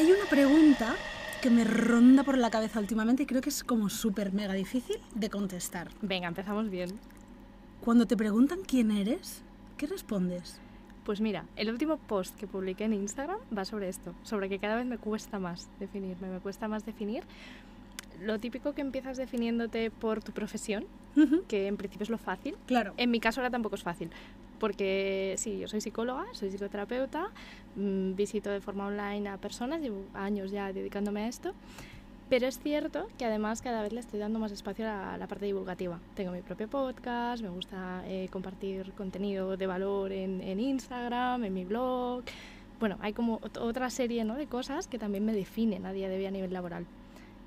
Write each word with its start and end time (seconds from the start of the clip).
Hay 0.00 0.10
una 0.12 0.24
pregunta 0.30 0.96
que 1.42 1.50
me 1.50 1.62
ronda 1.62 2.24
por 2.24 2.38
la 2.38 2.48
cabeza 2.48 2.80
últimamente 2.80 3.24
y 3.24 3.26
creo 3.26 3.42
que 3.42 3.50
es 3.50 3.62
como 3.62 3.90
súper 3.90 4.32
mega 4.32 4.54
difícil 4.54 4.96
de 5.14 5.28
contestar. 5.28 5.90
Venga, 6.00 6.26
empezamos 6.26 6.70
bien. 6.70 6.88
Cuando 7.82 8.06
te 8.06 8.16
preguntan 8.16 8.60
quién 8.66 8.92
eres, 8.92 9.42
¿qué 9.76 9.86
respondes? 9.86 10.58
Pues 11.04 11.20
mira, 11.20 11.44
el 11.54 11.68
último 11.68 11.98
post 11.98 12.34
que 12.38 12.46
publiqué 12.46 12.84
en 12.84 12.94
Instagram 12.94 13.40
va 13.54 13.66
sobre 13.66 13.90
esto, 13.90 14.14
sobre 14.22 14.48
que 14.48 14.58
cada 14.58 14.76
vez 14.76 14.86
me 14.86 14.96
cuesta 14.96 15.38
más 15.38 15.68
definirme, 15.78 16.30
me 16.30 16.38
cuesta 16.38 16.66
más 16.66 16.86
definir 16.86 17.24
lo 18.22 18.38
típico 18.38 18.72
que 18.72 18.80
empiezas 18.80 19.18
definiéndote 19.18 19.90
por 19.90 20.22
tu 20.22 20.32
profesión, 20.32 20.86
que 21.46 21.66
en 21.66 21.76
principio 21.76 22.04
es 22.04 22.10
lo 22.10 22.16
fácil. 22.16 22.56
Claro. 22.66 22.94
En 22.96 23.10
mi 23.10 23.20
caso 23.20 23.42
ahora 23.42 23.50
tampoco 23.50 23.74
es 23.74 23.82
fácil, 23.82 24.08
porque 24.60 25.34
sí, 25.38 25.58
yo 25.58 25.66
soy 25.66 25.80
psicóloga, 25.80 26.24
soy 26.32 26.50
psicoterapeuta, 26.50 27.30
mm, 27.74 28.14
visito 28.14 28.50
de 28.50 28.60
forma 28.60 28.86
online 28.86 29.28
a 29.28 29.38
personas, 29.38 29.80
llevo 29.80 30.04
años 30.14 30.52
ya 30.52 30.72
dedicándome 30.72 31.22
a 31.24 31.28
esto, 31.28 31.52
pero 32.28 32.46
es 32.46 32.60
cierto 32.60 33.08
que 33.18 33.24
además 33.24 33.60
cada 33.60 33.82
vez 33.82 33.92
le 33.92 33.98
estoy 33.98 34.20
dando 34.20 34.38
más 34.38 34.52
espacio 34.52 34.88
a 34.88 35.16
la 35.18 35.26
parte 35.26 35.46
divulgativa. 35.46 35.98
Tengo 36.14 36.30
mi 36.30 36.42
propio 36.42 36.68
podcast, 36.68 37.42
me 37.42 37.48
gusta 37.48 38.04
eh, 38.06 38.28
compartir 38.30 38.92
contenido 38.92 39.56
de 39.56 39.66
valor 39.66 40.12
en, 40.12 40.40
en 40.40 40.60
Instagram, 40.60 41.42
en 41.44 41.52
mi 41.54 41.64
blog. 41.64 42.22
Bueno, 42.78 42.98
hay 43.00 43.14
como 43.14 43.40
ot- 43.40 43.60
otra 43.60 43.90
serie 43.90 44.24
¿no? 44.24 44.36
de 44.36 44.46
cosas 44.46 44.86
que 44.86 44.96
también 44.98 45.24
me 45.24 45.32
definen 45.32 45.84
a 45.86 45.92
día 45.92 46.08
de 46.08 46.18
hoy 46.18 46.26
a 46.26 46.30
nivel 46.30 46.52
laboral. 46.52 46.86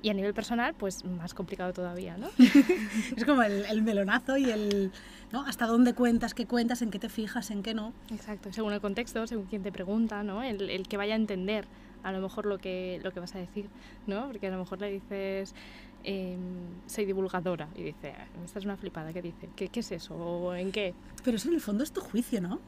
Y 0.03 0.09
a 0.09 0.13
nivel 0.13 0.33
personal, 0.33 0.75
pues 0.75 1.03
más 1.05 1.33
complicado 1.33 1.73
todavía, 1.73 2.17
¿no? 2.17 2.27
Es 3.17 3.25
como 3.25 3.41
el, 3.41 3.65
el 3.65 3.81
melonazo 3.81 4.37
y 4.37 4.51
el... 4.51 4.91
¿no? 5.31 5.45
Hasta 5.47 5.65
dónde 5.65 5.93
cuentas, 5.95 6.33
qué 6.35 6.45
cuentas, 6.45 6.81
en 6.83 6.91
qué 6.91 6.99
te 6.99 7.09
fijas, 7.09 7.49
en 7.49 7.63
qué 7.63 7.73
no. 7.73 7.93
Exacto, 8.11 8.51
según 8.53 8.73
el 8.73 8.81
contexto, 8.81 9.25
según 9.25 9.45
quien 9.45 9.63
te 9.63 9.71
pregunta, 9.71 10.21
¿no? 10.21 10.43
El, 10.43 10.69
el 10.69 10.87
que 10.87 10.97
vaya 10.97 11.13
a 11.13 11.15
entender 11.15 11.65
a 12.03 12.11
lo 12.11 12.19
mejor 12.19 12.45
lo 12.45 12.57
que, 12.59 12.99
lo 13.01 13.11
que 13.11 13.19
vas 13.21 13.33
a 13.33 13.39
decir, 13.39 13.67
¿no? 14.05 14.27
Porque 14.27 14.47
a 14.47 14.51
lo 14.51 14.59
mejor 14.59 14.81
le 14.81 14.91
dices, 14.91 15.55
em, 16.03 16.37
soy 16.85 17.05
divulgadora, 17.05 17.69
y 17.75 17.83
dice, 17.83 18.13
"Ah, 18.15 18.27
esta 18.43 18.59
es 18.59 18.65
una 18.65 18.75
flipada, 18.75 19.13
¿qué 19.13 19.21
dice? 19.21 19.49
¿Qué, 19.55 19.69
qué 19.69 19.79
es 19.79 19.91
eso? 19.93 20.13
¿O 20.15 20.53
en 20.53 20.71
qué? 20.73 20.93
Pero 21.23 21.37
eso 21.37 21.47
en 21.47 21.55
el 21.55 21.61
fondo 21.61 21.83
es 21.83 21.93
tu 21.93 22.01
juicio, 22.01 22.41
¿no? 22.41 22.59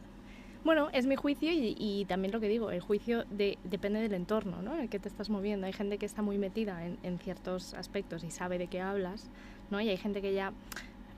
Bueno, 0.66 0.89
es 0.94 1.05
mi 1.05 1.16
juicio 1.16 1.52
y, 1.52 1.75
y 1.77 2.05
también 2.05 2.31
lo 2.31 2.39
que 2.39 2.47
digo, 2.47 2.71
el 2.71 2.81
juicio 2.81 3.23
de, 3.30 3.59
depende 3.63 4.02
del 4.02 4.16
entorno 4.16 4.63
¿no? 4.63 4.73
en 4.73 4.81
el 4.81 4.89
que 4.89 4.99
te 4.99 5.08
estás 5.08 5.30
moviendo. 5.30 5.67
Hay 5.67 5.73
gente 5.73 5.99
que 5.99 6.08
está 6.08 6.23
muy 6.23 6.39
metida 6.39 6.83
en, 6.83 6.97
en 7.03 7.19
ciertos 7.19 7.75
aspectos 7.75 8.23
y 8.23 8.31
sabe 8.31 8.58
de 8.58 8.66
qué 8.66 8.81
hablas, 8.81 9.30
¿no? 9.69 9.80
y 9.80 9.89
hay 9.89 9.97
gente 9.97 10.23
que 10.23 10.33
ya, 10.33 10.53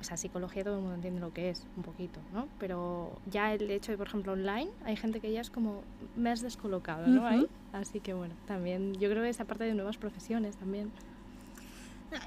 o 0.02 0.03
sea, 0.03 0.18
psicología 0.18 0.66
todo 0.66 0.75
el 0.75 0.81
mundo 0.81 0.95
entiende 0.95 1.22
lo 1.22 1.31
que 1.31 1.50
es, 1.50 1.66
un 1.78 1.84
poquito, 1.84 2.20
¿no? 2.34 2.50
pero 2.59 3.22
ya 3.25 3.53
el 3.53 3.72
hecho 3.72 3.94
de, 3.94 3.98
por 3.98 4.08
ejemplo, 4.08 4.34
online, 4.34 4.70
hay 4.84 4.98
gente 4.98 5.22
que 5.22 5.31
ya 5.31 5.40
es 5.40 5.50
como 5.50 5.81
más 6.18 6.42
descolocado, 6.42 7.08
¿no? 7.08 7.22
Ujú. 7.22 7.25
Ahí. 7.25 7.48
Así 7.72 8.02
que 8.02 8.14
bueno, 8.14 8.36
también 8.48 8.95
yo 8.95 9.09
creo 9.09 9.23
que 9.23 9.30
esa 9.30 9.45
parte 9.45 9.64
de 9.64 9.73
nuevas 9.73 9.98
profesiones 9.98 10.58
también. 10.58 10.92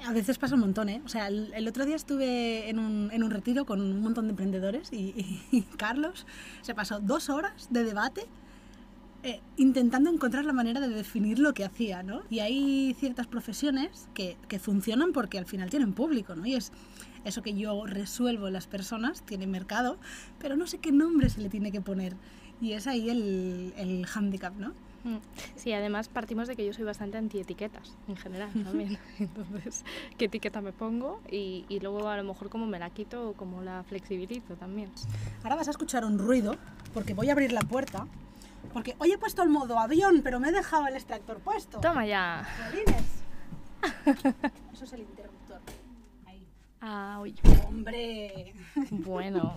A 0.05 0.13
veces 0.13 0.37
pasa 0.37 0.53
un 0.55 0.61
montón, 0.61 0.89
¿eh? 0.89 1.01
O 1.05 1.09
sea, 1.09 1.27
el, 1.27 1.51
el 1.55 1.67
otro 1.67 1.85
día 1.85 1.95
estuve 1.95 2.69
en 2.69 2.77
un, 2.77 3.09
en 3.11 3.23
un 3.23 3.31
retiro 3.31 3.65
con 3.65 3.81
un 3.81 3.99
montón 4.01 4.25
de 4.25 4.31
emprendedores 4.31 4.91
y, 4.93 4.97
y- 4.97 5.41
y 5.57 5.61
Carlos 5.63 6.25
se 6.61 6.75
pasó 6.75 6.99
dos 6.99 7.29
horas 7.29 7.67
de 7.71 7.83
debate 7.83 8.25
eh, 9.23 9.39
intentando 9.57 10.09
encontrar 10.11 10.45
la 10.45 10.53
manera 10.53 10.79
de 10.81 10.89
definir 10.89 11.39
lo 11.39 11.53
que 11.53 11.63
hacía, 11.65 12.03
¿no? 12.03 12.21
Y 12.29 12.39
hay 12.39 12.95
ciertas 12.99 13.27
profesiones 13.27 14.07
que, 14.13 14.37
que 14.47 14.59
funcionan 14.59 15.13
porque 15.13 15.37
al 15.39 15.45
final 15.45 15.69
tienen 15.69 15.93
público, 15.93 16.35
¿no? 16.35 16.45
Y 16.45 16.55
es 16.55 16.71
eso 17.23 17.41
que 17.41 17.53
yo 17.55 17.85
resuelvo 17.85 18.47
en 18.47 18.53
las 18.53 18.67
personas, 18.67 19.21
tiene 19.23 19.45
mercado, 19.47 19.97
pero 20.39 20.55
no 20.55 20.65
sé 20.67 20.77
qué 20.79 20.91
nombre 20.91 21.29
se 21.29 21.41
le 21.41 21.49
tiene 21.49 21.71
que 21.71 21.81
poner. 21.81 22.15
Y 22.61 22.73
es 22.73 22.85
ahí 22.87 23.09
el, 23.09 23.73
el 23.77 24.05
hándicap, 24.07 24.55
¿no? 24.57 24.73
Mm. 25.03 25.17
Sí, 25.55 25.73
además 25.73 26.09
partimos 26.09 26.47
de 26.47 26.55
que 26.55 26.65
yo 26.65 26.73
soy 26.73 26.83
bastante 26.83 27.17
antietiquetas 27.17 27.97
en 28.07 28.17
general 28.17 28.51
también. 28.63 28.97
Entonces, 29.19 29.83
¿qué 30.17 30.25
etiqueta 30.25 30.61
me 30.61 30.71
pongo? 30.71 31.21
Y, 31.29 31.65
y 31.69 31.79
luego 31.79 32.07
a 32.07 32.17
lo 32.17 32.23
mejor 32.23 32.49
cómo 32.49 32.67
me 32.67 32.79
la 32.79 32.89
quito 32.89 33.29
o 33.29 33.33
cómo 33.33 33.61
la 33.61 33.83
flexibilizo 33.83 34.55
también. 34.55 34.91
Ahora 35.43 35.55
vas 35.55 35.67
a 35.67 35.71
escuchar 35.71 36.05
un 36.05 36.19
ruido, 36.19 36.55
porque 36.93 37.13
voy 37.13 37.29
a 37.29 37.31
abrir 37.33 37.51
la 37.51 37.61
puerta, 37.61 38.07
porque 38.73 38.95
hoy 38.99 39.11
he 39.11 39.17
puesto 39.17 39.43
el 39.43 39.49
modo 39.49 39.79
avión, 39.79 40.21
pero 40.23 40.39
me 40.39 40.49
he 40.49 40.51
dejado 40.51 40.87
el 40.87 40.95
extractor 40.95 41.39
puesto. 41.39 41.79
Toma 41.79 42.05
ya. 42.05 42.47
Eso 44.73 44.83
es 44.85 44.93
el 44.93 45.01
interruptor. 45.01 45.59
Ahí. 46.25 46.47
Ah, 46.79 47.19
uy. 47.21 47.35
Hombre. 47.67 48.53
Bueno, 48.91 49.55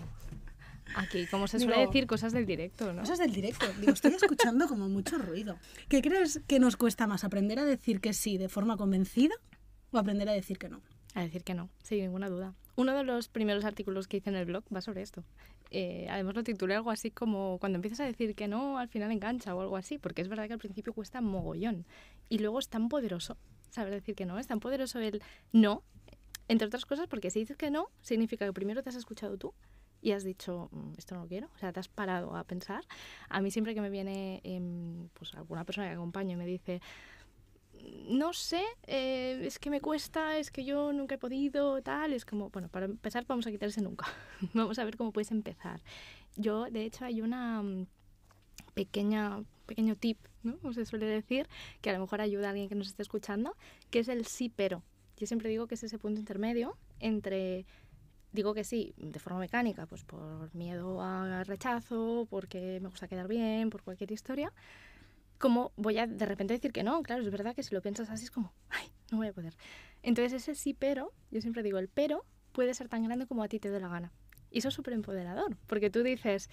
aquí, 0.95 1.25
como 1.27 1.47
se 1.47 1.57
Digo- 1.57 1.71
suele 1.71 1.87
decir, 1.87 2.07
cosas 2.07 2.33
del 2.33 2.45
directo, 2.45 2.93
¿no? 2.93 3.03
Es 3.03 3.17
del 3.17 3.31
directo. 3.33 3.65
Digo, 3.79 3.91
estoy 3.93 4.13
escuchando 4.13 4.67
como 4.67 4.87
mucho 4.89 5.17
ruido. 5.17 5.57
¿Qué 5.89 6.01
crees 6.01 6.41
que 6.47 6.59
nos 6.59 6.77
cuesta 6.77 7.07
más? 7.07 7.23
¿Aprender 7.23 7.59
a 7.59 7.65
decir 7.65 7.99
que 8.01 8.13
sí 8.13 8.37
de 8.37 8.49
forma 8.49 8.77
convencida 8.77 9.35
o 9.91 9.97
aprender 9.97 10.29
a 10.29 10.33
decir 10.33 10.57
que 10.57 10.69
no? 10.69 10.81
A 11.13 11.21
decir 11.21 11.43
que 11.43 11.53
no, 11.53 11.69
sin 11.83 11.99
ninguna 11.99 12.29
duda. 12.29 12.53
Uno 12.75 12.93
de 12.95 13.03
los 13.03 13.29
primeros 13.29 13.63
artículos 13.63 14.07
que 14.07 14.17
hice 14.17 14.29
en 14.29 14.35
el 14.35 14.45
blog 14.45 14.63
va 14.73 14.81
sobre 14.81 15.01
esto. 15.01 15.23
Eh, 15.71 16.07
además 16.09 16.35
lo 16.35 16.43
titulé 16.43 16.75
algo 16.75 16.91
así 16.91 17.09
como 17.09 17.57
cuando 17.59 17.77
empiezas 17.77 18.01
a 18.01 18.05
decir 18.05 18.35
que 18.35 18.47
no, 18.47 18.77
al 18.77 18.89
final 18.89 19.11
engancha 19.11 19.55
o 19.55 19.61
algo 19.61 19.77
así, 19.77 19.97
porque 19.97 20.21
es 20.21 20.27
verdad 20.27 20.47
que 20.47 20.53
al 20.53 20.59
principio 20.59 20.93
cuesta 20.93 21.21
mogollón. 21.21 21.85
Y 22.29 22.39
luego 22.39 22.59
es 22.59 22.67
tan 22.67 22.89
poderoso 22.89 23.37
saber 23.69 23.93
decir 23.93 24.13
que 24.15 24.25
no, 24.25 24.37
es 24.39 24.47
tan 24.47 24.59
poderoso 24.59 24.99
el 24.99 25.21
no, 25.53 25.83
entre 26.47 26.67
otras 26.67 26.85
cosas 26.85 27.07
porque 27.07 27.31
si 27.31 27.39
dices 27.39 27.57
que 27.57 27.71
no, 27.71 27.87
significa 28.01 28.45
que 28.45 28.53
primero 28.53 28.83
te 28.83 28.89
has 28.89 28.95
escuchado 28.95 29.37
tú 29.37 29.53
y 30.05 30.11
has 30.11 30.23
dicho, 30.23 30.69
"Mm, 30.71 30.93
esto 30.99 31.15
no 31.15 31.21
lo 31.21 31.27
quiero, 31.27 31.49
o 31.55 31.57
sea, 31.57 31.73
te 31.73 31.79
has 31.79 31.87
parado 31.87 32.35
a 32.35 32.43
pensar. 32.43 32.83
A 33.27 33.41
mí 33.41 33.49
siempre 33.49 33.73
que 33.73 33.81
me 33.81 33.89
viene 33.89 34.39
em, 34.43 35.09
pues 35.15 35.33
alguna 35.33 35.63
persona 35.65 35.87
que 35.87 35.95
acompaño 35.95 36.33
y 36.33 36.35
me 36.35 36.45
dice, 36.45 36.79
no 38.07 38.31
sé, 38.33 38.63
eh, 38.85 39.41
es 39.43 39.57
que 39.57 39.71
me 39.71 39.81
cuesta, 39.81 40.37
es 40.37 40.51
que 40.51 40.63
yo 40.63 40.93
nunca 40.93 41.15
he 41.15 41.17
podido, 41.17 41.81
tal. 41.81 42.13
Es 42.13 42.23
como, 42.23 42.51
bueno, 42.51 42.69
para 42.69 42.85
empezar 42.85 43.25
vamos 43.27 43.47
a 43.47 43.51
quitarse 43.51 43.81
nunca. 43.81 44.05
vamos 44.53 44.77
a 44.77 44.85
ver 44.85 44.95
cómo 44.95 45.11
puedes 45.11 45.31
empezar. 45.31 45.81
Yo, 46.35 46.65
de 46.65 46.85
hecho, 46.85 47.03
hay 47.05 47.21
una 47.21 47.63
mm, 47.63 47.87
pequeña, 48.75 49.43
pequeño 49.65 49.95
tip, 49.95 50.19
¿no? 50.43 50.59
Como 50.59 50.73
se 50.73 50.85
suele 50.85 51.07
decir, 51.07 51.47
que 51.81 51.89
a 51.89 51.93
lo 51.93 51.99
mejor 51.99 52.21
ayuda 52.21 52.45
a 52.45 52.49
alguien 52.51 52.69
que 52.69 52.75
nos 52.75 52.89
esté 52.89 53.01
escuchando, 53.01 53.55
que 53.89 53.99
es 53.99 54.07
el 54.07 54.27
sí 54.27 54.51
pero. 54.55 54.83
Yo 55.17 55.25
siempre 55.25 55.49
digo 55.49 55.65
que 55.65 55.73
es 55.73 55.83
ese 55.83 55.97
punto 55.97 56.19
intermedio 56.19 56.77
entre 56.99 57.65
digo 58.35 58.53
que 58.53 58.63
sí 58.63 58.93
de 58.97 59.19
forma 59.19 59.39
mecánica, 59.39 59.87
pues 59.87 60.03
por 60.03 60.53
miedo 60.53 61.01
a 61.01 61.43
rechazo, 61.43 62.27
porque 62.29 62.79
me 62.81 62.89
gusta 62.89 63.07
quedar 63.07 63.27
bien, 63.27 63.69
por 63.71 63.81
cualquier 63.81 64.11
historia, 64.11 64.53
como 65.39 65.71
voy 65.75 65.97
a 65.97 66.05
de 66.05 66.25
repente 66.25 66.53
decir 66.53 66.71
que 66.71 66.83
no, 66.83 67.01
claro, 67.01 67.23
es 67.23 67.31
verdad 67.31 67.55
que 67.55 67.63
si 67.63 67.73
lo 67.73 67.81
piensas 67.81 68.09
así 68.09 68.25
es 68.25 68.31
como, 68.31 68.53
ay, 68.69 68.87
no 69.11 69.17
voy 69.17 69.27
a 69.27 69.33
poder. 69.33 69.55
Entonces 70.03 70.33
ese 70.33 70.55
sí 70.55 70.73
pero, 70.73 71.13
yo 71.31 71.41
siempre 71.41 71.63
digo 71.63 71.79
el 71.79 71.87
pero 71.87 72.25
puede 72.51 72.73
ser 72.73 72.89
tan 72.89 73.03
grande 73.03 73.25
como 73.25 73.43
a 73.43 73.47
ti 73.47 73.59
te 73.59 73.69
dé 73.69 73.79
la 73.79 73.87
gana. 73.87 74.11
Y 74.51 74.59
eso 74.59 74.69
es 74.69 74.73
súper 74.75 74.93
empoderador, 74.93 75.57
porque 75.67 75.89
tú 75.89 76.03
dices, 76.03 76.49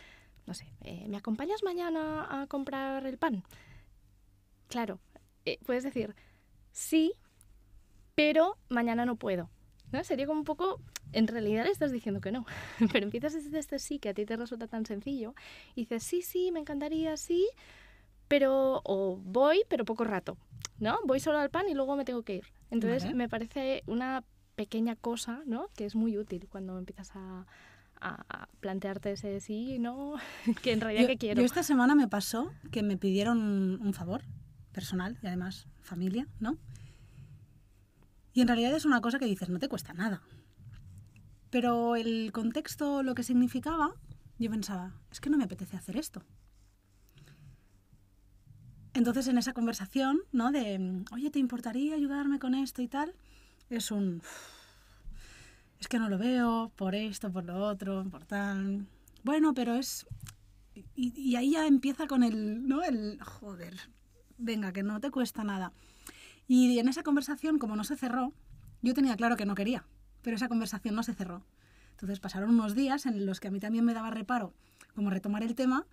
no 0.46 0.54
sé, 0.54 0.66
eh, 0.80 1.06
¿me 1.08 1.16
acompañas 1.16 1.62
mañana 1.62 2.42
a 2.42 2.46
comprar 2.46 3.06
el 3.06 3.18
pan? 3.18 3.44
Claro, 4.68 4.98
eh, 5.44 5.58
puedes 5.66 5.84
decir, 5.84 6.14
sí, 6.72 7.12
pero 8.14 8.56
mañana 8.68 9.04
no 9.04 9.16
puedo. 9.16 9.50
¿No? 9.92 10.02
Sería 10.04 10.26
como 10.26 10.40
un 10.40 10.44
poco, 10.44 10.80
en 11.12 11.26
realidad 11.28 11.64
le 11.64 11.70
estás 11.70 11.92
diciendo 11.92 12.20
que 12.20 12.32
no, 12.32 12.44
pero 12.92 13.04
empiezas 13.04 13.34
desde 13.34 13.58
este 13.58 13.78
sí 13.78 13.98
que 13.98 14.08
a 14.08 14.14
ti 14.14 14.24
te 14.24 14.36
resulta 14.36 14.66
tan 14.66 14.86
sencillo 14.86 15.34
y 15.74 15.82
dices, 15.82 16.02
sí, 16.02 16.22
sí, 16.22 16.50
me 16.50 16.60
encantaría, 16.60 17.16
sí, 17.16 17.46
pero 18.28 18.80
o 18.84 19.16
voy, 19.16 19.62
pero 19.68 19.84
poco 19.84 20.04
rato, 20.04 20.38
¿no? 20.78 20.98
Voy 21.04 21.20
solo 21.20 21.38
al 21.38 21.50
pan 21.50 21.68
y 21.68 21.74
luego 21.74 21.96
me 21.96 22.04
tengo 22.04 22.22
que 22.22 22.36
ir. 22.36 22.44
Entonces 22.70 23.04
Vale. 23.04 23.14
me 23.14 23.28
parece 23.28 23.82
una 23.86 24.24
pequeña 24.56 24.96
cosa, 24.96 25.42
¿no? 25.46 25.68
Que 25.76 25.84
es 25.84 25.94
muy 25.94 26.16
útil 26.16 26.48
cuando 26.48 26.78
empiezas 26.78 27.10
a, 27.14 27.46
a- 28.00 28.48
plantearte 28.60 29.12
ese 29.12 29.40
sí, 29.40 29.78
no, 29.78 30.14
que 30.62 30.72
en 30.72 30.80
realidad 30.80 31.02
Yo, 31.02 31.08
que 31.08 31.16
quiero. 31.18 31.40
yo 31.40 31.44
esta 31.44 31.62
semana 31.62 31.94
me 31.94 32.08
pasó 32.08 32.50
que 32.70 32.82
me 32.82 32.96
pidieron 32.96 33.38
un 33.82 33.92
favor 33.92 34.22
personal 34.72 35.18
y 35.22 35.26
además 35.26 35.66
familia, 35.82 36.26
¿no? 36.40 36.56
Y 38.32 38.40
en 38.40 38.48
realidad 38.48 38.74
es 38.74 38.84
una 38.84 39.00
cosa 39.00 39.18
que 39.18 39.26
dices, 39.26 39.48
no 39.48 39.58
te 39.58 39.68
cuesta 39.68 39.92
nada. 39.92 40.22
Pero 41.50 41.96
el 41.96 42.32
contexto, 42.32 43.02
lo 43.02 43.14
que 43.14 43.22
significaba, 43.22 43.94
yo 44.38 44.50
pensaba, 44.50 44.94
es 45.10 45.20
que 45.20 45.28
no 45.28 45.36
me 45.36 45.44
apetece 45.44 45.76
hacer 45.76 45.96
esto. 45.96 46.22
Entonces 48.94 49.26
en 49.28 49.38
esa 49.38 49.52
conversación, 49.52 50.20
¿no? 50.32 50.50
De, 50.50 51.04
oye, 51.12 51.30
¿te 51.30 51.38
importaría 51.38 51.94
ayudarme 51.94 52.38
con 52.38 52.54
esto 52.54 52.82
y 52.82 52.88
tal? 52.88 53.14
Es 53.70 53.90
un... 53.90 54.22
Es 55.78 55.88
que 55.88 55.98
no 55.98 56.08
lo 56.08 56.16
veo, 56.16 56.72
por 56.76 56.94
esto, 56.94 57.32
por 57.32 57.44
lo 57.44 57.56
otro, 57.66 58.04
por 58.10 58.24
tal. 58.24 58.86
Bueno, 59.24 59.52
pero 59.52 59.74
es... 59.74 60.06
Y, 60.94 61.12
y 61.20 61.36
ahí 61.36 61.52
ya 61.52 61.66
empieza 61.66 62.06
con 62.06 62.22
el, 62.22 62.66
¿no? 62.66 62.82
El, 62.82 63.18
joder, 63.20 63.74
venga, 64.38 64.72
que 64.72 64.82
no 64.82 65.00
te 65.00 65.10
cuesta 65.10 65.44
nada. 65.44 65.72
Y 66.54 66.78
en 66.78 66.86
esa 66.86 67.02
conversación, 67.02 67.58
como 67.58 67.76
no 67.76 67.82
se 67.82 67.96
cerró, 67.96 68.34
yo 68.82 68.92
tenía 68.92 69.16
claro 69.16 69.38
que 69.38 69.46
no 69.46 69.54
quería, 69.54 69.86
pero 70.20 70.36
esa 70.36 70.48
conversación 70.48 70.94
no 70.94 71.02
se 71.02 71.14
cerró. 71.14 71.46
Entonces 71.92 72.20
pasaron 72.20 72.50
unos 72.50 72.74
días 72.74 73.06
en 73.06 73.24
los 73.24 73.40
que 73.40 73.48
a 73.48 73.50
mí 73.50 73.58
también 73.58 73.86
me 73.86 73.94
daba 73.94 74.10
reparo 74.10 74.52
como 74.94 75.08
retomar 75.08 75.42
el 75.42 75.54
tema, 75.54 75.86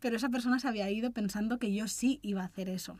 pero 0.00 0.16
esa 0.16 0.28
persona 0.28 0.58
se 0.58 0.68
había 0.68 0.90
ido 0.90 1.12
pensando 1.12 1.58
que 1.58 1.72
yo 1.72 1.88
sí 1.88 2.20
iba 2.20 2.42
a 2.42 2.44
hacer 2.44 2.68
eso. 2.68 2.98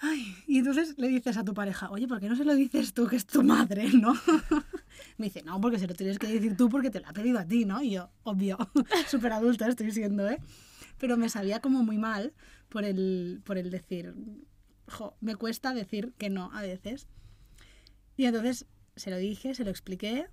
Ay, 0.00 0.34
y 0.48 0.58
entonces 0.58 0.98
le 0.98 1.06
dices 1.06 1.36
a 1.36 1.44
tu 1.44 1.54
pareja, 1.54 1.88
oye, 1.92 2.08
¿por 2.08 2.18
qué 2.18 2.28
no 2.28 2.34
se 2.34 2.44
lo 2.44 2.56
dices 2.56 2.92
tú 2.92 3.06
que 3.06 3.14
es 3.14 3.26
tu 3.26 3.44
madre, 3.44 3.88
no? 3.92 4.12
Me 5.18 5.26
dice, 5.26 5.44
no, 5.44 5.60
porque 5.60 5.78
se 5.78 5.86
lo 5.86 5.94
tienes 5.94 6.18
que 6.18 6.26
decir 6.26 6.56
tú 6.56 6.68
porque 6.68 6.90
te 6.90 6.98
lo 6.98 7.06
ha 7.06 7.12
pedido 7.12 7.38
a 7.38 7.46
ti, 7.46 7.64
¿no? 7.64 7.80
Y 7.80 7.92
yo, 7.92 8.10
obvio, 8.24 8.58
súper 9.06 9.34
adulta 9.34 9.68
estoy 9.68 9.92
siendo, 9.92 10.28
¿eh? 10.28 10.40
Pero 10.98 11.16
me 11.16 11.28
sabía 11.28 11.60
como 11.60 11.84
muy 11.84 11.96
mal 11.96 12.32
por 12.68 12.82
el, 12.82 13.40
por 13.44 13.56
el 13.56 13.70
decir, 13.70 14.12
jo, 14.88 15.16
me 15.20 15.36
cuesta 15.36 15.74
decir 15.74 16.12
que 16.18 16.30
no 16.30 16.50
a 16.52 16.62
veces. 16.62 17.08
Y 18.16 18.24
entonces 18.26 18.66
se 18.96 19.10
lo 19.10 19.16
dije, 19.16 19.54
se 19.54 19.64
lo 19.64 19.70
expliqué, 19.70 20.26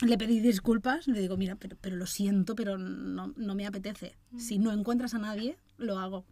le 0.00 0.18
pedí 0.18 0.40
disculpas, 0.40 1.06
le 1.08 1.20
digo, 1.20 1.36
mira, 1.36 1.56
pero, 1.56 1.76
pero 1.80 1.96
lo 1.96 2.06
siento, 2.06 2.54
pero 2.54 2.78
no, 2.78 3.32
no 3.36 3.54
me 3.54 3.66
apetece. 3.66 4.16
Si 4.38 4.58
no 4.58 4.72
encuentras 4.72 5.14
a 5.14 5.18
nadie, 5.18 5.56
lo 5.78 5.98
hago 5.98 6.24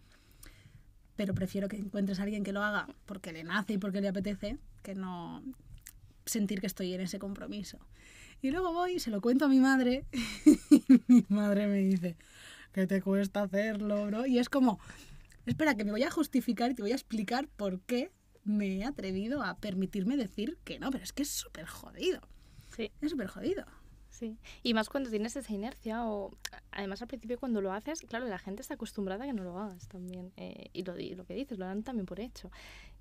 pero 1.20 1.34
prefiero 1.34 1.68
que 1.68 1.76
encuentres 1.76 2.18
a 2.18 2.22
alguien 2.22 2.42
que 2.42 2.54
lo 2.54 2.62
haga 2.62 2.88
porque 3.04 3.30
le 3.30 3.44
nace 3.44 3.74
y 3.74 3.78
porque 3.78 4.00
le 4.00 4.08
apetece, 4.08 4.56
que 4.82 4.94
no 4.94 5.42
sentir 6.24 6.62
que 6.62 6.66
estoy 6.66 6.94
en 6.94 7.02
ese 7.02 7.18
compromiso. 7.18 7.78
Y 8.40 8.50
luego 8.50 8.72
voy 8.72 8.92
y 8.92 9.00
se 9.00 9.10
lo 9.10 9.20
cuento 9.20 9.44
a 9.44 9.48
mi 9.48 9.60
madre 9.60 10.06
y 10.70 10.82
mi 11.08 11.26
madre 11.28 11.66
me 11.66 11.76
dice, 11.76 12.16
que 12.72 12.86
te 12.86 13.02
cuesta 13.02 13.42
hacerlo, 13.42 14.06
bro? 14.06 14.24
Y 14.24 14.38
es 14.38 14.48
como, 14.48 14.80
espera, 15.46 15.74
que 15.74 15.84
me 15.84 15.90
voy 15.90 16.02
a 16.02 16.10
justificar 16.10 16.70
y 16.70 16.74
te 16.74 16.82
voy 16.82 16.92
a 16.92 16.94
explicar 16.94 17.48
por 17.48 17.80
qué 17.80 18.12
me 18.44 18.78
he 18.78 18.84
atrevido 18.84 19.42
a 19.42 19.58
permitirme 19.58 20.16
decir 20.16 20.58
que 20.64 20.78
no, 20.78 20.90
pero 20.90 21.04
es 21.04 21.12
que 21.12 21.22
es 21.22 21.30
súper 21.30 21.66
jodido. 21.66 22.20
Sí. 22.74 22.90
Es 23.00 23.10
súper 23.10 23.28
jodido. 23.28 23.64
Sí. 24.08 24.38
Y 24.62 24.74
más 24.74 24.88
cuando 24.88 25.08
tienes 25.08 25.36
esa 25.36 25.52
inercia 25.52 26.04
o 26.04 26.36
además 26.72 27.00
al 27.00 27.08
principio 27.08 27.38
cuando 27.38 27.60
lo 27.60 27.72
haces, 27.72 28.00
claro, 28.02 28.26
la 28.26 28.38
gente 28.38 28.60
está 28.60 28.74
acostumbrada 28.74 29.24
a 29.24 29.26
que 29.26 29.32
no 29.32 29.44
lo 29.44 29.58
hagas 29.58 29.88
también. 29.88 30.32
Eh, 30.36 30.68
y, 30.72 30.82
lo, 30.82 30.94
lo, 30.94 31.24
que 31.24 31.34
dices, 31.34 31.58
lo 31.58 31.64
dan 31.64 31.82
también 31.82 32.06
por 32.06 32.20
hecho. 32.20 32.50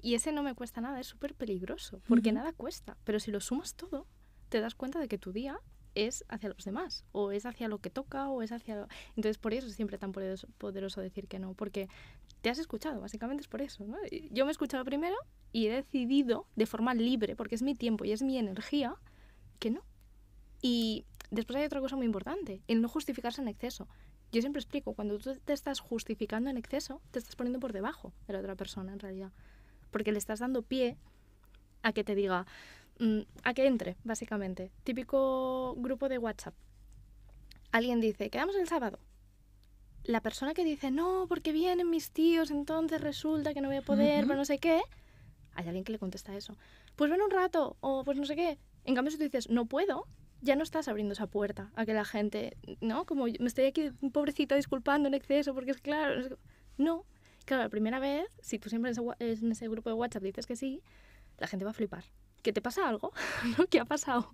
Y 0.02 0.14
ese 0.14 0.32
no 0.32 0.44
me 0.44 0.54
cuesta 0.56 0.82
nada, 0.82 1.00
es 1.00 1.08
súper 1.08 1.34
peligroso, 1.34 2.02
porque 2.08 2.32
nada 2.32 2.54
cuesta. 2.54 2.96
Pero 3.04 3.20
si 3.20 3.32
lo 3.32 3.42
sumas 3.42 3.76
todo, 3.76 4.08
te 4.50 4.62
das 4.62 4.76
cuenta 4.76 5.00
de 5.00 5.08
que 5.08 5.18
tu 5.18 5.34
día 5.34 5.60
es 5.96 6.24
hacia 6.30 6.50
los 6.50 6.64
demás, 6.64 7.06
o 7.12 7.32
es 7.32 7.46
hacia 7.46 7.68
lo 7.68 7.80
que 7.80 7.90
toca, 7.90 8.30
o 8.30 8.42
es 8.42 8.52
hacia... 8.52 8.76
Lo... 8.76 8.88
Entonces 9.16 9.38
por 9.38 9.54
eso 9.54 9.68
es 9.68 9.76
siempre 9.76 9.98
tan 9.98 10.12
poderoso, 10.12 10.48
poderoso 10.58 11.02
decir 11.02 11.28
que 11.28 11.40
no, 11.40 11.54
porque 11.54 11.90
te 12.42 12.50
has 12.50 12.60
escuchado, 12.60 13.02
básicamente 13.02 13.42
es 13.42 13.48
por 13.48 13.62
eso. 13.62 13.86
¿no? 13.86 13.98
Yo 14.32 14.46
me 14.46 14.52
he 14.52 14.54
escuchado 14.54 14.84
primero 14.86 15.16
y 15.52 15.68
he 15.68 15.72
decidido 15.72 16.46
de 16.56 16.66
forma 16.66 16.94
libre, 16.94 17.36
porque 17.36 17.56
es 17.56 17.62
mi 17.62 17.76
tiempo 17.76 18.06
y 18.06 18.12
es 18.12 18.22
mi 18.22 18.38
energía, 18.38 18.96
que 19.60 19.72
no. 19.72 19.82
Y 20.62 21.06
después 21.32 21.58
hay 21.58 21.66
otra 21.66 21.82
cosa 21.82 21.96
muy 21.96 22.06
importante, 22.06 22.62
el 22.68 22.82
no 22.82 22.90
justificarse 22.90 23.42
en 23.42 23.48
exceso. 23.48 23.88
Yo 24.32 24.42
siempre 24.42 24.60
explico, 24.60 24.94
cuando 24.94 25.18
tú 25.18 25.36
te 25.44 25.54
estás 25.54 25.80
justificando 25.80 26.50
en 26.50 26.58
exceso, 26.58 27.02
te 27.12 27.20
estás 27.20 27.36
poniendo 27.36 27.60
por 27.60 27.74
debajo 27.74 28.14
de 28.28 28.34
la 28.34 28.40
otra 28.40 28.56
persona 28.56 28.94
en 28.94 29.00
realidad. 29.00 29.32
Porque 29.92 30.12
le 30.12 30.20
estás 30.20 30.40
dando 30.40 30.62
pie 30.62 30.98
a 31.82 31.94
que 31.94 32.04
te 32.04 32.14
diga, 32.14 32.46
mm, 33.00 33.22
a 33.44 33.54
que 33.54 33.66
entre, 33.66 33.98
básicamente. 34.04 34.72
Típico 34.84 35.76
grupo 35.78 36.10
de 36.10 36.20
WhatsApp. 36.20 36.54
Alguien 37.72 38.02
dice, 38.02 38.30
quedamos 38.30 38.56
el 38.56 38.68
sábado. 38.68 39.00
La 40.04 40.22
persona 40.22 40.54
que 40.54 40.64
dice, 40.64 40.92
no, 40.92 41.26
porque 41.28 41.52
vienen 41.52 41.90
mis 41.90 42.12
tíos, 42.12 42.52
entonces 42.52 43.02
resulta 43.02 43.54
que 43.54 43.62
no 43.62 43.68
voy 43.68 43.78
a 43.78 43.82
poder, 43.82 44.26
pero 44.26 44.38
no 44.38 44.46
sé 44.46 44.58
qué. 44.58 44.82
Hay 45.54 45.68
alguien 45.68 45.84
que 45.84 45.92
le 45.92 46.00
contesta 46.00 46.36
eso. 46.36 46.58
Pues 46.96 47.12
ven 47.12 47.22
un 47.22 47.32
rato, 47.32 47.78
o 47.82 48.04
pues 48.04 48.18
no 48.18 48.26
sé 48.26 48.36
qué. 48.36 48.58
En 48.86 48.96
cambio, 48.96 49.12
si 49.12 49.18
tú 49.18 49.24
dices, 49.24 49.50
no 49.50 49.66
puedo, 49.66 50.08
ya 50.42 50.56
no 50.56 50.64
estás 50.64 50.88
abriendo 50.88 51.14
esa 51.14 51.28
puerta 51.28 51.72
a 51.76 51.86
que 51.86 51.94
la 51.94 52.06
gente, 52.06 52.58
¿no? 52.82 53.06
Como 53.06 53.26
me 53.26 53.48
estoy 53.48 53.66
aquí, 53.66 53.92
pobrecita, 54.12 54.56
disculpando 54.56 55.08
en 55.08 55.14
exceso, 55.14 55.54
porque 55.54 55.72
es 55.72 55.78
claro. 55.78 56.38
No. 56.78 57.06
Claro, 57.46 57.64
la 57.64 57.70
primera 57.70 58.00
vez, 58.00 58.28
si 58.42 58.60
tú 58.60 58.70
siempre 58.70 58.92
en 58.92 59.52
ese, 59.52 59.68
grupo 59.68 59.90
de 59.90 59.96
WhatsApp 59.96 60.24
dices 60.24 60.46
que 60.46 60.56
sí, 60.56 60.82
la 61.38 61.48
gente 61.48 61.66
va 61.66 61.72
a 61.72 61.74
flipar. 61.74 62.04
¿Que 62.42 62.54
te 62.54 62.62
pasa 62.62 62.88
algo? 62.88 63.12
¿No? 63.58 63.66
¿Qué 63.68 63.80
ha 63.80 63.86
pasado? 63.86 64.34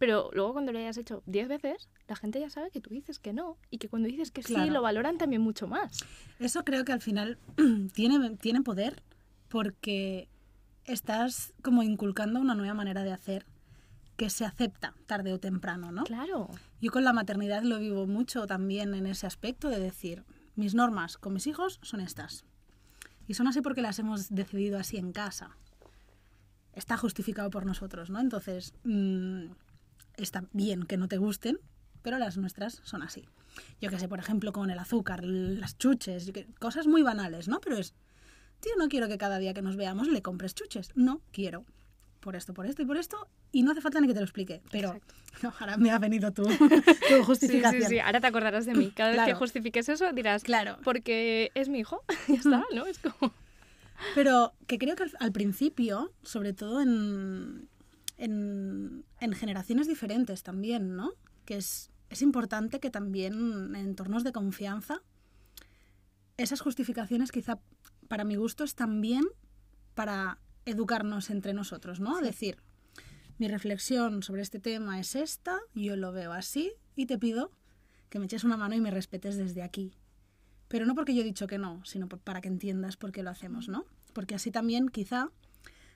Pero 0.00 0.30
luego 0.32 0.54
cuando 0.54 0.72
lo 0.72 0.78
hayas 0.78 0.96
hecho 0.96 1.22
10 1.26 1.48
veces, 1.48 1.90
la 2.08 2.16
gente 2.16 2.40
ya 2.40 2.48
sabe 2.48 2.70
que 2.70 2.80
tú 2.80 2.88
dices 2.88 3.18
que 3.18 3.34
no 3.34 3.58
y 3.68 3.76
que 3.76 3.90
cuando 3.90 4.08
dices 4.08 4.30
que 4.30 4.42
sí, 4.42 4.70
lo 4.70 4.80
valoran 4.80 5.18
también 5.18 5.42
mucho 5.42 5.68
más. 5.68 6.06
Eso 6.38 6.64
creo 6.64 6.86
que 6.86 6.92
al 6.92 7.02
final 7.02 7.36
tiene, 7.92 8.34
tiene 8.36 8.62
poder 8.62 9.02
porque 9.50 10.30
estás 10.86 11.52
como 11.62 11.82
inculcando 11.82 12.40
una 12.40 12.54
nueva 12.54 12.72
manera 12.72 13.04
de 13.04 13.12
hacer 13.12 13.44
que 14.16 14.30
se 14.30 14.46
acepta 14.46 14.94
tarde 15.04 15.34
o 15.34 15.38
temprano, 15.38 15.92
¿no? 15.92 16.04
Claro. 16.04 16.48
Yo 16.80 16.90
con 16.90 17.04
la 17.04 17.12
maternidad 17.12 17.62
lo 17.62 17.78
vivo 17.78 18.06
mucho 18.06 18.46
también 18.46 18.94
en 18.94 19.04
ese 19.06 19.26
aspecto 19.26 19.68
de 19.68 19.80
decir, 19.80 20.24
mis 20.56 20.74
normas 20.74 21.18
con 21.18 21.34
mis 21.34 21.46
hijos 21.46 21.78
son 21.82 22.00
estas. 22.00 22.46
Y 23.28 23.34
son 23.34 23.48
así 23.48 23.60
porque 23.60 23.82
las 23.82 23.98
hemos 23.98 24.30
decidido 24.30 24.78
así 24.78 24.96
en 24.96 25.12
casa. 25.12 25.58
Está 26.72 26.96
justificado 26.96 27.50
por 27.50 27.66
nosotros, 27.66 28.08
¿no? 28.08 28.18
Entonces, 28.18 28.72
mmm, 28.84 29.50
está 30.22 30.44
bien 30.52 30.84
que 30.84 30.96
no 30.96 31.08
te 31.08 31.18
gusten, 31.18 31.58
pero 32.02 32.18
las 32.18 32.36
nuestras 32.36 32.80
son 32.84 33.02
así. 33.02 33.28
Yo 33.80 33.90
que 33.90 33.98
sé, 33.98 34.08
por 34.08 34.18
ejemplo, 34.18 34.52
con 34.52 34.70
el 34.70 34.78
azúcar, 34.78 35.24
las 35.24 35.76
chuches, 35.78 36.32
cosas 36.58 36.86
muy 36.86 37.02
banales, 37.02 37.48
¿no? 37.48 37.60
Pero 37.60 37.76
es, 37.76 37.94
tío, 38.60 38.72
no 38.78 38.88
quiero 38.88 39.08
que 39.08 39.18
cada 39.18 39.38
día 39.38 39.54
que 39.54 39.62
nos 39.62 39.76
veamos 39.76 40.08
le 40.08 40.22
compres 40.22 40.54
chuches. 40.54 40.92
No 40.94 41.20
quiero 41.32 41.64
por 42.20 42.36
esto, 42.36 42.54
por 42.54 42.66
esto 42.66 42.82
y 42.82 42.84
por 42.84 42.98
esto, 42.98 43.28
y 43.50 43.62
no 43.62 43.72
hace 43.72 43.80
falta 43.80 44.00
ni 44.00 44.06
que 44.06 44.14
te 44.14 44.20
lo 44.20 44.24
explique, 44.24 44.60
pero 44.70 45.00
no, 45.42 45.52
ahora 45.58 45.76
me 45.76 45.90
ha 45.90 45.98
venido 45.98 46.32
tu, 46.32 46.42
tu 47.08 47.24
justificación. 47.24 47.82
Sí, 47.82 47.88
sí, 47.88 47.94
sí, 47.94 47.98
ahora 47.98 48.20
te 48.20 48.26
acordarás 48.26 48.66
de 48.66 48.74
mí. 48.74 48.90
Cada 48.94 49.12
vez 49.12 49.24
que 49.24 49.34
justifiques 49.34 49.88
eso 49.88 50.12
dirás, 50.12 50.44
claro. 50.44 50.78
porque 50.84 51.50
es 51.54 51.68
mi 51.68 51.80
hijo, 51.80 52.04
ya 52.28 52.34
está, 52.34 52.64
¿no? 52.74 52.86
Es 52.86 52.98
como... 52.98 53.32
Pero 54.14 54.54
que 54.66 54.78
creo 54.78 54.96
que 54.96 55.04
al, 55.18 55.32
principio, 55.32 56.12
sobre 56.22 56.54
todo 56.54 56.80
en, 56.80 57.68
en, 58.20 59.04
en, 59.18 59.32
generaciones 59.32 59.88
diferentes 59.88 60.42
también, 60.42 60.94
¿no? 60.94 61.12
Que 61.44 61.56
es, 61.56 61.90
es 62.10 62.22
importante 62.22 62.78
que 62.78 62.90
también 62.90 63.34
en 63.34 63.76
entornos 63.76 64.24
de 64.24 64.32
confianza, 64.32 65.02
esas 66.36 66.60
justificaciones 66.60 67.32
quizá 67.32 67.60
para 68.08 68.24
mi 68.24 68.36
gusto 68.36 68.64
es 68.64 68.74
también 68.74 69.24
para 69.94 70.38
educarnos 70.64 71.30
entre 71.30 71.54
nosotros, 71.54 72.00
¿no? 72.00 72.20
Decir, 72.20 72.58
mi 73.38 73.48
reflexión 73.48 74.22
sobre 74.22 74.42
este 74.42 74.60
tema 74.60 75.00
es 75.00 75.16
esta, 75.16 75.58
yo 75.74 75.96
lo 75.96 76.12
veo 76.12 76.32
así 76.32 76.72
y 76.96 77.06
te 77.06 77.18
pido 77.18 77.52
que 78.10 78.18
me 78.18 78.26
eches 78.26 78.44
una 78.44 78.56
mano 78.56 78.74
y 78.74 78.80
me 78.80 78.90
respetes 78.90 79.36
desde 79.36 79.62
aquí. 79.62 79.94
Pero 80.68 80.84
no 80.84 80.94
porque 80.94 81.14
yo 81.14 81.22
he 81.22 81.24
dicho 81.24 81.46
que 81.46 81.58
no, 81.58 81.84
sino 81.84 82.08
para 82.08 82.40
que 82.40 82.48
entiendas 82.48 82.96
por 82.96 83.12
qué 83.12 83.22
lo 83.22 83.30
hacemos, 83.30 83.68
¿no? 83.68 83.86
Porque 84.12 84.34
así 84.34 84.50
también 84.50 84.88
quizá 84.88 85.30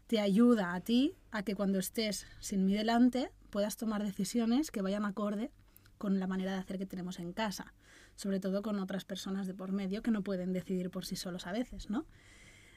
te 0.07 0.21
ayuda 0.21 0.75
a 0.75 0.81
ti 0.81 1.17
a 1.31 1.43
que 1.43 1.55
cuando 1.55 1.79
estés 1.79 2.27
sin 2.39 2.67
mí 2.67 2.75
delante 2.75 3.31
puedas 3.51 3.77
tomar 3.77 4.03
decisiones 4.05 4.71
que 4.71 4.83
vayan 4.83 5.05
acorde 5.05 5.51
con 5.99 6.21
la 6.21 6.27
manera 6.27 6.53
de 6.53 6.59
hacer 6.59 6.79
que 6.79 6.87
tenemos 6.87 7.19
en 7.19 7.33
casa, 7.33 7.73
sobre 8.17 8.41
todo 8.41 8.63
con 8.63 8.79
otras 8.79 9.05
personas 9.05 9.47
de 9.47 9.55
por 9.55 9.73
medio 9.73 10.03
que 10.03 10.11
no 10.11 10.23
pueden 10.23 10.53
decidir 10.53 10.91
por 10.91 11.07
sí 11.07 11.17
solos 11.17 11.47
a 11.47 11.53
veces, 11.53 11.89
¿no? 11.89 12.05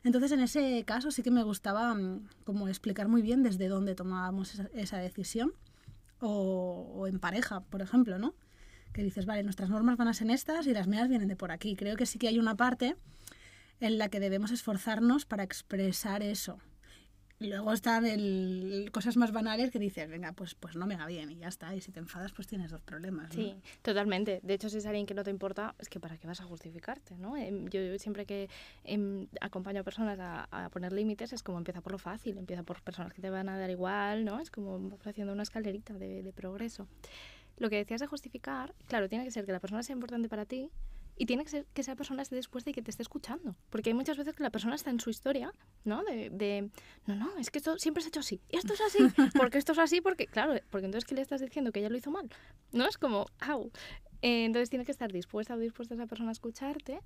Entonces, 0.04 0.32
en 0.32 0.40
ese 0.40 0.84
caso 0.86 1.12
sí 1.12 1.24
que 1.24 1.32
me 1.32 1.44
gustaba 1.44 1.94
mm, 1.94 2.28
como 2.46 2.68
explicar 2.68 3.08
muy 3.08 3.22
bien 3.22 3.44
desde 3.44 3.68
dónde 3.68 3.96
tomábamos 3.96 4.62
esa, 4.74 4.98
decisión 5.00 5.54
o, 6.20 7.06
en 7.08 7.20
pareja, 7.20 7.62
por 7.62 7.82
ejemplo, 7.82 8.18
¿no? 8.18 8.34
Que 8.94 9.04
dices, 9.04 9.26
vale, 9.26 9.44
nuestras 9.44 9.70
normas 9.70 9.98
van 9.98 10.08
a 10.08 10.14
ser 10.14 10.30
estas 10.32 10.66
y 10.68 10.74
las 10.74 10.88
mías 10.88 11.10
vienen 11.10 11.28
de 11.28 11.36
por 11.36 11.52
aquí. 11.52 11.76
Creo 11.76 11.98
que 11.98 12.06
sí 12.06 12.20
que 12.20 12.28
hay 12.28 12.40
una 12.40 12.56
parte 12.56 12.96
en 13.80 13.98
la 13.98 14.10
que 14.10 14.20
debemos 14.20 14.52
esforzarnos 14.52 15.26
para 15.26 15.44
expresar 15.44 16.24
eso 16.24 16.60
luego 17.40 17.72
están 17.72 18.06
el, 18.06 18.90
cosas 18.92 19.16
más 19.16 19.32
banales 19.32 19.70
que 19.70 19.78
dices, 19.78 20.10
venga, 20.10 20.34
pues, 20.34 20.56
pues 20.56 20.76
no 20.76 20.88
me 20.88 20.96
va 20.96 21.06
bien 21.06 21.30
y 21.30 21.38
ya 21.38 21.48
está. 21.48 21.76
Y 21.76 21.82
si 21.82 21.92
te 21.92 22.00
enfadas, 22.00 22.32
pues 22.32 22.48
tienes 22.48 22.72
dos 22.72 22.82
problemas. 22.82 23.34
Sí, 23.34 23.56
totalmente. 23.84 24.40
De 24.42 24.54
hecho, 24.56 24.70
si 24.70 24.78
es 24.78 24.86
alguien 24.86 25.06
que 25.06 25.14
no 25.14 25.24
te 25.24 25.30
importa, 25.30 25.76
es 25.78 25.88
que 25.88 26.00
para 26.00 26.18
qué 26.18 26.26
vas 26.26 26.42
a 26.42 26.46
justificarte, 26.46 27.16
¿no? 27.18 27.38
Em, 27.38 27.68
yo, 27.70 27.80
siempre 28.00 28.26
que 28.26 28.50
em, 28.84 29.28
acompaño 29.40 29.82
a 29.82 29.84
personas 29.84 30.18
a, 30.20 30.70
poner 30.72 30.94
límites, 30.94 31.32
es 31.34 31.44
como 31.44 31.58
empieza 31.60 31.82
por 31.82 31.92
lo 31.92 32.00
fácil, 32.00 32.38
empieza 32.38 32.64
por 32.64 32.82
personas 32.82 33.14
que 33.14 33.22
te 33.22 33.30
van 33.30 33.50
a 33.50 33.58
dar 33.58 33.70
igual, 33.70 34.26
¿no? 34.26 34.40
Es 34.40 34.50
como 34.50 34.98
haciendo 35.06 35.34
una 35.34 35.44
escalerita 35.44 35.94
de, 35.94 36.24
de 36.24 36.34
progreso. 36.34 36.88
Lo 37.58 37.70
que 37.70 37.78
decías 37.78 38.02
de 38.02 38.08
justificar, 38.08 38.74
claro, 38.88 39.10
tiene 39.10 39.24
que 39.26 39.32
ser 39.32 39.46
que 39.46 39.52
la 39.52 39.60
persona 39.60 39.82
sea 39.84 39.94
importante 39.94 40.30
para 40.30 40.46
ti, 40.46 40.70
y 41.18 41.26
tiene 41.26 41.44
que 41.44 41.50
ser 41.50 41.66
que 41.74 41.82
esa 41.82 41.96
persona 41.96 42.22
esté 42.22 42.36
dispuesta 42.36 42.70
y 42.70 42.74
que 42.74 42.82
te 42.82 42.92
esté 42.92 43.02
escuchando. 43.02 43.56
Porque 43.70 43.90
hay 43.90 43.94
muchas 43.94 44.18
veces 44.18 44.36
que 44.36 44.44
la 44.44 44.52
persona 44.52 44.76
está 44.76 44.92
en 44.92 45.00
su 45.00 45.10
historia, 45.10 45.52
¿no? 45.84 46.04
De, 46.04 46.30
de 46.30 46.70
no, 47.06 47.16
no, 47.16 47.38
es 47.38 47.50
que 47.50 47.58
esto 47.58 47.78
siempre 47.80 48.04
se 48.04 48.08
ha 48.08 48.10
hecho 48.10 48.20
así. 48.20 48.42
Y 48.50 48.58
esto 48.58 48.74
es 48.74 48.82
así. 48.82 49.00
Porque 49.38 49.58
esto 49.58 49.72
es 49.72 49.80
así, 49.80 50.02
porque, 50.02 50.28
claro, 50.28 50.54
porque 50.70 50.86
entonces, 50.86 51.08
¿qué 51.08 51.16
le 51.16 51.22
estás 51.22 51.42
diciendo? 51.42 51.72
Que 51.72 51.80
ella 51.80 51.90
lo 51.90 51.98
hizo 51.98 52.12
mal. 52.12 52.30
¿No? 52.72 52.88
Es 52.88 52.98
como, 52.98 53.26
au. 53.40 53.72
Eh, 54.22 54.46
entonces, 54.46 54.70
tiene 54.70 54.86
que 54.86 54.92
estar 54.92 55.12
dispuesta 55.12 55.56
o 55.56 55.58
dispuesta 55.58 55.96
esa 55.96 56.08
persona 56.08 56.30
a 56.30 56.34
escucharte. 56.34 57.00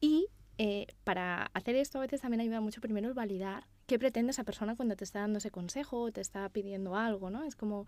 Y 0.00 0.26
eh, 0.58 0.86
para 1.04 1.50
hacer 1.54 1.76
esto, 1.76 1.98
a 1.98 2.02
veces 2.02 2.20
también 2.20 2.40
ayuda 2.40 2.60
mucho 2.60 2.80
primero 2.80 3.08
el 3.08 3.14
validar 3.14 3.66
qué 3.86 3.98
pretende 3.98 4.30
esa 4.30 4.44
persona 4.44 4.76
cuando 4.76 4.96
te 4.96 5.04
está 5.04 5.20
dando 5.20 5.38
ese 5.38 5.50
consejo 5.50 6.00
o 6.00 6.12
te 6.12 6.20
está 6.20 6.48
pidiendo 6.48 6.96
algo, 6.96 7.30
¿no? 7.30 7.44
Es 7.44 7.56
como, 7.56 7.86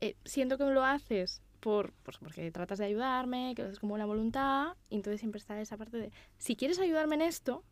eh, 0.00 0.16
siento 0.24 0.58
que 0.58 0.64
lo 0.64 0.84
haces 0.84 1.42
por, 1.64 1.94
pues 2.02 2.18
porque 2.18 2.50
tratas 2.50 2.78
de 2.78 2.84
ayudarme, 2.84 3.54
que 3.56 3.62
lo 3.62 3.68
haces 3.68 3.80
como 3.80 3.96
la 3.96 4.04
voluntad, 4.04 4.74
y 4.90 4.96
entonces 4.96 5.18
siempre 5.18 5.38
está 5.38 5.58
esa 5.58 5.78
parte 5.78 5.96
de, 5.96 6.12
si 6.36 6.56
quieres 6.56 6.78
ayudarme 6.78 7.14
en 7.14 7.22
esto, 7.22 7.64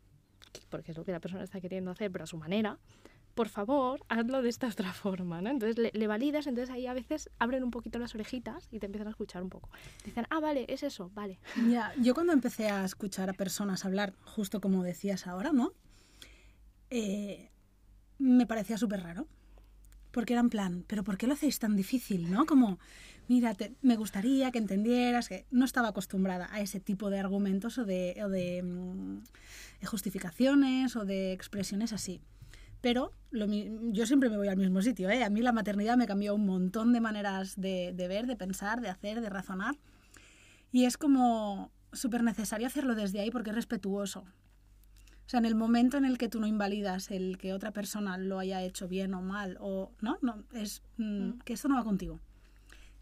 porque 0.69 0.93
es 0.93 0.97
lo 0.97 1.05
que 1.05 1.11
la 1.11 1.19
persona 1.19 1.43
está 1.43 1.61
queriendo 1.61 1.91
hacer, 1.91 2.11
pero 2.11 2.23
a 2.23 2.27
su 2.27 2.37
manera, 2.37 2.79
por 3.35 3.49
favor, 3.49 4.03
hazlo 4.09 4.41
de 4.41 4.49
esta 4.49 4.67
otra 4.67 4.93
forma, 4.93 5.43
¿no? 5.43 5.51
Entonces 5.51 5.77
le, 5.77 5.91
le, 5.93 6.07
validas, 6.07 6.47
entonces 6.47 6.73
ahí 6.73 6.87
a 6.87 6.93
veces 6.95 7.29
abren 7.37 7.63
un 7.63 7.69
poquito 7.69 7.99
las 7.99 8.15
orejitas 8.15 8.67
y 8.71 8.79
te 8.79 8.87
empiezan 8.87 9.09
a 9.09 9.11
escuchar 9.11 9.43
un 9.43 9.49
poco. 9.49 9.69
Dicen, 10.03 10.25
ah, 10.31 10.39
vale, 10.39 10.65
es 10.69 10.81
eso, 10.81 11.11
vale. 11.13 11.39
Ya, 11.69 11.93
yo 12.01 12.15
cuando 12.15 12.33
empecé 12.33 12.69
a 12.69 12.85
escuchar 12.85 13.29
a 13.29 13.33
personas 13.33 13.85
hablar, 13.85 14.15
justo 14.23 14.59
como 14.59 14.81
decías 14.81 15.27
ahora, 15.27 15.51
¿no? 15.51 15.71
Eh, 16.89 17.51
me 18.17 18.47
parecía 18.47 18.79
súper 18.79 19.03
raro. 19.03 19.27
Porque 20.13 20.33
era 20.33 20.41
en 20.41 20.49
plan, 20.49 20.85
¿pero 20.87 21.03
por 21.03 21.17
qué 21.17 21.25
lo 21.25 21.33
hacéis 21.33 21.57
tan 21.57 21.75
difícil, 21.75 22.29
no? 22.29 22.45
Como, 22.45 22.77
mira, 23.27 23.53
te, 23.53 23.73
me 23.81 23.95
gustaría 23.95 24.51
que 24.51 24.57
entendieras 24.57 25.29
que 25.29 25.45
no 25.51 25.65
estaba 25.65 25.89
acostumbrada 25.89 26.49
a 26.51 26.61
ese 26.61 26.79
tipo 26.79 27.09
de 27.09 27.19
argumentos 27.19 27.77
o 27.77 27.85
de, 27.85 28.19
o 28.23 28.29
de, 28.29 28.63
de 29.79 29.87
justificaciones 29.87 30.95
o 30.95 31.05
de 31.05 31.33
expresiones 31.33 31.93
así. 31.93 32.21
Pero 32.81 33.11
lo, 33.31 33.47
yo 33.47 34.05
siempre 34.05 34.29
me 34.29 34.37
voy 34.37 34.49
al 34.49 34.57
mismo 34.57 34.81
sitio. 34.81 35.09
¿eh? 35.09 35.23
A 35.23 35.29
mí 35.29 35.41
la 35.41 35.53
maternidad 35.53 35.95
me 35.95 36.05
cambió 36.05 36.35
un 36.35 36.45
montón 36.45 36.91
de 36.91 36.99
maneras 36.99 37.59
de, 37.59 37.93
de 37.95 38.07
ver, 38.07 38.27
de 38.27 38.35
pensar, 38.35 38.81
de 38.81 38.89
hacer, 38.89 39.21
de 39.21 39.29
razonar. 39.29 39.77
Y 40.71 40.85
es 40.85 40.97
como 40.97 41.71
súper 41.93 42.23
necesario 42.23 42.67
hacerlo 42.67 42.95
desde 42.95 43.19
ahí 43.19 43.31
porque 43.31 43.51
es 43.51 43.55
respetuoso. 43.55 44.25
O 45.25 45.29
sea, 45.29 45.39
en 45.39 45.45
el 45.45 45.55
momento 45.55 45.97
en 45.97 46.05
el 46.05 46.17
que 46.17 46.27
tú 46.27 46.39
no 46.39 46.47
invalidas 46.47 47.09
el 47.09 47.37
que 47.37 47.53
otra 47.53 47.71
persona 47.71 48.17
lo 48.17 48.39
haya 48.39 48.61
hecho 48.61 48.87
bien 48.87 49.13
o 49.13 49.21
mal, 49.21 49.57
o 49.61 49.91
no, 50.01 50.17
no, 50.21 50.43
es 50.53 50.81
mm, 50.97 51.39
que 51.45 51.53
esto 51.53 51.69
no 51.69 51.75
va 51.75 51.83
contigo. 51.83 52.19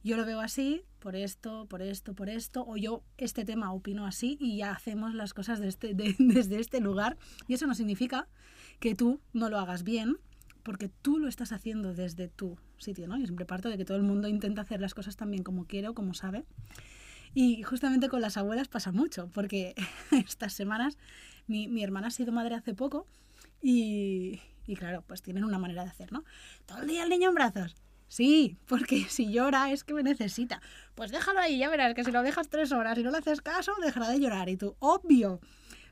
Yo 0.03 0.17
lo 0.17 0.25
veo 0.25 0.39
así, 0.41 0.83
por 0.99 1.15
esto, 1.15 1.65
por 1.67 1.81
esto, 1.81 2.13
por 2.13 2.29
esto, 2.29 2.65
o 2.67 2.77
yo 2.77 3.03
este 3.17 3.45
tema 3.45 3.71
opino 3.71 4.05
así 4.05 4.37
y 4.39 4.57
ya 4.57 4.71
hacemos 4.71 5.13
las 5.13 5.33
cosas 5.33 5.59
de 5.59 5.67
este, 5.67 5.93
de, 5.93 6.15
desde 6.19 6.59
este 6.59 6.79
lugar. 6.79 7.17
Y 7.47 7.53
eso 7.53 7.67
no 7.67 7.75
significa 7.75 8.27
que 8.79 8.95
tú 8.95 9.19
no 9.33 9.49
lo 9.49 9.59
hagas 9.59 9.83
bien, 9.83 10.17
porque 10.63 10.89
tú 10.89 11.19
lo 11.19 11.27
estás 11.27 11.51
haciendo 11.51 11.93
desde 11.93 12.27
tu 12.27 12.57
sitio, 12.77 13.07
¿no? 13.07 13.17
Yo 13.17 13.25
siempre 13.25 13.45
parto 13.45 13.69
de 13.69 13.77
que 13.77 13.85
todo 13.85 13.97
el 13.97 14.03
mundo 14.03 14.27
intenta 14.27 14.61
hacer 14.61 14.81
las 14.81 14.93
cosas 14.93 15.15
tan 15.15 15.29
bien 15.31 15.43
como 15.43 15.65
quiere 15.65 15.87
o 15.87 15.93
como 15.93 16.13
sabe. 16.13 16.45
Y 17.33 17.63
justamente 17.63 18.09
con 18.09 18.21
las 18.21 18.37
abuelas 18.37 18.67
pasa 18.67 18.91
mucho, 18.91 19.29
porque 19.33 19.75
estas 20.11 20.53
semanas 20.53 20.97
mi, 21.47 21.67
mi 21.67 21.83
hermana 21.83 22.07
ha 22.07 22.11
sido 22.11 22.31
madre 22.31 22.55
hace 22.55 22.73
poco 22.73 23.07
y, 23.61 24.41
y, 24.65 24.75
claro, 24.75 25.03
pues 25.07 25.21
tienen 25.21 25.43
una 25.43 25.59
manera 25.59 25.83
de 25.83 25.89
hacer, 25.89 26.11
¿no? 26.11 26.23
Todo 26.65 26.81
el 26.81 26.87
día 26.87 27.03
el 27.03 27.09
niño 27.09 27.29
en 27.29 27.35
brazos. 27.35 27.75
Sí, 28.11 28.57
porque 28.67 29.05
si 29.09 29.31
llora 29.31 29.71
es 29.71 29.85
que 29.85 29.93
me 29.93 30.03
necesita. 30.03 30.61
Pues 30.95 31.11
déjalo 31.11 31.39
ahí, 31.39 31.59
ya 31.59 31.69
verás 31.69 31.93
que 31.93 32.03
si 32.03 32.11
lo 32.11 32.21
dejas 32.23 32.49
tres 32.49 32.73
horas 32.73 32.97
y 32.97 33.03
no 33.03 33.09
le 33.09 33.19
haces 33.19 33.39
caso, 33.39 33.71
dejará 33.81 34.09
de 34.09 34.19
llorar. 34.19 34.49
Y 34.49 34.57
tú, 34.57 34.75
obvio. 34.79 35.39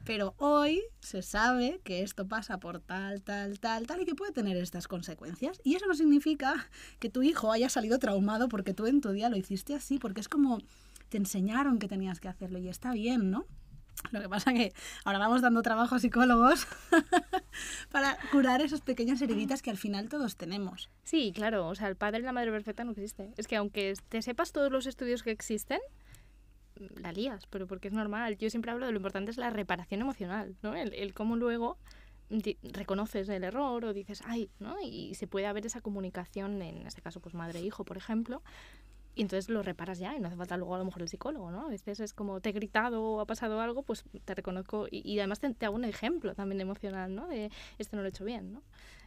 Pero 0.03 0.35
hoy 0.37 0.81
se 0.99 1.21
sabe 1.21 1.79
que 1.85 2.03
esto 2.03 2.27
pasa 2.27 2.59
por 2.59 2.81
tal, 2.81 3.21
tal, 3.21 3.57
tal, 3.61 3.87
tal 3.87 4.01
y 4.01 4.05
que 4.05 4.15
puede 4.15 4.33
tener 4.33 4.57
estas 4.57 4.89
consecuencias. 4.89 5.61
Y 5.63 5.75
eso 5.75 5.87
no 5.87 5.93
significa 5.93 6.69
que 6.99 7.09
tu 7.09 7.23
hijo 7.23 7.53
haya 7.53 7.69
salido 7.69 7.99
traumado 7.99 8.49
porque 8.49 8.73
tú 8.73 8.85
en 8.85 8.99
tu 8.99 9.11
día 9.11 9.29
lo 9.29 9.37
hiciste 9.37 9.73
así, 9.73 9.97
porque 9.97 10.19
es 10.19 10.27
como 10.27 10.57
te 11.07 11.17
enseñaron 11.17 11.79
que 11.79 11.87
tenías 11.87 12.19
que 12.19 12.27
hacerlo 12.27 12.59
y 12.59 12.67
está 12.67 12.91
bien, 12.91 13.31
¿no? 13.31 13.45
Lo 14.11 14.21
que 14.21 14.29
pasa 14.29 14.53
que 14.53 14.73
ahora 15.03 15.19
vamos 15.19 15.41
dando 15.41 15.61
trabajo 15.61 15.95
a 15.95 15.99
psicólogos 15.99 16.67
para 17.91 18.17
curar 18.31 18.61
esas 18.61 18.81
pequeñas 18.81 19.21
heriditas 19.21 19.61
que 19.61 19.69
al 19.69 19.77
final 19.77 20.09
todos 20.09 20.35
tenemos. 20.35 20.89
Sí, 21.03 21.31
claro, 21.33 21.67
o 21.67 21.75
sea, 21.75 21.87
el 21.87 21.95
padre 21.95 22.19
y 22.19 22.23
la 22.23 22.31
madre 22.31 22.51
perfecta 22.51 22.83
no 22.83 22.91
existe. 22.91 23.33
Es 23.37 23.47
que 23.47 23.55
aunque 23.55 23.93
te 24.09 24.21
sepas 24.21 24.51
todos 24.51 24.71
los 24.71 24.87
estudios 24.87 25.23
que 25.23 25.31
existen, 25.31 25.79
la 26.75 27.11
lías, 27.11 27.45
pero 27.47 27.67
porque 27.67 27.89
es 27.89 27.93
normal. 27.93 28.37
Yo 28.37 28.49
siempre 28.49 28.71
hablo 28.71 28.85
de 28.85 28.91
lo 28.91 28.97
importante 28.97 29.31
es 29.31 29.37
la 29.37 29.49
reparación 29.49 30.01
emocional, 30.01 30.55
¿no? 30.61 30.75
El, 30.75 30.93
el 30.93 31.13
cómo 31.13 31.35
luego 31.35 31.77
reconoces 32.63 33.27
el 33.29 33.43
error 33.43 33.83
o 33.85 33.93
dices, 33.93 34.21
ay, 34.25 34.49
¿no? 34.59 34.75
Y 34.81 35.15
se 35.15 35.27
puede 35.27 35.47
haber 35.47 35.65
esa 35.65 35.81
comunicación, 35.81 36.61
en 36.61 36.85
este 36.85 37.01
caso, 37.01 37.19
pues 37.19 37.33
madre-hijo, 37.33 37.83
por 37.85 37.97
ejemplo, 37.97 38.43
y 39.19 39.23
entonces 39.23 39.49
lo 39.49 39.61
reparas 39.61 39.99
ya 39.99 40.15
y 40.15 40.21
no 40.21 40.27
hace 40.27 40.37
falta 40.37 40.55
luego 40.55 40.75
a 40.75 40.77
lo 40.77 40.85
mejor 40.85 41.01
el 41.01 41.09
psicólogo, 41.09 41.51
¿no? 41.51 41.65
A 41.65 41.67
veces 41.67 41.99
es 41.99 42.13
como 42.13 42.39
te 42.39 42.49
he 42.49 42.51
gritado 42.53 43.03
o 43.03 43.19
ha 43.19 43.25
pasado 43.25 43.59
algo, 43.59 43.83
pues 43.83 44.05
te 44.23 44.33
reconozco 44.33 44.87
y, 44.89 45.01
y 45.05 45.19
además 45.19 45.41
te, 45.41 45.53
te, 45.53 45.65
hago 45.65 45.75
un 45.75 45.83
ejemplo 45.83 46.33
también 46.35 46.61
emocional, 46.61 47.13
¿no? 47.13 47.27
De 47.27 47.51
esto 47.77 47.97
no 47.97 48.01
lo 48.01 48.07
he 48.07 48.11
hecho 48.11 48.23
bien, 48.23 48.53
¿no? 48.53 48.63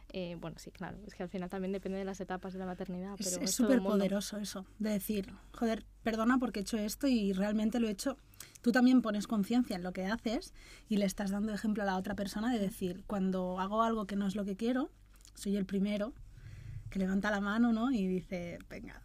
Eh, 0.09 0.37
bueno, 0.39 0.57
sí, 0.59 0.69
claro, 0.69 0.99
es 1.07 1.15
que 1.15 1.23
al 1.23 1.29
final 1.29 1.49
también 1.49 1.71
depende 1.71 1.97
de 1.97 2.05
las 2.05 2.21
etapas 2.21 2.53
de 2.53 2.59
la 2.59 2.67
maternidad. 2.67 3.15
Pero 3.17 3.41
es 3.41 3.55
súper 3.55 3.81
poderoso 3.81 4.37
eso, 4.37 4.67
de 4.77 4.91
decir, 4.91 5.33
joder, 5.51 5.83
perdona 6.03 6.37
porque 6.37 6.59
he 6.59 6.61
hecho 6.61 6.77
esto 6.77 7.07
y 7.07 7.33
realmente 7.33 7.79
lo 7.79 7.87
he 7.87 7.91
hecho. 7.91 8.15
Tú 8.61 8.71
también 8.71 9.01
pones 9.01 9.25
conciencia 9.25 9.75
en 9.75 9.81
lo 9.81 9.93
que 9.93 10.05
haces 10.05 10.53
y 10.89 10.97
le 10.97 11.05
estás 11.05 11.31
dando 11.31 11.55
ejemplo 11.55 11.81
a 11.81 11.87
la 11.87 11.97
otra 11.97 12.13
persona 12.13 12.53
de 12.53 12.59
decir, 12.59 13.03
cuando 13.07 13.59
hago 13.59 13.81
algo 13.81 14.05
que 14.05 14.15
no 14.15 14.27
es 14.27 14.35
lo 14.35 14.45
que 14.45 14.55
quiero, 14.55 14.91
soy 15.33 15.57
el 15.57 15.65
primero 15.65 16.13
que 16.91 16.99
levanta 16.99 17.31
la 17.31 17.41
mano, 17.41 17.73
¿no? 17.73 17.91
Y 17.91 18.05
dice, 18.05 18.59
venga, 18.69 19.01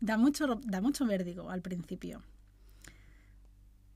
Da 0.00 0.16
mucho, 0.16 0.60
da 0.64 0.80
mucho 0.80 1.06
vértigo 1.06 1.50
al 1.50 1.60
principio, 1.60 2.22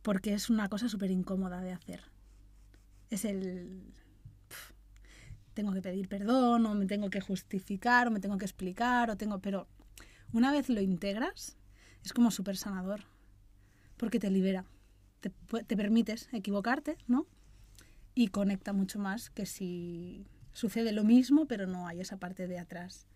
porque 0.02 0.34
es 0.34 0.50
una 0.50 0.68
cosa 0.68 0.88
súper 0.88 1.10
incómoda 1.10 1.60
de 1.60 1.72
hacer. 1.72 2.02
Es 3.10 3.24
el... 3.24 3.94
Tengo 5.54 5.72
que 5.72 5.82
pedir 5.82 6.08
perdón, 6.08 6.66
o 6.66 6.74
me 6.74 6.86
tengo 6.86 7.10
que 7.10 7.20
justificar, 7.20 8.08
o 8.08 8.10
me 8.10 8.20
tengo 8.20 8.38
que 8.38 8.44
explicar, 8.44 9.10
o 9.10 9.16
tengo... 9.16 9.38
Pero 9.38 9.68
una 10.32 10.50
vez 10.50 10.68
lo 10.68 10.80
integras, 10.80 11.56
es 12.04 12.12
como 12.12 12.30
súper 12.30 12.56
sanador, 12.56 13.04
porque 13.96 14.18
te 14.18 14.30
libera, 14.30 14.64
te, 15.20 15.30
te 15.30 15.76
permites 15.76 16.28
equivocarte, 16.32 16.96
¿no? 17.06 17.26
Y 18.14 18.28
conecta 18.28 18.72
mucho 18.72 18.98
más 18.98 19.30
que 19.30 19.46
si 19.46 20.26
sucede 20.52 20.92
lo 20.92 21.04
mismo, 21.04 21.46
pero 21.46 21.66
no 21.66 21.86
hay 21.86 22.00
esa 22.00 22.18
parte 22.18 22.48
de 22.48 22.58
atrás. 22.58 23.06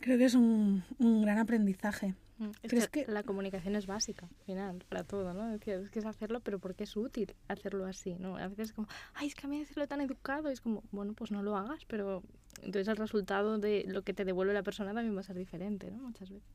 Creo 0.00 0.18
que 0.18 0.24
es 0.24 0.34
un, 0.34 0.84
un 0.98 1.22
gran 1.22 1.38
aprendizaje. 1.38 2.14
Es 2.62 2.70
¿Crees 2.70 2.88
que, 2.88 3.06
que, 3.06 3.12
la 3.12 3.22
comunicación 3.22 3.76
es 3.76 3.86
básica, 3.86 4.26
al 4.26 4.44
final, 4.44 4.84
para 4.88 5.04
todo, 5.04 5.32
¿no? 5.32 5.54
Es 5.54 5.60
que, 5.60 5.74
es 5.74 5.96
es 5.96 6.04
hacerlo, 6.04 6.40
pero 6.40 6.58
porque 6.58 6.84
es 6.84 6.94
útil 6.94 7.34
hacerlo 7.48 7.86
así, 7.86 8.14
¿no? 8.18 8.36
A 8.36 8.48
veces 8.48 8.68
es 8.68 8.72
como, 8.74 8.88
ay, 9.14 9.28
es 9.28 9.34
que 9.34 9.46
a 9.46 9.48
mí 9.48 9.58
decirlo 9.58 9.88
tan 9.88 10.02
educado, 10.02 10.50
y 10.50 10.52
es 10.52 10.60
como, 10.60 10.82
bueno, 10.92 11.14
pues 11.14 11.30
no 11.30 11.42
lo 11.42 11.56
hagas, 11.56 11.86
pero 11.86 12.22
entonces 12.62 12.88
el 12.88 12.96
resultado 12.96 13.58
de 13.58 13.84
lo 13.88 14.02
que 14.02 14.12
te 14.12 14.26
devuelve 14.26 14.52
la 14.52 14.62
persona 14.62 14.92
también 14.92 15.16
va 15.16 15.20
a 15.20 15.24
ser 15.24 15.36
diferente, 15.36 15.90
¿no? 15.90 16.02
Muchas 16.02 16.28
veces. 16.30 16.46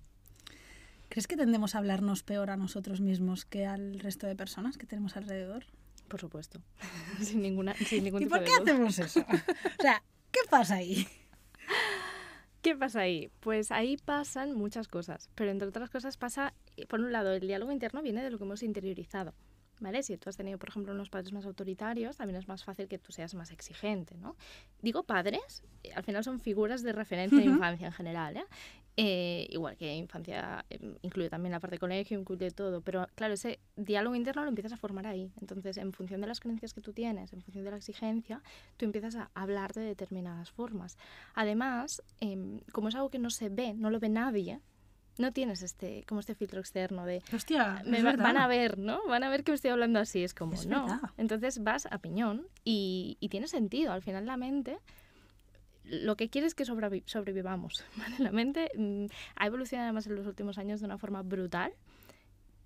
¿Crees 1.10 1.28
que 1.28 1.36
tendemos 1.36 1.74
a 1.74 1.80
hablarnos 1.80 2.22
peor 2.24 2.52
a 2.52 2.58
nosotros 2.58 3.02
mismos 3.02 3.46
que 3.46 3.66
al 3.66 4.00
resto 4.00 4.28
de 4.28 4.36
personas 4.36 4.78
que 4.78 4.86
tenemos 4.86 5.18
alrededor? 5.18 5.66
Por 6.08 6.20
supuesto, 6.20 6.62
sin, 7.22 7.42
ninguna, 7.42 7.74
sin 7.74 8.04
ningún 8.04 8.22
¿Y 8.22 8.26
tipo 8.26 8.36
por 8.36 8.46
qué 8.46 8.52
de 8.52 8.72
hacemos 8.72 9.00
eso? 9.00 9.20
o 9.80 9.82
sea, 9.82 10.04
¿qué 10.32 10.40
pasa 10.48 10.76
ahí? 10.76 11.08
¿Qué 12.62 12.76
pasa 12.76 13.02
ahí? 13.02 13.32
Pues 13.40 13.72
ahí 13.72 13.98
pasan 13.98 14.54
muchas 14.54 14.88
cosas, 14.88 15.30
pero 15.36 15.50
entre 15.50 15.68
otras 15.68 15.90
cosas 15.90 16.18
pasa, 16.18 16.54
por 16.88 17.00
un 17.00 17.12
lado, 17.12 17.34
el 17.34 17.42
diálogo 17.42 17.72
interno 17.72 18.02
viene 18.04 18.24
de 18.24 18.30
lo 18.30 18.38
que 18.38 18.44
hemos 18.44 18.64
interiorizado. 18.64 19.34
¿Vale? 19.80 20.04
Si 20.04 20.16
tú 20.16 20.30
has 20.30 20.38
tenido, 20.38 20.60
por 20.60 20.70
ejemplo, 20.70 20.94
unos 20.94 21.10
padres 21.10 21.34
más 21.34 21.44
autoritarios, 21.44 22.18
también 22.18 22.38
es 22.38 22.48
más 22.48 22.64
fácil 22.64 22.88
que 22.88 23.00
tú 23.00 23.12
seas 23.12 23.34
más 23.34 23.50
exigente, 23.50 24.16
¿no? 24.16 24.36
Digo 24.80 25.02
padres, 25.02 25.64
al 25.96 26.04
final 26.04 26.24
son 26.24 26.40
figuras 26.40 26.84
de 26.84 26.94
referencia 26.94 27.36
uh 27.36 27.42
-huh. 27.42 27.46
de 27.46 27.50
infancia 27.50 27.88
en 27.88 27.94
general, 27.94 28.38
¿eh? 28.38 28.46
Eh, 28.98 29.48
igual 29.50 29.78
que 29.78 29.96
infancia 29.96 30.66
eh, 30.70 30.98
incluye 31.02 31.30
también 31.30 31.54
la 31.54 31.60
parte 31.60 31.76
de 31.76 31.80
colegio, 31.80 32.20
incluye 32.20 32.52
todo, 32.52 32.82
pero 32.82 33.08
claro, 33.16 33.34
ese 33.34 33.60
diálogo 33.78 34.16
interno 34.16 34.44
lo 34.44 34.50
empiezas 34.50 34.74
a 34.74 34.78
formar 34.78 35.08
ahí. 35.08 35.32
Entonces, 35.40 35.78
en 35.78 35.94
función 35.94 36.20
de 36.22 36.28
las 36.28 36.40
creencias 36.40 36.74
que 36.74 36.82
tú 36.82 36.92
tienes, 36.92 37.32
en 37.32 37.42
función 37.42 37.64
de 37.64 37.72
la 37.72 37.78
exigencia, 37.78 38.42
tú 38.78 38.86
empiezas 38.86 39.16
a 39.16 39.32
hablar 39.34 39.74
de 39.74 39.82
determinadas 39.82 40.52
formas. 40.52 40.98
Además, 41.36 42.04
eh, 42.20 42.60
como 42.74 42.90
es 42.90 42.96
algo 42.96 43.10
que 43.10 43.20
no 43.20 43.30
se 43.30 43.50
ve, 43.50 43.74
no 43.74 43.90
lo 43.90 44.00
ve 44.00 44.10
nadie, 44.10 44.60
no 45.18 45.32
tienes 45.34 45.62
este 45.62 46.04
como 46.08 46.20
este 46.20 46.36
filtro 46.36 46.60
externo 46.60 47.06
de 47.06 47.22
Hostia, 47.34 47.82
me 47.86 48.02
va, 48.02 48.16
van 48.16 48.38
a 48.38 48.48
ver 48.48 48.78
no 48.78 49.06
van 49.08 49.24
a 49.24 49.30
ver 49.30 49.44
que 49.44 49.52
me 49.52 49.56
estoy 49.56 49.70
hablando 49.72 50.00
así 50.00 50.24
es 50.24 50.34
como 50.34 50.54
es 50.54 50.66
no 50.66 50.86
verdad. 50.86 51.02
entonces 51.18 51.62
vas 51.62 51.86
a 51.92 51.98
piñón 52.00 52.48
y, 52.64 53.18
y 53.20 53.28
tiene 53.28 53.48
sentido 53.48 53.92
al 53.92 54.02
final 54.02 54.26
la 54.26 54.38
mente 54.38 54.80
lo 55.92 56.16
que 56.16 56.30
quiere 56.30 56.48
es 56.48 56.56
que 56.56 56.66
sobrevi 56.66 57.04
sobrevivamos. 57.06 57.84
¿vale? 57.98 58.16
La 58.20 58.32
mente 58.32 58.72
mmm, 58.76 59.06
ha 59.36 59.46
evolucionado 59.46 59.88
además 59.88 60.08
en 60.08 60.16
los 60.16 60.28
últimos 60.28 60.58
años 60.58 60.80
de 60.80 60.86
una 60.86 60.98
forma 60.98 61.22
brutal, 61.22 61.74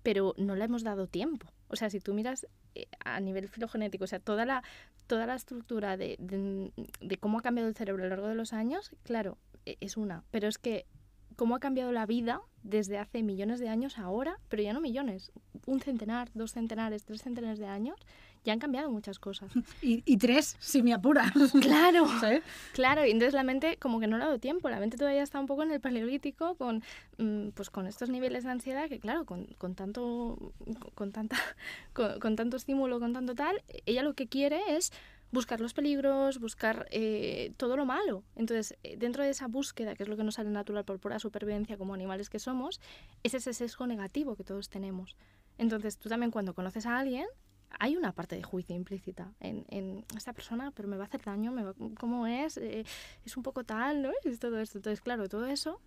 pero 0.02 0.34
no 0.38 0.54
le 0.54 0.64
hemos 0.64 0.82
dado 0.82 1.08
tiempo. 1.08 1.52
O 1.68 1.76
sea, 1.76 1.90
si 1.90 2.00
tú 2.00 2.14
miras 2.14 2.46
eh, 2.74 2.86
a 3.04 3.20
nivel 3.20 3.48
filogenético, 3.48 4.04
o 4.04 4.06
sea, 4.06 4.20
toda 4.20 4.46
la, 4.46 4.62
toda 5.06 5.26
la 5.26 5.34
estructura 5.34 5.96
de, 5.96 6.16
de, 6.20 6.72
de, 7.00 7.16
cómo 7.16 7.40
ha 7.40 7.42
cambiado 7.42 7.68
el 7.68 7.74
cerebro 7.74 8.04
a 8.04 8.06
lo 8.06 8.10
largo 8.10 8.28
de 8.28 8.36
los 8.36 8.52
años, 8.52 8.92
claro, 9.02 9.36
e, 9.64 9.76
es 9.80 9.96
una. 9.96 10.22
Pero 10.30 10.46
es 10.46 10.58
que 10.58 10.86
cómo 11.36 11.54
ha 11.54 11.60
cambiado 11.60 11.92
la 11.92 12.06
vida 12.06 12.40
desde 12.62 12.98
hace 12.98 13.22
millones 13.22 13.60
de 13.60 13.68
años 13.68 13.98
ahora, 13.98 14.38
pero 14.48 14.62
ya 14.62 14.72
no 14.72 14.80
millones, 14.80 15.30
un 15.66 15.80
centenar, 15.80 16.30
dos 16.34 16.52
centenares, 16.52 17.04
tres 17.04 17.22
centenares 17.22 17.58
de 17.58 17.66
años, 17.66 17.96
ya 18.44 18.52
han 18.52 18.58
cambiado 18.58 18.90
muchas 18.90 19.18
cosas. 19.18 19.52
Y, 19.82 20.02
y 20.04 20.16
tres, 20.16 20.56
si 20.58 20.82
me 20.82 20.92
apuras. 20.94 21.32
Claro, 21.60 22.06
¿Sabes? 22.20 22.42
claro, 22.72 23.04
y 23.04 23.10
entonces 23.10 23.34
la 23.34 23.42
mente 23.42 23.76
como 23.76 24.00
que 24.00 24.06
no 24.06 24.16
le 24.16 24.24
ha 24.24 24.26
dado 24.26 24.38
tiempo, 24.38 24.68
la 24.68 24.80
mente 24.80 24.96
todavía 24.96 25.22
está 25.22 25.38
un 25.38 25.46
poco 25.46 25.62
en 25.62 25.72
el 25.72 25.80
paleolítico 25.80 26.54
con, 26.56 26.82
mm, 27.18 27.48
pues 27.50 27.70
con 27.70 27.86
estos 27.86 28.08
niveles 28.08 28.44
de 28.44 28.50
ansiedad 28.50 28.88
que 28.88 28.98
claro, 28.98 29.24
con, 29.26 29.46
con 29.58 29.74
tanto, 29.74 30.52
con, 30.94 31.12
tanta, 31.12 31.36
con, 31.92 32.18
con 32.20 32.36
tanto 32.36 32.56
estímulo, 32.56 32.98
con 33.00 33.12
tanto 33.12 33.34
tal, 33.34 33.62
ella 33.84 34.02
lo 34.02 34.14
que 34.14 34.28
quiere 34.28 34.60
es 34.76 34.92
buscar 35.32 35.60
los 35.60 35.74
peligros, 35.74 36.38
buscar 36.38 36.86
eh, 36.90 37.52
todo 37.56 37.76
lo 37.76 37.84
malo. 37.84 38.24
Entonces, 38.36 38.76
eh, 38.82 38.96
dentro 38.96 39.22
de 39.22 39.30
esa 39.30 39.48
búsqueda, 39.48 39.94
que 39.94 40.02
es 40.04 40.08
lo 40.08 40.16
que 40.16 40.24
nos 40.24 40.34
sale 40.34 40.50
natural 40.50 40.84
por 40.84 40.98
pura 40.98 41.18
supervivencia 41.18 41.76
como 41.76 41.94
animales 41.94 42.30
que 42.30 42.38
somos, 42.38 42.80
es 43.22 43.34
ese 43.34 43.52
sesgo 43.52 43.86
negativo 43.86 44.36
que 44.36 44.44
todos 44.44 44.68
tenemos. 44.68 45.16
Entonces, 45.58 45.98
tú 45.98 46.08
también 46.08 46.30
cuando 46.30 46.54
conoces 46.54 46.86
a 46.86 46.98
alguien, 46.98 47.26
hay 47.78 47.96
una 47.96 48.12
parte 48.12 48.36
de 48.36 48.42
juicio 48.42 48.74
implícita 48.74 49.32
en, 49.40 49.66
en 49.68 50.04
esta 50.16 50.32
persona, 50.32 50.70
pero 50.70 50.88
me 50.88 50.96
va 50.96 51.04
a 51.04 51.06
hacer 51.06 51.22
daño, 51.22 51.52
me 51.52 51.64
va- 51.64 51.74
¿cómo 51.98 52.26
es? 52.26 52.56
Eh, 52.58 52.84
es 53.24 53.36
un 53.36 53.42
poco 53.42 53.64
tal, 53.64 54.02
¿no? 54.02 54.12
Es 54.24 54.38
todo 54.38 54.58
esto. 54.60 54.78
Entonces, 54.78 55.00
claro, 55.00 55.28
todo 55.28 55.46
eso 55.46 55.80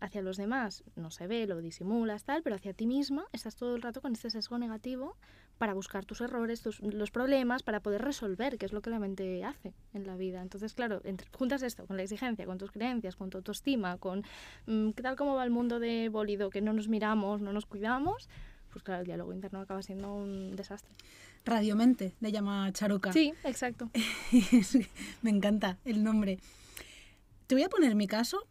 hacia 0.00 0.20
los 0.20 0.36
demás 0.36 0.84
no 0.94 1.10
se 1.10 1.26
ve, 1.26 1.46
lo 1.46 1.58
disimulas, 1.60 2.24
tal, 2.24 2.42
pero 2.42 2.56
hacia 2.56 2.74
ti 2.74 2.86
misma 2.86 3.26
estás 3.32 3.56
todo 3.56 3.74
el 3.76 3.82
rato 3.82 4.02
con 4.02 4.12
este 4.12 4.30
sesgo 4.30 4.58
negativo 4.58 5.16
para 5.58 5.72
buscar 5.74 6.04
tus 6.04 6.20
errores, 6.20 6.60
tus, 6.60 6.80
los 6.80 7.10
problemas, 7.10 7.62
para 7.62 7.80
poder 7.80 8.02
resolver, 8.02 8.58
que 8.58 8.66
es 8.66 8.72
lo 8.72 8.82
que 8.82 8.90
la 8.90 8.98
mente 8.98 9.42
hace 9.44 9.72
en 9.94 10.06
la 10.06 10.16
vida. 10.16 10.42
Entonces, 10.42 10.74
claro, 10.74 11.00
entre- 11.04 11.28
juntas 11.32 11.62
esto 11.62 11.86
con 11.86 11.96
la 11.96 12.02
exigencia, 12.02 12.44
con 12.46 12.58
tus 12.58 12.70
creencias, 12.70 13.16
con 13.16 13.30
tu 13.30 13.38
autoestima, 13.38 13.96
con 13.96 14.22
mm, 14.66 14.90
qué 14.90 15.02
tal 15.02 15.16
cómo 15.16 15.34
va 15.34 15.44
el 15.44 15.50
mundo 15.50 15.78
de 15.80 16.08
bólido, 16.10 16.50
que 16.50 16.60
no 16.60 16.72
nos 16.72 16.88
miramos, 16.88 17.40
no 17.40 17.52
nos 17.52 17.64
cuidamos, 17.66 18.28
pues 18.70 18.82
claro, 18.84 19.00
el 19.00 19.06
diálogo 19.06 19.32
interno 19.32 19.60
acaba 19.60 19.82
siendo 19.82 20.12
un 20.14 20.54
desastre. 20.56 20.92
Radiomente, 21.46 22.12
le 22.20 22.32
llama 22.32 22.70
Charuca. 22.72 23.12
Sí, 23.12 23.32
exacto. 23.44 23.88
me 25.22 25.30
encanta 25.30 25.78
el 25.84 26.02
nombre. 26.04 26.38
Te 27.46 27.54
voy 27.54 27.62
a 27.64 27.68
poner 27.68 27.94
mi 27.94 28.06
caso, 28.06 28.46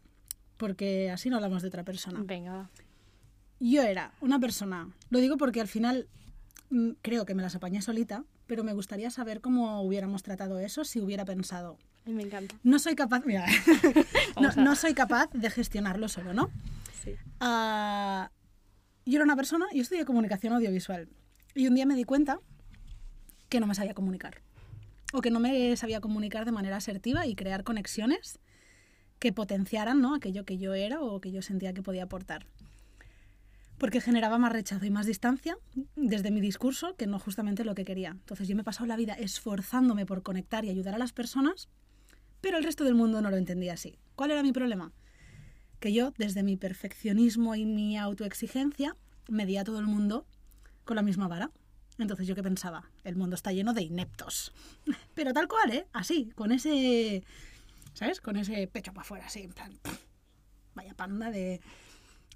porque 0.58 1.12
así 1.12 1.30
no 1.30 1.36
hablamos 1.36 1.62
de 1.62 1.68
otra 1.68 1.84
persona. 1.84 2.22
Venga. 2.24 2.70
Yo 3.60 3.82
era 3.84 4.12
una 4.22 4.40
persona, 4.40 4.90
lo 5.10 5.20
digo 5.20 5.38
porque 5.38 5.62
al 5.62 5.68
final 5.68 6.08
creo 7.02 7.26
que 7.26 7.36
me 7.36 7.44
las 7.44 7.56
apañé 7.56 7.82
solita, 7.82 8.24
pero 8.48 8.64
me 8.64 8.74
gustaría 8.74 9.10
saber 9.10 9.42
cómo 9.42 9.82
hubiéramos 9.82 10.24
tratado 10.24 10.60
eso 10.60 10.84
si 10.84 11.00
hubiera 11.00 11.26
pensado. 11.26 11.78
Me 12.06 12.24
encanta. 12.24 12.56
No 12.64 12.80
soy 12.80 12.96
capaz, 12.96 13.26
mira, 13.26 13.46
no 14.58 14.76
soy 14.76 14.94
capaz 14.94 15.30
de 15.34 15.50
gestionarlo 15.50 16.08
solo, 16.08 16.34
¿no? 16.34 16.50
Sí. 17.04 17.16
Ah, 17.40 18.30
yo 19.06 19.18
era 19.18 19.24
una 19.24 19.36
persona, 19.36 19.66
yo 19.74 19.82
estudié 19.82 20.06
comunicación 20.06 20.54
audiovisual 20.54 21.08
y 21.54 21.68
un 21.68 21.76
día 21.76 21.86
me 21.86 21.96
di 21.96 22.04
cuenta 22.04 22.40
que 23.50 23.60
no 23.60 23.68
me 23.68 23.76
sabía 23.76 23.94
comunicar 23.94 24.42
o 25.14 25.22
que 25.22 25.32
no 25.32 25.40
me 25.40 25.76
sabía 25.78 26.02
comunicar 26.02 26.46
de 26.46 26.52
manera 26.52 26.78
asertiva 26.78 27.26
y 27.26 27.36
crear 27.36 27.64
conexiones 27.64 28.40
que 29.20 29.32
potenciaran 29.32 30.02
¿no? 30.02 30.16
aquello 30.16 30.46
que 30.46 30.58
yo 30.58 30.74
era 30.74 31.02
o 31.02 31.22
que 31.22 31.32
yo 31.32 31.42
sentía 31.42 31.74
que 31.74 31.82
podía 31.82 32.04
aportar. 32.04 32.46
Porque 33.78 34.02
generaba 34.02 34.38
más 34.38 34.54
rechazo 34.54 34.86
y 34.86 34.90
más 34.90 35.06
distancia 35.06 35.58
desde 35.96 36.32
mi 36.32 36.42
discurso 36.42 36.96
que 36.96 37.08
no 37.08 37.20
justamente 37.20 37.66
lo 37.66 37.76
que 37.76 37.86
quería. 37.86 38.12
Entonces 38.12 38.48
yo 38.48 38.56
me 38.56 38.62
he 38.62 38.66
pasado 38.66 38.88
la 38.88 38.96
vida 38.96 39.14
esforzándome 39.14 40.06
por 40.06 40.24
conectar 40.24 40.64
y 40.66 40.70
ayudar 40.70 40.96
a 40.96 41.00
las 41.00 41.12
personas, 41.12 41.70
pero 42.42 42.58
el 42.58 42.64
resto 42.64 42.84
del 42.84 42.96
mundo 42.96 43.22
no 43.22 43.30
lo 43.30 43.38
entendía 43.38 43.74
así. 43.74 43.98
¿Cuál 44.16 44.32
era 44.32 44.44
mi 44.44 44.54
problema? 44.54 44.94
que 45.80 45.94
yo, 45.94 46.14
desde 46.18 46.44
mi 46.44 46.58
perfeccionismo 46.58 47.56
y 47.56 47.66
mi 47.66 47.98
autoexigencia, 47.98 48.96
medía 49.28 49.62
a 49.62 49.64
todo 49.64 49.80
el 49.80 49.86
mundo 49.86 50.26
con 50.84 50.96
la 50.96 51.02
misma 51.02 51.28
vara. 51.28 51.52
Entonces 51.98 52.28
yo 52.28 52.36
que 52.36 52.44
pensaba, 52.44 52.90
el 53.04 53.16
mundo 53.16 53.36
está 53.36 53.52
lleno 53.52 53.74
de 53.74 53.84
ineptos. 53.84 54.52
Pero 55.14 55.34
tal 55.34 55.48
cual, 55.48 55.72
¿eh? 55.72 55.88
Así, 55.94 56.32
con 56.36 56.52
ese, 56.52 57.24
¿sabes? 57.94 58.20
Con 58.20 58.36
ese 58.36 58.68
pecho 58.68 58.94
para 58.94 59.04
afuera, 59.04 59.26
así, 59.28 59.42
en 59.42 59.54
plan, 59.54 59.80
vaya 60.74 60.94
panda 60.94 61.30
de... 61.30 61.62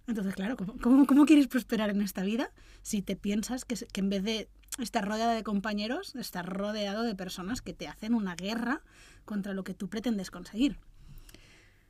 Entonces, 0.09 0.33
claro, 0.33 0.57
¿cómo, 0.57 1.25
quieres 1.27 1.47
prosperar 1.47 1.91
en 1.91 2.01
esta 2.01 2.23
vida 2.23 2.49
si 2.81 3.03
te 3.03 3.15
piensas 3.15 3.63
que 3.63 3.75
en 3.93 4.09
vez 4.09 4.23
de 4.23 4.49
estar 4.79 5.07
rodeada 5.07 5.35
de 5.35 5.43
compañeros, 5.43 6.15
estás 6.15 6.47
rodeado 6.47 7.03
de 7.03 7.13
personas 7.13 7.61
que 7.61 7.75
te 7.75 7.87
hacen 7.87 8.15
una 8.15 8.35
guerra 8.35 8.81
contra 9.23 9.53
lo 9.53 9.63
que 9.63 9.75
tú 9.75 9.87
pretendes 9.87 10.31
conseguir? 10.31 10.79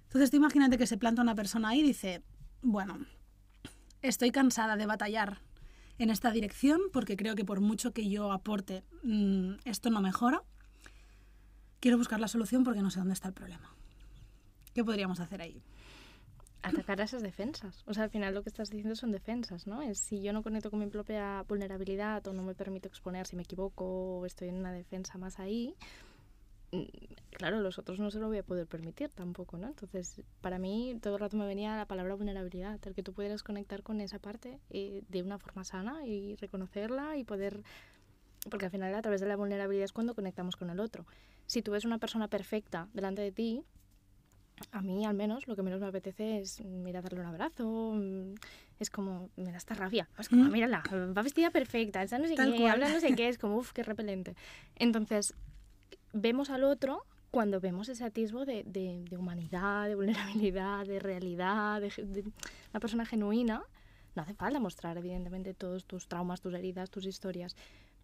Entonces, 0.04 0.32
tú 0.32 0.38
imagínate 0.38 0.78
que 0.78 0.86
se 0.86 0.98
planta 0.98 1.22
una 1.22 1.34
persona 1.34 1.70
ahí 1.70 1.80
y 1.80 1.84
dice, 1.84 2.22
bueno, 2.62 3.06
estoy 4.02 4.32
cansada 4.32 4.76
de 4.76 4.86
batallar 4.86 5.40
en 5.98 6.10
esta 6.10 6.32
dirección 6.32 6.82
porque 6.92 7.16
creo 7.16 7.36
que 7.36 7.46
por 7.46 7.62
mucho 7.62 7.94
que 7.94 8.10
yo 8.10 8.34
aporte, 8.34 8.84
mm, 9.04 9.54
esto 9.64 9.90
no 9.92 10.02
mejora. 10.02 10.44
Quiero 11.80 11.98
buscar 11.98 12.20
la 12.20 12.28
solución 12.28 12.66
porque 12.66 12.82
no 12.82 12.92
sé 12.92 13.00
dónde 13.00 13.14
está 13.14 13.30
el 13.30 13.34
problema. 13.34 13.74
¿Qué 14.74 14.84
podríamos 14.84 15.22
hacer 15.22 15.42
ahí? 15.42 15.64
Atacar 16.62 17.00
a 17.02 17.06
esas 17.06 17.24
defensas. 17.24 17.84
O 17.86 17.94
sea, 17.94 18.04
al 18.04 18.10
final 18.10 18.34
lo 18.34 18.44
que 18.44 18.50
estás 18.50 18.70
diciendo 18.70 18.96
son 18.96 19.12
defensas, 19.12 19.68
¿no? 19.68 19.82
Es 19.82 20.00
si 20.00 20.22
yo 20.22 20.34
no 20.34 20.44
conecto 20.44 20.70
con 20.70 20.80
mi 20.80 20.88
propia 20.88 21.44
vulnerabilidad 21.48 22.26
o 22.28 22.34
no 22.34 22.44
me 22.44 22.56
permito 22.56 22.88
exponer 22.88 23.26
si 23.28 23.36
me 23.36 23.44
equivoco 23.44 24.20
o 24.20 24.26
estoy 24.26 24.50
en 24.50 24.56
una 24.56 24.74
defensa 24.74 25.18
más 25.18 25.40
ahí, 25.40 25.76
mm, 26.72 26.84
claro, 27.32 27.62
los 27.62 27.80
otros 27.80 28.00
no 28.00 28.12
se 28.12 28.20
lo 28.20 28.28
voy 28.28 28.40
a 28.40 28.44
poder 28.44 28.68
permitir 28.68 29.10
tampoco, 29.10 29.58
¿no? 29.58 29.68
Entonces, 29.68 30.22
para 30.42 30.60
mí 30.60 30.98
todo 31.02 31.16
el 31.16 31.20
rato 31.22 31.38
me 31.38 31.46
venía 31.46 31.78
la 31.78 31.86
palabra 31.86 32.16
vulnerabilidad, 32.16 32.80
el 32.86 32.94
que 32.94 33.04
tú 33.04 33.14
pudieras 33.14 33.44
conectar 33.44 33.82
con 33.82 34.02
esa 34.02 34.20
parte 34.20 34.60
eh, 34.70 35.04
de 35.08 35.24
una 35.24 35.38
forma 35.38 35.64
sana 35.64 36.06
y 36.06 36.36
reconocerla 36.36 37.18
y 37.18 37.24
poder... 37.24 37.64
Porque 38.50 38.66
al 38.66 38.72
final 38.72 38.96
a 38.96 39.02
través 39.02 39.20
de 39.20 39.28
la 39.28 39.36
vulnerabilidad 39.36 39.84
es 39.84 39.92
cuando 39.92 40.16
conectamos 40.16 40.56
con 40.56 40.70
el 40.70 40.80
otro. 40.80 41.06
Si 41.46 41.62
tú 41.62 41.72
ves 41.72 41.84
una 41.84 41.98
persona 41.98 42.30
perfecta 42.30 42.88
delante 42.94 43.22
de 43.22 43.34
ti, 43.34 43.66
a 44.72 44.82
mí 44.82 45.06
al 45.06 45.14
menos 45.14 45.48
lo 45.48 45.56
que 45.56 45.62
menos 45.64 45.80
me 45.82 45.88
apetece 45.88 46.40
es 46.40 46.60
mm, 46.62 46.88
ir 46.88 46.98
a 46.98 47.02
darle 47.02 47.20
un 47.22 47.26
abrazo. 47.28 47.94
mm, 47.96 48.36
Es 48.80 48.90
como, 48.90 49.30
me 49.36 49.52
da 49.52 49.58
esta 49.58 49.74
rabia. 49.76 50.08
Es 50.18 50.30
como, 50.30 50.44
Mm. 50.46 50.52
mírala, 50.52 50.84
va 50.92 51.22
vestida 51.22 51.50
perfecta, 51.52 52.02
está 52.02 52.18
no 52.18 52.28
sé 52.28 52.36
Tal 52.36 52.52
qué, 52.52 52.58
cual. 52.62 52.72
habla 52.72 52.90
no 52.90 53.00
sé 53.00 53.14
qué, 53.16 53.28
es 53.30 53.38
como, 53.38 53.58
uff, 53.58 53.74
qué 53.74 53.84
repelente. 53.84 54.36
Entonces, 54.76 55.34
vemos 56.14 56.50
al 56.50 56.64
otro 56.64 57.04
cuando 57.32 57.60
vemos 57.60 57.90
ese 57.90 58.04
atisbo 58.06 58.46
de, 58.46 58.64
de- 58.64 59.04
de 59.10 59.18
humanidad, 59.18 59.88
de 59.88 59.96
vulnerabilidad, 59.96 60.86
de 60.86 61.00
realidad, 61.00 61.82
de, 61.82 61.90
de 62.06 62.24
una 62.72 62.80
persona 62.80 63.06
genuina. 63.06 63.64
No 64.16 64.24
hace 64.24 64.34
falta 64.34 64.60
mostrar, 64.60 64.98
evidentemente, 64.98 65.54
todos 65.54 65.86
tus 65.86 66.08
traumas, 66.08 66.42
tus 66.42 66.54
heridas, 66.54 66.90
tus 66.90 67.06
historias. 67.06 67.56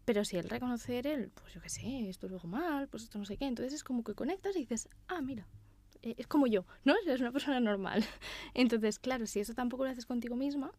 Pero 0.06 0.24
si 0.24 0.38
el 0.38 0.48
reconocer 0.50 1.08
el, 1.08 1.30
pues 1.30 1.54
yo 1.54 1.62
qué 1.62 1.70
sé, 1.70 2.10
esto 2.10 2.28
luego 2.28 2.48
mal, 2.48 2.88
pues 2.90 3.04
esto 3.04 3.18
no 3.18 3.26
sé 3.26 3.38
qué, 3.38 3.46
entonces 3.48 3.74
es 3.74 3.84
como 3.84 4.04
que 4.04 4.14
conectas 4.14 4.56
y 4.56 4.60
dices, 4.60 4.88
ah, 5.08 5.20
mira, 5.22 5.48
es 6.18 6.28
como 6.28 6.48
yo, 6.48 6.66
¿no? 6.84 6.94
Es 7.08 7.22
una 7.22 7.32
persona 7.32 7.60
normal. 7.60 8.04
Entonces, 8.54 9.00
claro, 9.00 9.26
si 9.26 9.40
eso 9.40 9.54
tampoco 9.54 9.86
lo 9.86 9.90
haces 9.90 10.06
contigo 10.06 10.36
misma, 10.36 10.72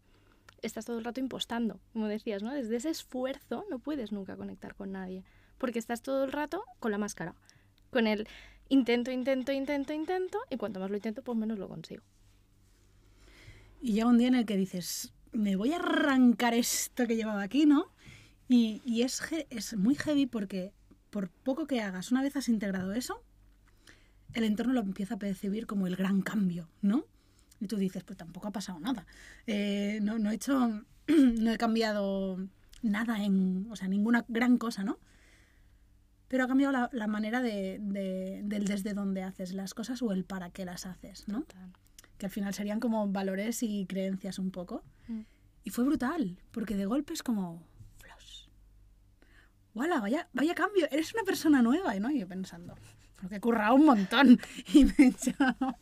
estás 0.63 0.85
todo 0.85 0.99
el 0.99 1.05
rato 1.05 1.21
impostando, 1.21 1.81
como 1.93 2.07
decías, 2.07 2.43
¿no? 2.43 2.53
Desde 2.53 2.77
ese 2.77 2.91
esfuerzo 2.91 3.65
no 3.71 3.79
puedes 3.79 4.13
nunca 4.13 4.37
conectar 4.37 4.75
con 4.75 4.93
nadie, 4.93 5.25
porque 5.59 5.79
estás 5.79 6.03
todo 6.03 6.25
el 6.25 6.33
rato 6.33 6.65
con 6.79 6.93
la 6.93 6.99
máscara, 6.99 7.35
con 7.91 8.07
el 8.07 8.29
intento, 8.69 9.11
intento, 9.11 9.53
intento, 9.53 9.93
intento, 9.93 10.39
y 10.51 10.57
cuanto 10.57 10.81
más 10.81 10.91
lo 10.91 10.97
intento, 10.97 11.23
pues 11.23 11.37
menos 11.39 11.59
lo 11.59 11.69
consigo. 11.69 12.03
Y 13.81 13.93
llega 13.93 14.09
un 14.09 14.19
día 14.19 14.29
en 14.29 14.35
el 14.35 14.47
que 14.47 14.57
dices, 14.57 15.13
me 15.33 15.57
voy 15.57 15.73
a 15.73 15.77
arrancar 15.77 16.55
esto 16.55 17.07
que 17.07 17.17
llevaba 17.17 17.43
aquí, 17.43 17.67
¿no? 17.67 17.93
Y, 18.49 18.81
y 18.85 19.03
es, 19.03 19.23
es 19.51 19.77
muy 19.77 19.95
heavy 19.95 20.27
porque 20.27 20.73
por 21.11 21.31
poco 21.31 21.67
que 21.67 21.81
hagas, 21.81 22.11
una 22.11 22.23
vez 22.23 22.37
has 22.37 22.49
integrado 22.49 22.93
eso, 22.93 23.23
el 24.35 24.45
entorno 24.45 24.73
lo 24.73 24.81
empieza 24.81 25.15
a 25.15 25.19
percibir 25.19 25.67
como 25.67 25.87
el 25.87 25.97
gran 25.97 26.23
cambio, 26.23 26.69
¿no? 26.83 27.05
Y 27.61 27.67
tú 27.69 27.77
dices, 27.77 28.05
pues 28.05 28.17
tampoco 28.19 28.49
ha 28.49 28.53
pasado 28.53 28.79
nada. 28.81 29.07
Eh, 29.47 29.99
no, 30.03 30.19
no 30.19 30.31
he 30.31 30.35
hecho, 30.35 30.83
no 31.09 31.51
he 31.53 31.59
cambiado 31.59 32.39
nada 32.83 33.25
en, 33.25 33.67
o 33.71 33.77
sea, 33.77 33.89
ninguna 33.89 34.25
gran 34.29 34.59
cosa, 34.59 34.85
¿no? 34.85 34.99
Pero 36.29 36.45
ha 36.45 36.49
cambiado 36.49 36.73
la, 36.73 36.91
la 36.93 37.07
manera 37.07 37.41
de, 37.41 37.79
de- 37.81 38.41
del 38.45 38.65
desde 38.67 38.95
dónde 38.95 39.23
haces 39.23 39.53
las 39.55 39.75
cosas 39.75 40.03
o 40.03 40.13
el 40.13 40.25
para 40.25 40.51
qué 40.51 40.65
las 40.65 40.85
haces, 40.85 41.29
¿no? 41.29 41.43
Total. 41.43 41.73
que 42.19 42.27
al 42.27 42.33
final 42.33 42.53
serían 42.53 42.81
como 42.81 43.09
valores 43.09 43.63
y 43.63 43.87
creencias 43.87 44.39
un 44.39 44.51
poco. 44.51 44.83
Mm. 45.09 45.21
Y 45.65 45.71
fue 45.71 45.85
brutal, 45.85 46.39
porque 46.51 46.77
de 46.77 46.87
golpe 46.87 47.13
es 47.13 47.23
como, 47.23 47.63
flash. 47.99 48.47
¡Wala! 49.75 50.01
Vaya, 50.01 50.29
vaya 50.33 50.55
cambio, 50.55 50.87
eres 50.91 51.13
una 51.15 51.23
persona 51.25 51.63
nueva, 51.63 51.95
¿no? 52.01 52.11
Y 52.11 52.21
yo 52.21 52.27
pensando, 52.29 52.75
porque 53.21 53.37
he 53.37 53.41
currado 53.41 53.75
un 53.75 53.87
montón. 53.87 54.39
Y 54.75 54.85
me 54.85 54.95
he 54.99 55.07
echado... 55.09 55.77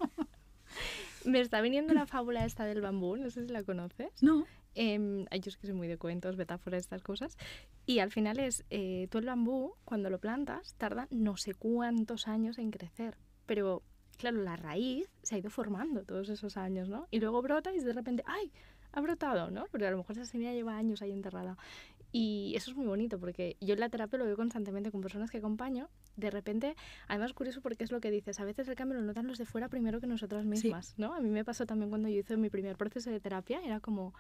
Me 1.25 1.41
está 1.41 1.61
viniendo 1.63 1.95
la 1.95 2.07
fábula 2.07 2.45
esta 2.45 2.65
del 2.65 2.83
bambú, 2.83 3.17
no 3.17 3.31
sé 3.31 3.47
si 3.47 3.53
la 3.53 3.63
conoces. 3.63 4.23
No, 4.23 4.45
Eh, 4.75 5.25
yo 5.31 5.49
es 5.49 5.57
que 5.57 5.67
soy 5.67 5.75
muy 5.75 5.89
de 5.89 5.97
cuentos, 5.97 6.37
metáforas, 6.37 6.81
estas 6.81 7.03
cosas. 7.03 7.39
Y 7.87 8.01
al 8.01 8.11
final 8.11 8.39
es, 8.41 8.65
eh, 8.71 9.09
tú 9.11 9.19
el 9.19 9.25
bambú, 9.27 9.75
cuando 9.85 10.11
lo 10.11 10.19
plantas, 10.19 10.75
tarda 10.75 11.07
no 11.11 11.37
sé 11.37 11.55
cuántos 11.55 12.29
años 12.29 12.59
en 12.59 12.71
crecer. 12.71 13.17
Pero, 13.47 13.83
claro, 14.19 14.43
la 14.43 14.57
raíz 14.57 15.09
se 15.23 15.37
ha 15.37 15.39
ido 15.39 15.49
formando 15.51 16.03
todos 16.05 16.29
esos 16.29 16.57
años, 16.57 16.89
¿no? 16.89 17.07
Y 17.11 17.21
luego 17.21 17.41
brota 17.41 17.73
y 17.73 17.79
de 17.79 17.93
repente, 17.93 18.23
¡ay! 18.27 18.53
Ha 18.93 19.01
brotado, 19.01 19.51
¿no? 19.51 19.65
Porque 19.71 19.87
a 19.87 19.91
lo 19.91 19.97
mejor 19.99 20.17
esa 20.17 20.27
semilla 20.27 20.53
lleva 20.53 20.77
años 20.77 21.03
ahí 21.03 21.11
enterrada. 21.11 21.57
Y 22.17 22.55
eso 22.55 22.71
es 22.71 22.77
muy 22.77 22.87
bonito 22.87 23.19
porque 23.19 23.57
yo 23.61 23.75
en 23.75 23.81
la 23.81 23.89
terapia 23.89 24.21
lo 24.21 24.25
veo 24.25 24.37
constantemente 24.37 24.93
con 24.93 25.01
personas 25.01 25.33
que 25.33 25.39
acompaño. 25.39 25.89
De 26.15 26.31
repente, 26.31 26.77
además 27.09 27.33
curioso 27.33 27.61
porque 27.61 27.83
es 27.83 27.91
lo 27.91 28.01
que 28.01 28.13
dices, 28.13 28.39
a 28.39 28.45
veces 28.45 28.69
el 28.69 28.77
cambio 28.77 29.01
lo 29.01 29.05
notan 29.05 29.27
los 29.27 29.37
de 29.37 29.47
fuera 29.47 29.69
primero 29.69 30.01
que 30.01 30.07
nosotras 30.07 30.45
mismas, 30.45 30.95
¿no? 30.97 31.13
A 31.13 31.21
mí 31.21 31.29
me 31.29 31.45
pasó 31.45 31.67
también 31.67 31.91
cuando 31.91 32.09
yo 32.09 32.21
hice 32.21 32.37
mi 32.37 32.51
primer 32.51 32.77
proceso 32.77 33.11
de 33.11 33.19
terapia, 33.19 33.61
era 33.65 33.81
como, 33.81 34.15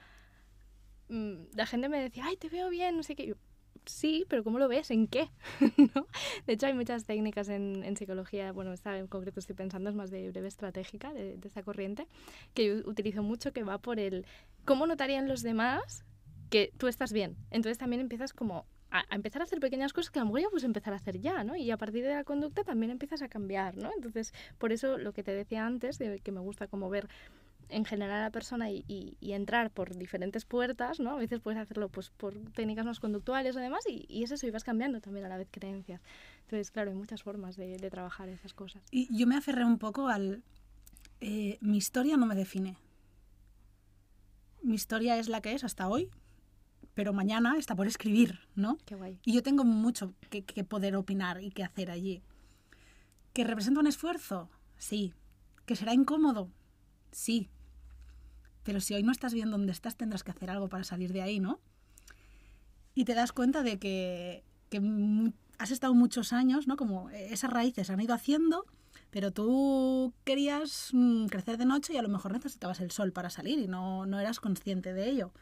mm, 1.08 1.34
la 1.54 1.66
gente 1.66 1.88
me 1.88 2.00
decía, 2.00 2.24
ay, 2.26 2.36
te 2.36 2.48
veo 2.48 2.68
bien, 2.68 2.96
no 2.96 3.04
sé 3.04 3.14
qué. 3.14 3.28
Yo, 3.28 3.36
sí, 3.84 4.26
pero 4.28 4.42
¿cómo 4.42 4.58
lo 4.58 4.66
ves? 4.66 4.90
¿En 4.90 5.06
qué? 5.06 5.30
¿No? 5.94 6.08
De 6.48 6.54
hecho, 6.54 6.66
hay 6.66 6.74
muchas 6.74 7.04
técnicas 7.04 7.48
en, 7.48 7.84
en, 7.84 7.96
psicología, 7.96 8.50
bueno, 8.50 8.72
esta 8.72 8.98
en 8.98 9.06
concreto 9.06 9.38
estoy 9.38 9.54
pensando, 9.54 9.88
es 9.88 9.94
más 9.94 10.10
de 10.10 10.30
breve 10.32 10.48
estratégica, 10.48 11.12
de, 11.12 11.36
de 11.36 11.46
esta 11.46 11.62
corriente, 11.62 12.08
que 12.54 12.66
yo 12.66 12.90
utilizo 12.90 13.22
mucho, 13.22 13.52
que 13.52 13.62
va 13.62 13.78
por 13.78 14.00
el 14.00 14.26
cómo 14.64 14.84
notarían 14.88 15.28
los 15.28 15.42
demás 15.42 16.04
que 16.50 16.72
tú 16.78 16.88
estás 16.88 17.12
bien. 17.12 17.36
Entonces 17.50 17.78
también 17.78 18.00
empiezas 18.00 18.32
como 18.32 18.66
a, 18.90 19.04
empezar 19.14 19.42
a 19.42 19.44
hacer 19.44 19.60
pequeñas 19.60 19.92
cosas 19.92 20.10
que 20.10 20.18
a 20.20 20.22
lo 20.22 20.26
mejor 20.26 20.40
ya 20.42 20.48
puedes 20.50 20.64
empezar 20.64 20.92
a 20.92 20.96
hacer 20.96 21.20
ya, 21.20 21.42
¿no? 21.44 21.56
Y 21.56 21.70
a 21.70 21.76
partir 21.76 22.04
de 22.04 22.14
la 22.14 22.24
conducta 22.24 22.62
también 22.62 22.90
empiezas 22.90 23.22
a 23.22 23.28
cambiar, 23.28 23.76
¿no? 23.76 23.90
Entonces, 23.94 24.32
por 24.58 24.72
eso 24.72 24.98
lo 24.98 25.12
que 25.12 25.22
te 25.22 25.32
decía 25.32 25.66
antes, 25.66 25.98
de 25.98 26.20
que 26.20 26.32
me 26.32 26.40
gusta 26.40 26.68
como 26.68 26.88
ver 26.90 27.08
en 27.68 27.84
general 27.84 28.20
a 28.20 28.22
la 28.24 28.30
persona 28.30 28.70
y, 28.70 28.84
y, 28.86 29.32
entrar 29.32 29.70
por 29.70 29.96
diferentes 29.96 30.44
puertas, 30.44 31.00
¿no? 31.00 31.12
A 31.12 31.16
veces 31.16 31.40
puedes 31.40 31.60
hacerlo 31.60 31.88
pues 31.88 32.10
por 32.10 32.34
técnicas 32.52 32.84
más 32.84 33.00
conductuales 33.00 33.56
o 33.56 33.58
demás 33.58 33.84
y, 33.88 34.04
y 34.08 34.22
es 34.22 34.30
eso, 34.30 34.46
y 34.46 34.50
vas 34.50 34.64
cambiando 34.64 35.00
también 35.00 35.26
a 35.26 35.28
la 35.28 35.38
vez 35.38 35.48
creencias. 35.50 36.02
Entonces, 36.42 36.70
claro, 36.70 36.90
hay 36.90 36.96
muchas 36.96 37.22
formas 37.22 37.56
de, 37.56 37.78
de 37.78 37.90
trabajar 37.90 38.28
esas 38.28 38.54
cosas. 38.54 38.82
Y 38.90 39.08
yo 39.16 39.26
me 39.26 39.36
aferré 39.36 39.64
un 39.64 39.78
poco 39.78 40.08
al... 40.08 40.42
Eh, 41.20 41.58
mi 41.60 41.78
historia 41.78 42.16
no 42.16 42.26
me 42.26 42.34
define. 42.34 42.76
Mi 44.62 44.74
historia 44.74 45.18
es 45.18 45.28
la 45.28 45.40
que 45.40 45.52
es 45.54 45.64
hasta 45.64 45.88
hoy, 45.88 46.10
pero 46.94 47.12
mañana 47.12 47.56
está 47.58 47.74
por 47.74 47.86
escribir, 47.86 48.40
¿no? 48.54 48.78
Qué 48.84 48.94
guay. 48.94 49.18
Y 49.24 49.34
yo 49.34 49.42
tengo 49.42 49.64
mucho 49.64 50.14
que, 50.30 50.44
que 50.44 50.64
poder 50.64 50.96
opinar 50.96 51.42
y 51.42 51.50
que 51.50 51.64
hacer 51.64 51.90
allí. 51.90 52.22
¿Que 53.32 53.44
representa 53.44 53.80
un 53.80 53.86
esfuerzo? 53.86 54.48
Sí. 54.78 55.12
¿Que 55.66 55.76
será 55.76 55.92
incómodo? 55.92 56.50
Sí. 57.10 57.48
Pero 58.62 58.80
si 58.80 58.94
hoy 58.94 59.02
no 59.02 59.12
estás 59.12 59.34
bien 59.34 59.50
donde 59.50 59.72
estás, 59.72 59.96
tendrás 59.96 60.24
que 60.24 60.30
hacer 60.30 60.50
algo 60.50 60.68
para 60.68 60.84
salir 60.84 61.12
de 61.12 61.22
ahí, 61.22 61.40
¿no? 61.40 61.60
Y 62.94 63.04
te 63.04 63.14
das 63.14 63.32
cuenta 63.32 63.62
de 63.62 63.78
que, 63.78 64.44
que 64.70 64.80
has 65.58 65.70
estado 65.70 65.94
muchos 65.94 66.32
años, 66.32 66.66
¿no? 66.66 66.76
Como 66.76 67.10
esas 67.10 67.50
raíces 67.50 67.90
han 67.90 68.00
ido 68.00 68.14
haciendo, 68.14 68.66
pero 69.10 69.32
tú 69.32 70.14
querías 70.24 70.90
mmm, 70.92 71.26
crecer 71.26 71.58
de 71.58 71.66
noche 71.66 71.92
y 71.92 71.96
a 71.96 72.02
lo 72.02 72.08
mejor 72.08 72.32
necesitabas 72.32 72.80
el 72.80 72.90
sol 72.90 73.12
para 73.12 73.30
salir 73.30 73.58
y 73.58 73.66
no, 73.66 74.06
no 74.06 74.20
eras 74.20 74.40
consciente 74.40 74.92
de 74.92 75.10
ello. 75.10 75.32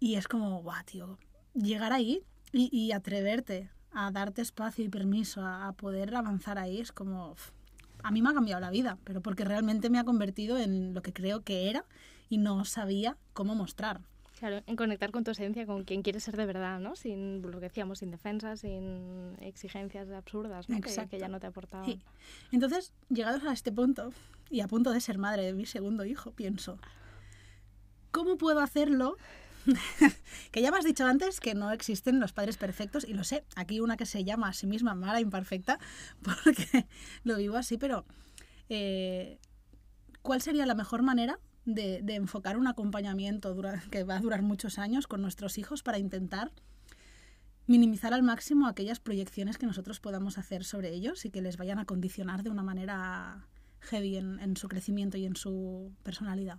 Y 0.00 0.16
es 0.16 0.26
como, 0.26 0.62
guau, 0.62 0.82
tío, 0.84 1.18
llegar 1.54 1.92
ahí 1.92 2.22
y, 2.52 2.68
y, 2.72 2.92
atreverte 2.92 3.70
a 3.92 4.10
darte 4.10 4.42
espacio 4.42 4.84
y 4.84 4.88
permiso 4.88 5.42
a, 5.42 5.68
a 5.68 5.72
poder 5.72 6.14
avanzar 6.14 6.58
ahí 6.58 6.80
es 6.80 6.90
como, 6.90 7.36
a 8.02 8.10
mí 8.10 8.22
me 8.22 8.30
ha 8.30 8.34
cambiado 8.34 8.60
la 8.60 8.70
vida, 8.70 8.98
pero 9.04 9.20
porque 9.20 9.44
realmente 9.44 9.90
me 9.90 9.98
ha 9.98 10.04
convertido 10.04 10.58
en 10.58 10.94
lo 10.94 11.02
que 11.02 11.12
creo 11.12 11.42
que 11.42 11.70
era 11.70 11.84
y 12.28 12.38
no 12.38 12.64
sabía 12.64 13.16
cómo 13.34 13.54
mostrar. 13.54 14.00
Claro, 14.38 14.62
en 14.66 14.74
conectar 14.74 15.10
con 15.10 15.22
tu 15.22 15.32
esencia, 15.32 15.66
con 15.66 15.84
quien 15.84 16.00
quieres 16.00 16.24
ser 16.24 16.34
de 16.38 16.46
verdad, 16.46 16.80
¿no? 16.80 16.96
Sin 16.96 17.42
lo 17.42 17.60
que 17.60 17.66
decíamos, 17.66 17.98
sin 17.98 18.10
defensas, 18.10 18.60
sin 18.60 19.36
exigencias 19.40 20.08
absurdas, 20.10 20.70
¿no? 20.70 20.80
Que, 20.80 21.08
que, 21.10 21.18
ya 21.18 21.28
no 21.28 21.40
te 21.40 21.48
aportaban. 21.48 21.84
Sí. 21.84 22.00
Entonces, 22.50 22.94
llegados 23.10 23.44
a 23.44 23.52
este 23.52 23.70
punto, 23.70 24.14
y 24.48 24.60
a 24.60 24.66
punto 24.66 24.92
de 24.92 25.00
ser 25.02 25.18
madre 25.18 25.44
de 25.44 25.52
mi 25.52 25.66
segundo 25.66 26.06
hijo, 26.06 26.30
pienso, 26.30 26.78
¿cómo 28.12 28.38
puedo 28.38 28.60
hacerlo 28.60 29.16
que 30.52 30.62
ya 30.62 30.70
me 30.70 30.78
has 30.78 30.84
dicho 30.84 31.04
antes 31.06 31.40
que 31.40 31.54
no 31.54 31.70
existen 31.70 32.20
los 32.20 32.32
padres 32.32 32.56
perfectos 32.56 33.04
y 33.06 33.14
lo 33.14 33.24
sé. 33.24 33.44
Aquí 33.56 33.80
una 33.80 33.96
que 33.96 34.06
se 34.06 34.24
llama 34.24 34.48
a 34.48 34.52
sí 34.52 34.66
misma 34.66 34.94
mala 34.94 35.20
imperfecta 35.20 35.78
porque 36.22 36.86
lo 37.24 37.36
vivo 37.36 37.56
así, 37.56 37.78
pero 37.78 38.04
eh, 38.68 39.38
¿cuál 40.22 40.42
sería 40.42 40.66
la 40.66 40.74
mejor 40.74 41.02
manera 41.02 41.38
de, 41.64 42.00
de 42.02 42.14
enfocar 42.14 42.56
un 42.56 42.66
acompañamiento 42.66 43.56
que 43.90 44.04
va 44.04 44.16
a 44.16 44.20
durar 44.20 44.42
muchos 44.42 44.78
años 44.78 45.06
con 45.06 45.22
nuestros 45.22 45.58
hijos 45.58 45.82
para 45.82 45.98
intentar 45.98 46.52
minimizar 47.66 48.14
al 48.14 48.22
máximo 48.22 48.66
aquellas 48.66 48.98
proyecciones 48.98 49.58
que 49.58 49.66
nosotros 49.66 50.00
podamos 50.00 50.38
hacer 50.38 50.64
sobre 50.64 50.92
ellos 50.92 51.24
y 51.24 51.30
que 51.30 51.42
les 51.42 51.56
vayan 51.56 51.78
a 51.78 51.84
condicionar 51.84 52.42
de 52.42 52.50
una 52.50 52.62
manera 52.62 53.46
heavy 53.80 54.16
en 54.16 54.56
su 54.56 54.68
crecimiento 54.68 55.18
y 55.18 55.26
en 55.26 55.36
su 55.36 55.92
personalidad? 56.02 56.58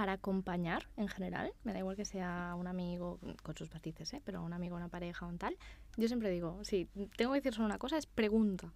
Para 0.00 0.14
acompañar 0.14 0.88
en 0.96 1.08
general, 1.08 1.52
me 1.62 1.74
da 1.74 1.80
igual 1.80 1.94
que 1.94 2.06
sea 2.06 2.54
un 2.56 2.66
amigo 2.66 3.18
con 3.42 3.54
sus 3.54 3.70
matices, 3.70 4.14
¿eh? 4.14 4.22
pero 4.24 4.42
un 4.42 4.54
amigo, 4.54 4.74
una 4.74 4.88
pareja 4.88 5.26
o 5.26 5.28
un 5.28 5.36
tal, 5.36 5.58
yo 5.98 6.08
siempre 6.08 6.30
digo, 6.30 6.58
sí, 6.64 6.88
tengo 7.18 7.32
que 7.32 7.40
decir 7.40 7.52
solo 7.52 7.66
una 7.66 7.76
cosa, 7.76 7.98
es 7.98 8.06
pregunta, 8.06 8.72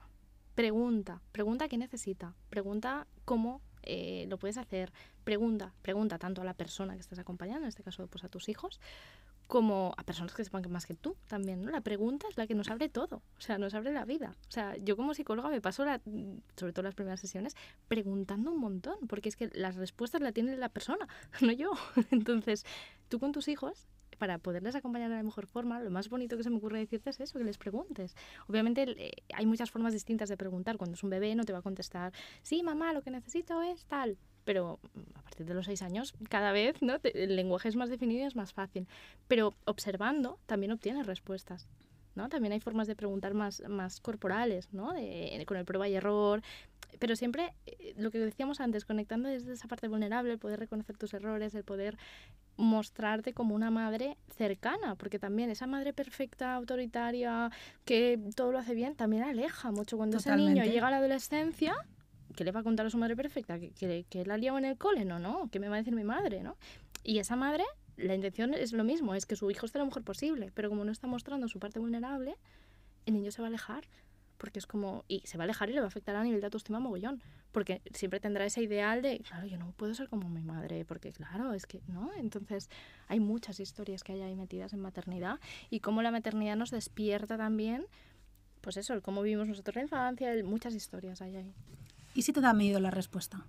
pregunta, 0.55 1.23
pregunta 1.33 1.67
qué 1.67 1.79
necesita, 1.79 2.35
pregunta 2.51 3.07
cómo 3.25 3.63
eh, 3.85 4.27
lo 4.29 4.37
puedes 4.37 4.59
hacer, 4.59 4.93
pregunta, 5.25 5.73
pregunta 5.81 6.19
tanto 6.19 6.43
a 6.43 6.45
la 6.45 6.53
persona 6.53 6.93
que 6.93 7.01
estás 7.01 7.19
acompañando, 7.19 7.63
en 7.63 7.69
este 7.69 7.83
caso 7.83 8.07
pues 8.07 8.23
a 8.25 8.29
tus 8.29 8.51
hijos, 8.51 8.79
como 9.46 9.94
a 9.96 10.04
personas 10.04 10.35
que 10.35 10.44
sepan 10.44 10.64
más 10.70 10.87
que 10.87 10.94
tú 10.94 11.16
también, 11.28 11.62
¿no? 11.62 11.70
La 11.70 11.83
pregunta 11.83 12.26
es 12.28 12.37
la 12.37 12.46
que 12.46 12.54
nos 12.54 12.70
abre 12.70 12.88
todo, 12.88 13.22
o 13.37 13.40
sea, 13.40 13.59
nos 13.59 13.74
abre 13.74 13.92
la 13.92 14.04
vida. 14.04 14.37
O 14.48 14.50
sea, 14.50 14.76
yo 14.76 14.96
como 14.96 15.14
psicóloga 15.14 15.48
me 15.48 15.61
paso, 15.61 15.85
la, 15.85 16.00
sobre 16.57 16.72
todo 16.72 16.83
las 16.83 16.94
primeras 16.94 17.20
sesiones, 17.20 17.54
preguntando 17.88 18.52
un 18.52 18.61
montón, 18.61 19.07
porque 19.09 19.28
es 19.28 19.37
que 19.37 19.50
las 19.54 19.76
respuestas 19.76 20.20
las 20.22 20.33
tiene 20.33 20.57
la 20.57 20.68
persona, 20.68 21.09
no 21.40 21.52
yo. 21.52 21.72
Entonces, 22.11 22.64
tú 23.09 23.18
con 23.20 23.33
tus 23.33 23.48
hijos, 23.48 23.87
para 24.18 24.38
poderles 24.38 24.74
acompañar 24.74 25.11
de 25.11 25.16
la 25.16 25.22
mejor 25.22 25.46
forma, 25.46 25.80
lo 25.80 25.90
más 25.90 26.09
bonito 26.09 26.37
que 26.37 26.44
se 26.44 26.50
me 26.50 26.57
ocurre 26.57 26.78
decirte 26.78 27.11
es 27.11 27.20
eso, 27.20 27.38
que 27.38 27.44
les 27.44 27.59
preguntes. 27.59 28.16
Obviamente 28.46 28.83
eh, 28.96 29.12
hay 29.35 29.44
muchas 29.44 29.70
formas 29.70 29.92
distintas 29.92 30.28
de 30.28 30.37
preguntar. 30.37 30.76
Cuando 30.76 30.94
es 30.94 31.02
un 31.02 31.11
bebé 31.11 31.35
no 31.35 31.44
te 31.44 31.52
va 31.52 31.59
a 31.59 31.62
contestar, 31.62 32.12
sí, 32.42 32.62
mamá, 32.62 32.92
lo 32.92 33.02
que 33.02 33.11
necesito 33.11 33.61
es 33.62 33.85
tal 33.87 34.16
pero 34.44 34.78
a 35.16 35.22
partir 35.22 35.46
de 35.46 35.54
los 35.54 35.66
seis 35.66 35.83
años 35.83 36.14
cada 36.28 36.52
vez 36.52 36.80
¿no? 36.83 36.98
el 37.02 37.37
lenguaje 37.37 37.68
es 37.68 37.76
más 37.76 37.90
definido 37.90 38.22
y 38.22 38.26
es 38.26 38.37
más 38.37 38.52
fácil. 38.52 38.87
Pero 39.28 39.54
observando 39.64 40.38
también 40.46 40.72
obtienes 40.72 41.07
respuestas. 41.07 41.68
¿no? 42.14 42.28
También 42.28 42.52
hay 42.52 42.61
formas 42.61 42.87
de 42.87 42.94
preguntar 42.94 43.35
más, 43.35 43.62
más 43.68 44.00
corporales, 44.00 44.72
¿no? 44.72 44.92
De, 44.92 45.42
con 45.46 45.57
el 45.57 45.64
prueba 45.64 45.88
y 45.88 45.94
error, 45.94 46.42
pero 46.98 47.16
siempre 47.16 47.54
eh, 47.66 47.94
lo 47.96 48.11
que 48.11 48.18
decíamos 48.18 48.61
antes, 48.61 48.85
conectando 48.85 49.28
desde 49.28 49.52
esa 49.52 49.68
parte 49.68 49.88
vulnerable, 49.88 50.33
el 50.33 50.38
poder 50.38 50.61
reconocer 50.61 50.96
tus 50.96 51.14
errores, 51.14 51.54
el 51.54 51.64
poder 51.64 51.96
mostrarte 52.57 53.33
como 53.33 53.54
una 53.54 53.70
madre 53.70 54.16
cercana, 54.37 54.94
porque 54.94 55.18
también 55.18 55.50
esa 55.50 55.66
madre 55.66 55.92
perfecta, 55.92 56.54
autoritaria, 56.54 57.50
que 57.85 58.20
todo 58.37 58.52
lo 58.52 58.59
hace 58.59 58.74
bien, 58.74 58.94
también 58.94 59.24
aleja 59.24 59.70
mucho. 59.70 59.96
Cuando 59.96 60.18
Totalmente. 60.18 60.52
ese 60.52 60.61
niño 60.61 60.72
llega 60.72 60.88
a 60.88 60.90
la 60.90 60.98
adolescencia, 60.98 61.74
¿qué 62.37 62.45
le 62.45 62.53
va 62.53 62.61
a 62.61 62.63
contar 62.63 62.87
a 62.87 62.91
su 62.91 62.99
madre 62.99 63.17
perfecta? 63.17 63.59
¿Que, 63.59 63.71
que, 63.71 64.05
que 64.09 64.25
la 64.25 64.35
ha 64.35 64.39
liado 64.39 64.59
en 64.59 64.65
el 64.65 64.77
cole? 64.77 65.05
No, 65.05 65.19
no, 65.19 65.49
¿qué 65.51 65.61
me 65.61 65.69
va 65.69 65.77
a 65.77 65.79
decir 65.79 65.95
mi 65.95 66.05
madre? 66.05 66.43
¿no? 66.43 66.57
Y 67.03 67.19
esa 67.19 67.37
madre, 67.37 67.65
la 67.97 68.15
intención 68.15 68.55
es 68.55 68.73
lo 68.73 68.85
mismo, 68.85 69.15
es 69.15 69.27
que 69.27 69.37
su 69.37 69.51
hijo 69.51 69.67
esté 69.67 69.79
lo 69.79 69.87
mejor 69.87 70.03
posible, 70.03 70.51
pero 70.55 70.69
como 70.69 70.85
no 70.85 70.93
está 70.93 71.07
mostrando 71.07 71.49
su 71.49 71.59
parte 71.59 71.79
vulnerable, 71.79 72.37
el 73.07 73.15
niño 73.15 73.31
se 73.31 73.43
va 73.43 73.47
a 73.47 73.51
alejar. 73.51 73.85
Porque 74.39 74.59
es 74.59 74.67
como, 74.67 75.05
y 75.07 75.21
se 75.21 75.39
va 75.39 75.45
a 75.45 75.47
alejar 75.47 75.71
y 75.71 75.75
le 75.75 75.81
va 75.81 75.87
a 75.87 75.89
afectar 75.89 76.17
a 76.17 76.23
nivel 76.25 76.41
de 76.41 76.47
autoestima 76.47 76.81
mogollón. 76.81 77.23
Porque 77.53 77.83
siempre 77.93 78.19
tendrá 78.19 78.45
ese 78.45 78.63
ideal 78.63 79.01
de, 79.01 79.21
claro, 79.21 79.47
yo 79.47 79.57
no 79.59 79.73
puedo 79.73 79.95
ser 79.95 80.09
como 80.09 80.29
mi 80.29 80.43
madre, 80.43 80.85
porque 80.85 81.13
claro, 81.13 81.53
es 81.53 81.67
que, 81.67 81.81
¿no? 81.87 82.11
Entonces, 82.17 82.69
hay 83.07 83.21
muchas 83.21 83.61
historias 83.61 84.03
que 84.03 84.13
hay 84.13 84.23
ahí 84.23 84.35
metidas 84.35 84.73
en 84.73 84.81
maternidad 84.81 85.39
y 85.71 85.81
cómo 85.81 86.03
la 86.03 86.11
maternidad 86.11 86.57
nos 86.57 86.73
despierta 86.73 87.37
también, 87.37 87.87
pues 88.61 88.77
eso, 88.77 88.93
el 88.93 89.03
cómo 89.03 89.23
vivimos 89.23 89.47
nosotros 89.47 89.77
la 89.77 89.83
infancia, 89.83 90.33
el, 90.33 90.43
muchas 90.43 90.75
historias 90.75 91.23
hay 91.23 91.37
ahí. 91.37 91.55
¿Y 92.14 92.22
si 92.22 92.33
te 92.33 92.40
da 92.40 92.53
miedo 92.55 92.81
la 92.81 92.90
respuesta? 92.90 93.44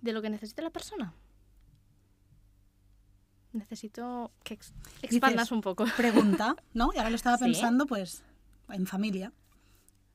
¿De 0.00 0.12
lo 0.12 0.22
que 0.22 0.30
necesita 0.30 0.62
la 0.62 0.70
persona? 0.70 1.14
Necesito 3.52 4.30
que 4.44 4.54
ex 4.54 4.72
expandas 5.02 5.44
Dices, 5.44 5.52
un 5.52 5.62
poco. 5.62 5.84
Pregunta, 5.96 6.54
¿no? 6.74 6.90
Y 6.94 6.98
ahora 6.98 7.10
lo 7.10 7.16
estaba 7.16 7.36
Sí. 7.38 7.44
pensando, 7.44 7.86
pues, 7.86 8.22
en 8.68 8.86
familia. 8.86 9.32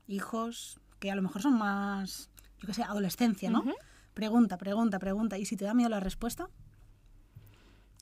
Hijos 0.08 0.80
que 1.00 1.12
a 1.12 1.15
lo 1.15 1.22
mejor 1.22 1.41
son 1.41 1.58
más, 1.58 2.30
yo 2.60 2.67
qué 2.67 2.74
sé, 2.74 2.84
adolescencia, 2.84 3.50
¿no? 3.50 3.63
Pregunta, 4.13 4.58
pregunta, 4.58 5.00
pregunta. 5.00 5.38
¿Y 5.38 5.46
si 5.46 5.58
te 5.58 5.65
da 5.65 5.74
miedo 5.74 5.89
la 5.89 6.00
respuesta? 6.00 6.48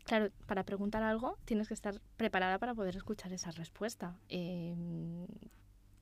Claro, 0.04 0.30
para 0.46 0.66
preguntar 0.66 1.04
algo 1.04 1.38
tienes 1.46 1.68
que 1.70 1.74
estar 1.74 2.02
preparada 2.18 2.60
para 2.60 2.74
poder 2.76 2.98
escuchar 2.98 3.32
esa 3.32 3.52
respuesta. 3.52 4.18
Eh, 4.28 4.76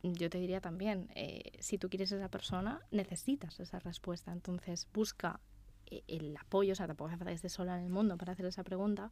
yo 0.03 0.29
te 0.29 0.37
diría 0.37 0.61
también, 0.61 1.09
eh, 1.15 1.51
si 1.59 1.77
tú 1.77 1.89
quieres 1.89 2.11
esa 2.11 2.29
persona, 2.29 2.81
necesitas 2.91 3.59
esa 3.59 3.79
respuesta. 3.79 4.31
Entonces 4.31 4.87
busca 4.93 5.39
eh, 5.87 6.03
el 6.07 6.35
apoyo, 6.37 6.73
o 6.73 6.75
sea, 6.75 6.87
tampoco 6.87 7.09
hace 7.09 7.17
falta 7.17 7.31
que 7.31 7.35
estés 7.35 7.53
sola 7.53 7.77
en 7.77 7.85
el 7.85 7.89
mundo 7.89 8.17
para 8.17 8.33
hacer 8.33 8.45
esa 8.45 8.63
pregunta, 8.63 9.11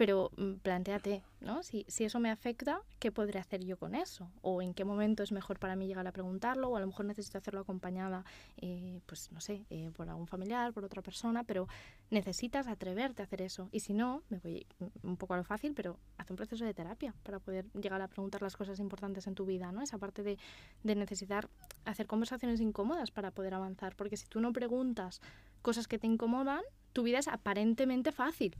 pero 0.00 0.30
mm, 0.38 0.54
planteate, 0.62 1.22
¿no? 1.42 1.62
Si, 1.62 1.84
si 1.86 2.04
eso 2.04 2.20
me 2.20 2.30
afecta, 2.30 2.80
¿qué 2.98 3.12
podré 3.12 3.38
hacer 3.38 3.62
yo 3.62 3.76
con 3.76 3.94
eso? 3.94 4.30
O 4.40 4.62
en 4.62 4.72
qué 4.72 4.86
momento 4.86 5.22
es 5.22 5.30
mejor 5.30 5.58
para 5.58 5.76
mí 5.76 5.86
llegar 5.86 6.06
a 6.06 6.10
preguntarlo, 6.10 6.70
o 6.70 6.76
a 6.78 6.80
lo 6.80 6.86
mejor 6.86 7.04
necesito 7.04 7.36
hacerlo 7.36 7.60
acompañada, 7.60 8.24
eh, 8.56 9.02
pues 9.04 9.30
no 9.30 9.42
sé, 9.42 9.66
eh, 9.68 9.90
por 9.94 10.08
algún 10.08 10.26
familiar, 10.26 10.72
por 10.72 10.86
otra 10.86 11.02
persona, 11.02 11.44
pero 11.44 11.68
necesitas 12.08 12.66
atreverte 12.66 13.20
a 13.20 13.26
hacer 13.26 13.42
eso. 13.42 13.68
Y 13.72 13.80
si 13.80 13.92
no, 13.92 14.22
me 14.30 14.38
voy 14.38 14.66
un 15.02 15.18
poco 15.18 15.34
a 15.34 15.36
lo 15.36 15.44
fácil, 15.44 15.74
pero 15.74 15.98
haz 16.16 16.30
un 16.30 16.36
proceso 16.36 16.64
de 16.64 16.72
terapia 16.72 17.14
para 17.22 17.38
poder 17.38 17.66
llegar 17.74 18.00
a 18.00 18.08
preguntar 18.08 18.40
las 18.40 18.56
cosas 18.56 18.80
importantes 18.80 19.26
en 19.26 19.34
tu 19.34 19.44
vida, 19.44 19.70
¿no? 19.70 19.82
Esa 19.82 19.98
parte 19.98 20.22
de, 20.22 20.38
de 20.82 20.94
necesitar 20.94 21.50
hacer 21.84 22.06
conversaciones 22.06 22.62
incómodas 22.62 23.10
para 23.10 23.32
poder 23.32 23.52
avanzar, 23.52 23.96
porque 23.96 24.16
si 24.16 24.26
tú 24.28 24.40
no 24.40 24.50
preguntas 24.54 25.20
cosas 25.62 25.88
que 25.88 25.98
te 25.98 26.06
incomodan, 26.06 26.60
tu 26.92 27.02
vida 27.02 27.18
es 27.18 27.28
aparentemente 27.28 28.12
fácil. 28.12 28.54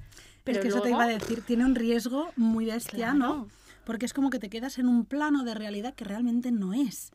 Pero 0.44 0.58
es 0.58 0.62
que 0.62 0.68
eso 0.68 0.82
te 0.82 0.90
iba 0.90 1.04
a 1.04 1.08
decir, 1.08 1.42
tiene 1.42 1.64
un 1.64 1.74
riesgo 1.74 2.32
muy 2.36 2.66
bestia, 2.66 3.12
¿no? 3.12 3.48
Porque 3.84 4.06
es 4.06 4.12
como 4.12 4.30
que 4.30 4.38
te 4.38 4.50
quedas 4.50 4.78
en 4.78 4.88
un 4.88 5.04
plano 5.04 5.44
de 5.44 5.54
realidad 5.54 5.94
que 5.94 6.04
realmente 6.04 6.52
no 6.52 6.74
es. 6.74 7.10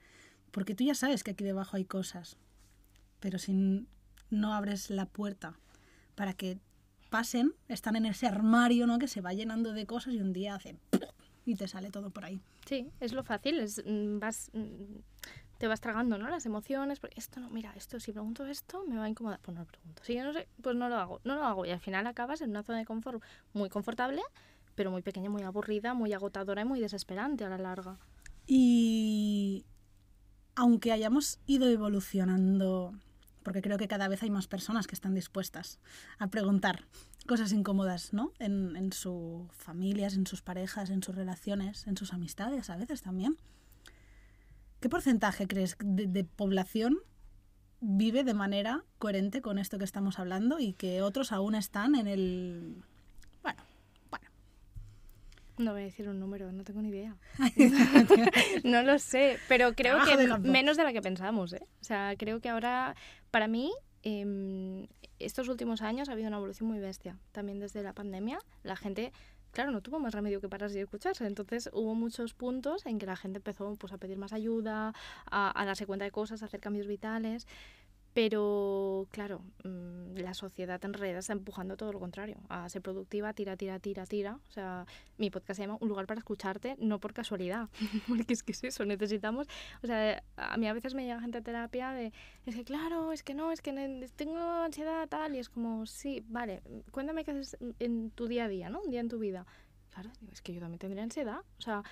Porque 0.52 0.76
tú 0.76 0.84
ya 0.84 0.96
sabes 0.96 1.24
que 1.24 1.32
aquí 1.32 1.44
debajo 1.44 1.78
hay 1.78 1.86
cosas. 1.86 2.38
Pero 3.20 3.40
si 3.40 3.88
no 4.30 4.54
abres 4.54 4.90
la 4.90 5.06
puerta 5.06 5.58
para 6.16 6.34
que 6.34 6.60
pasen, 7.10 7.54
están 7.70 7.96
en 7.96 8.06
ese 8.06 8.28
armario, 8.28 8.88
¿no? 8.88 9.00
Que 9.00 9.08
se 9.08 9.22
va 9.22 9.34
llenando 9.34 9.74
de 9.74 9.86
cosas 9.86 10.14
y 10.14 10.20
un 10.20 10.34
día 10.34 10.56
hace 10.56 10.78
y 11.46 11.56
te 11.56 11.68
sale 11.68 11.92
todo 11.92 12.10
por 12.10 12.26
ahí. 12.26 12.42
Sí, 12.66 12.90
es 13.00 13.14
lo 13.14 13.24
fácil, 13.24 13.60
es, 13.60 13.82
mm, 13.86 14.20
vas 14.20 14.50
mm, 14.54 14.98
te 15.58 15.68
vas 15.68 15.82
tragando, 15.82 16.18
¿no? 16.18 16.30
Las 16.30 16.46
emociones, 16.46 17.00
porque 17.00 17.20
esto 17.20 17.40
no, 17.40 17.50
mira, 17.50 17.74
esto, 17.76 18.00
si 18.00 18.12
pregunto 18.12 18.46
esto, 18.46 18.84
me 18.88 18.98
va 18.98 19.06
a 19.06 19.10
incomodar, 19.10 19.40
pues 19.42 19.56
no 19.56 19.62
lo 19.62 19.68
pregunto. 19.68 20.04
Si 20.04 20.16
yo 20.16 20.24
no 20.24 20.34
sé, 20.34 20.48
pues 20.62 20.76
no 20.76 20.90
lo 20.90 20.96
hago, 20.96 21.22
no 21.24 21.36
lo 21.36 21.46
hago. 21.46 21.66
Y 21.66 21.72
al 21.72 21.80
final 21.80 22.06
acabas 22.08 22.42
en 22.42 22.50
una 22.50 22.64
zona 22.64 22.80
de 22.80 22.86
confort 22.86 23.24
muy 23.54 23.70
confortable, 23.70 24.22
pero 24.76 24.92
muy 24.92 25.02
pequeña, 25.02 25.30
muy 25.30 25.44
aburrida, 25.44 25.94
muy 25.94 26.14
agotadora 26.14 26.62
y 26.62 26.66
muy 26.66 26.80
desesperante 26.80 27.46
a 27.46 27.50
la 27.50 27.58
larga. 27.58 27.98
Y 28.48 29.66
aunque 30.56 30.92
hayamos 30.92 31.40
ido 31.48 31.68
evolucionando, 31.68 32.94
porque 33.44 33.62
creo 33.62 33.78
que 33.78 33.88
cada 33.88 34.08
vez 34.08 34.24
hay 34.24 34.30
más 34.30 34.48
personas 34.48 34.88
que 34.88 34.96
están 34.96 35.16
dispuestas 35.16 35.80
a 36.20 36.28
preguntar 36.28 36.84
cosas 37.28 37.52
incómodas, 37.54 38.14
¿no? 38.14 38.34
En, 38.40 38.76
en 38.76 38.92
sus 38.92 39.52
familias, 39.54 40.16
en 40.16 40.28
sus 40.28 40.42
parejas, 40.42 40.90
en 40.90 41.02
sus 41.02 41.16
relaciones, 41.16 41.88
en 41.88 41.98
sus 41.98 42.14
amistades 42.14 42.70
a 42.70 42.76
veces 42.76 43.02
también. 43.02 43.38
¿Qué 44.80 44.90
porcentaje 44.90 45.48
crees 45.48 45.78
de, 45.80 46.24
población 46.24 46.98
vive 47.82 48.24
de 48.24 48.34
manera 48.34 48.84
coherente 48.98 49.42
con 49.42 49.58
esto 49.58 49.78
que 49.78 49.84
estamos 49.84 50.20
hablando 50.20 50.60
y 50.60 50.74
que 50.74 51.02
otros 51.02 51.32
aún 51.32 51.56
están 51.56 51.96
en 51.96 52.08
el... 52.08 52.84
Bueno, 53.44 53.62
bueno. 54.10 54.28
No 55.58 55.72
voy 55.72 55.82
a 55.82 55.86
decir 55.86 56.08
un 56.10 56.20
número, 56.20 56.52
no 56.52 56.64
tengo 56.64 56.82
ni 56.82 56.90
idea. 56.90 57.16
no 58.64 58.82
lo 58.82 59.00
sé, 59.00 59.38
pero 59.48 59.74
creo 59.74 60.04
que 60.04 60.28
menos 60.40 60.78
de 60.78 60.84
la 60.84 60.94
que 60.94 61.02
pensamos. 61.02 61.54
¿eh? 61.54 61.66
O 61.82 61.84
sea, 61.84 62.16
creo 62.18 62.40
que 62.40 62.50
ahora, 62.50 62.96
para 63.32 63.48
mí, 63.48 63.72
em, 64.04 64.88
estos 65.20 65.48
últimos 65.48 65.82
años 65.82 66.10
ha 66.10 66.14
habido 66.14 66.28
una 66.28 66.38
evolución 66.38 66.70
muy 66.70 66.80
bestia. 66.80 67.18
También 67.32 67.60
desde 67.60 67.84
la 67.84 67.94
pandemia, 67.94 68.40
la 68.64 68.76
gente 68.76 69.14
claro, 69.56 69.72
no 69.72 69.82
tuvo 69.82 70.00
más 70.00 70.14
remedio 70.14 70.42
que 70.42 70.50
pararse 70.50 70.78
y 70.78 70.82
escucharse. 70.82 71.26
Entonces 71.26 71.70
hubo 71.74 71.96
muchos 71.96 72.34
puntos 72.34 72.86
en 72.86 73.00
que 73.00 73.08
la 73.08 73.16
gente 73.16 73.38
empezó 73.38 73.74
pues, 73.76 73.94
a 73.94 73.98
pedir 73.98 74.18
más 74.18 74.34
ayuda, 74.34 74.94
a, 75.26 75.60
a 75.60 75.66
darse 75.66 75.88
cuenta 75.88 76.06
de 76.06 76.12
cosas, 76.12 76.44
a 76.44 76.46
hacer 76.46 76.60
cambios 76.60 76.88
vitales. 76.88 77.48
Pero, 78.16 79.10
claro, 79.12 79.42
mm, 79.66 80.16
la 80.16 80.34
sociedad 80.34 80.80
en 80.86 80.94
realidad 80.94 81.20
está 81.20 81.34
empujando 81.34 81.76
todo 81.76 81.92
lo 81.92 82.00
contrario, 82.00 82.38
a 82.48 82.70
ser 82.70 82.82
productiva, 82.82 83.34
tira, 83.34 83.58
tira, 83.58 83.78
tira, 83.80 84.06
tira. 84.06 84.40
O 84.48 84.52
sea, 84.54 84.86
mi 85.18 85.30
podcast 85.30 85.58
se 85.58 85.64
llama 85.64 85.78
Un 85.82 85.90
lugar 85.90 86.08
para 86.08 86.20
escucharte, 86.20 86.78
no 86.80 87.02
por 87.02 87.12
casualidad, 87.12 87.68
porque 88.08 88.32
es 88.32 88.42
que 88.42 88.54
es 88.54 88.64
eso, 88.64 88.86
necesitamos... 88.86 89.48
O 89.84 89.88
sea, 89.88 90.24
a 90.38 90.56
mí 90.56 90.66
a 90.66 90.72
veces 90.72 90.94
me 90.94 91.04
llega 91.04 91.20
gente 91.20 91.40
a 91.40 91.42
terapia 91.42 91.92
de, 91.92 92.14
es 92.46 92.56
que 92.56 92.64
claro, 92.64 93.12
es 93.12 93.22
que 93.22 93.34
no, 93.34 93.52
es 93.52 93.62
que 93.62 93.74
tengo 94.16 94.40
ansiedad 94.40 95.10
tal, 95.10 95.36
y 95.36 95.40
es 95.40 95.50
como, 95.50 95.86
sí, 95.86 96.24
vale, 96.30 96.62
cuéntame 96.92 97.26
qué 97.26 97.32
haces 97.32 97.58
en 97.80 98.12
tu 98.12 98.28
día 98.28 98.46
a 98.46 98.48
día, 98.48 98.70
¿no? 98.70 98.80
Un 98.80 98.92
día 98.92 99.02
en 99.02 99.10
tu 99.10 99.20
vida. 99.20 99.46
Claro, 99.90 100.12
es 100.32 100.42
que 100.42 100.54
yo 100.54 100.62
también 100.62 100.80
tendría 100.80 101.04
ansiedad. 101.04 101.40
O 101.58 101.62
sea, 101.62 101.84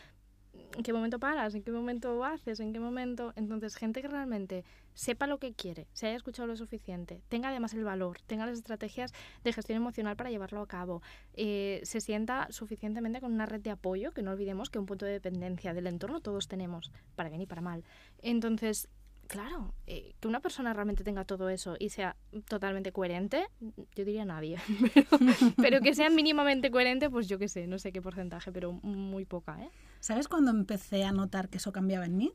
¿en 0.53 0.83
qué 0.83 0.93
momento 0.93 1.19
paras? 1.19 1.55
¿En 1.55 1.63
qué 1.63 1.71
momento 1.71 2.23
haces? 2.23 2.59
¿En 2.59 2.73
qué 2.73 2.79
momento? 2.79 3.33
Entonces, 3.35 3.75
gente 3.75 4.01
que 4.01 4.07
realmente 4.07 4.63
sepa 4.93 5.27
lo 5.27 5.39
que 5.39 5.53
quiere, 5.53 5.87
se 5.93 6.07
haya 6.07 6.15
escuchado 6.15 6.47
lo 6.47 6.55
suficiente, 6.55 7.21
tenga 7.29 7.49
además 7.49 7.73
el 7.73 7.83
valor, 7.83 8.19
tenga 8.27 8.45
las 8.45 8.57
estrategias 8.57 9.13
de 9.43 9.53
gestión 9.53 9.77
emocional 9.77 10.15
para 10.15 10.29
llevarlo 10.29 10.61
a 10.61 10.67
cabo, 10.67 11.01
eh, 11.33 11.81
se 11.83 11.99
sienta 12.01 12.47
suficientemente 12.51 13.19
con 13.19 13.33
una 13.33 13.45
red 13.45 13.61
de 13.61 13.71
apoyo, 13.71 14.11
que 14.11 14.21
no 14.21 14.31
olvidemos 14.31 14.69
que 14.69 14.79
un 14.79 14.85
punto 14.85 15.05
de 15.05 15.13
dependencia 15.13 15.73
del 15.73 15.87
entorno 15.87 16.21
todos 16.21 16.47
tenemos, 16.47 16.91
para 17.15 17.29
bien 17.29 17.41
y 17.41 17.47
para 17.47 17.61
mal. 17.61 17.83
Entonces, 18.21 18.87
claro, 19.27 19.73
eh, 19.87 20.13
que 20.19 20.27
una 20.27 20.41
persona 20.41 20.73
realmente 20.73 21.03
tenga 21.03 21.25
todo 21.25 21.49
eso 21.49 21.75
y 21.79 21.89
sea 21.89 22.15
totalmente 22.47 22.91
coherente, 22.91 23.47
yo 23.95 24.05
diría 24.05 24.25
nadie, 24.25 24.57
pero, 25.57 25.81
que 25.81 25.95
sea 25.95 26.09
mínimamente 26.09 26.69
coherente, 26.69 27.09
pues 27.09 27.27
yo 27.27 27.39
qué 27.39 27.47
sé, 27.47 27.65
no 27.67 27.79
sé 27.79 27.91
qué 27.91 28.01
porcentaje, 28.01 28.51
pero 28.51 28.73
muy 28.73 29.25
poca, 29.25 29.59
¿eh? 29.61 29.69
¿Sabes 30.03 30.27
cuándo 30.27 30.51
empecé 30.51 31.05
a 31.05 31.13
notar 31.13 31.47
que 31.47 31.59
eso 31.59 31.71
cambiaba 31.71 32.05
en 32.05 32.17
mí? 32.17 32.33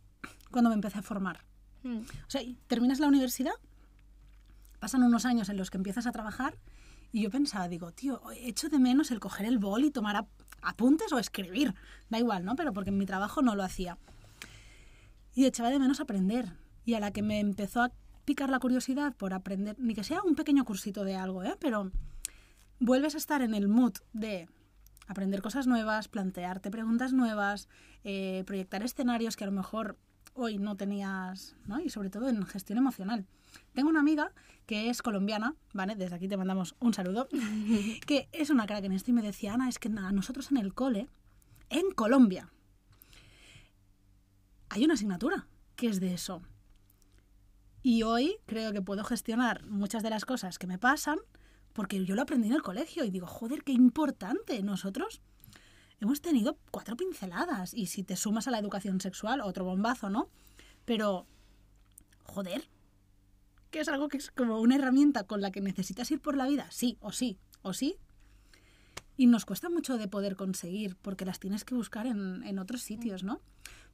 Cuando 0.51 0.71
me 0.71 0.75
empecé 0.75 1.01
a 1.01 1.03
formar. 1.03 1.45
Mm. 1.83 1.99
O 1.99 2.31
sea, 2.31 2.41
terminas 2.67 2.99
la 2.99 3.09
universidad, 3.09 3.53
pasan 4.81 5.03
unos 5.03 5.27
años 5.27 5.51
en 5.51 5.59
los 5.59 5.69
que 5.69 5.77
empiezas 5.77 6.07
a 6.07 6.13
trabajar 6.13 6.57
y 7.13 7.21
yo 7.21 7.31
pensaba, 7.31 7.69
digo, 7.69 7.93
tío, 7.93 8.23
echo 8.39 8.71
de 8.71 8.79
menos 8.79 9.11
el 9.11 9.21
coger 9.21 9.45
el 9.45 9.59
bol 9.59 9.85
y 9.85 9.91
tomar 9.91 10.27
apuntes 10.63 11.13
o 11.13 11.19
escribir. 11.19 11.75
Da 12.09 12.19
igual, 12.19 12.47
¿no? 12.47 12.57
Pero 12.57 12.73
porque 12.73 12.89
en 12.89 12.97
mi 12.97 13.05
trabajo 13.05 13.43
no 13.43 13.55
lo 13.55 13.63
hacía. 13.63 13.99
Y 15.35 15.45
echaba 15.45 15.69
de 15.69 15.79
menos 15.79 16.01
aprender. 16.01 16.55
Y 16.87 16.95
a 16.95 17.01
la 17.01 17.11
que 17.11 17.21
me 17.21 17.39
empezó 17.39 17.83
a 17.83 17.93
picar 18.25 18.49
la 18.49 18.61
curiosidad 18.61 19.15
por 19.15 19.35
aprender, 19.35 19.77
ni 19.79 19.95
que 19.95 20.05
sea 20.05 20.23
un 20.23 20.37
pequeño 20.37 20.65
cursito 20.65 21.05
de 21.05 21.17
algo, 21.17 21.45
¿eh? 21.45 21.55
Pero 21.61 21.93
vuelves 22.81 23.15
a 23.15 23.19
estar 23.19 23.43
en 23.43 23.53
el 23.53 23.69
mood 23.69 23.93
de 24.15 24.49
aprender 25.09 25.43
cosas 25.43 25.67
nuevas, 25.67 26.07
plantearte 26.07 26.71
preguntas 26.71 27.13
nuevas, 27.13 27.69
eh, 28.05 28.45
proyectar 28.47 28.83
escenarios 28.83 29.37
que 29.37 29.45
a 29.45 29.49
lo 29.49 29.53
mejor 29.53 29.99
hoy 30.35 30.59
no 30.59 30.77
tenías, 30.77 31.57
¿no? 31.67 31.81
Y 31.81 31.89
sobre 31.89 32.11
todo 32.11 32.29
en 32.29 32.47
gestión 32.47 32.79
emocional. 32.79 33.27
Tengo 33.73 33.89
una 33.89 34.01
amiga 34.01 34.33
que 34.67 34.91
es 34.91 35.03
colombiana, 35.03 35.57
¿vale? 35.73 35.97
Desde 35.97 36.15
aquí 36.15 36.29
te 36.29 36.37
mandamos 36.37 36.77
un 36.79 36.95
saludo, 36.95 37.29
que 38.07 38.29
es 38.33 38.51
una 38.51 38.67
crack 38.67 38.85
en 38.85 38.93
esto 38.93 39.11
y 39.11 39.15
me 39.15 39.23
decía, 39.23 39.55
Ana, 39.55 39.69
es 39.69 39.79
que 39.79 39.89
nada, 39.89 40.13
nosotros 40.13 40.51
en 40.51 40.59
el 40.59 40.75
cole, 40.75 41.09
en 41.71 41.91
Colombia, 41.93 42.53
hay 44.69 44.85
una 44.85 44.95
asignatura 44.95 45.49
que 45.75 45.89
es 45.89 46.01
de 46.01 46.13
eso. 46.13 46.43
Y 47.83 48.03
hoy 48.03 48.37
creo 48.47 48.73
que 48.73 48.83
puedo 48.83 49.05
gestionar 49.05 49.65
muchas 49.65 50.03
de 50.03 50.11
las 50.11 50.27
cosas 50.27 50.59
que 50.59 50.67
me 50.67 50.79
pasan 50.79 51.19
porque 51.79 52.05
yo 52.05 52.17
lo 52.17 52.23
aprendí 52.23 52.49
en 52.49 52.55
el 52.55 52.63
colegio 52.63 53.05
y 53.05 53.11
digo, 53.11 53.29
joder, 53.29 53.63
qué 53.63 53.71
importante. 53.71 54.61
Nosotros 54.65 55.21
hemos 56.01 56.21
tenido 56.21 56.59
cuatro 56.73 56.97
pinceladas 56.97 57.73
y 57.73 57.87
si 57.87 58.03
te 58.03 58.17
sumas 58.17 58.49
a 58.49 58.51
la 58.51 58.59
educación 58.59 59.01
sexual, 59.01 59.41
otro 59.41 59.65
bombazo, 59.65 60.11
¿no? 60.11 60.29
Pero, 60.85 61.29
joder, 62.25 62.69
que 63.71 63.79
es 63.79 63.87
algo 63.87 64.09
que 64.09 64.17
es 64.17 64.33
como 64.33 64.61
una 64.61 64.75
herramienta 64.75 65.23
con 65.23 65.41
la 65.41 65.53
que 65.53 65.61
necesitas 65.61 66.11
ir 66.11 66.21
por 66.21 66.37
la 66.37 66.49
vida, 66.49 66.67
sí 66.73 66.99
o 66.99 67.13
sí, 67.13 67.39
o 67.63 67.73
sí. 67.73 67.95
Y 69.17 69.27
nos 69.29 69.45
cuesta 69.45 69.71
mucho 69.71 69.99
de 69.99 70.09
poder 70.09 70.35
conseguir 70.35 70.97
porque 70.97 71.25
las 71.25 71.39
tienes 71.39 71.65
que 71.65 71.77
buscar 71.77 72.09
en, 72.09 72.43
en 72.43 72.59
otros 72.59 72.83
sitios, 72.83 73.23
¿no? 73.23 73.41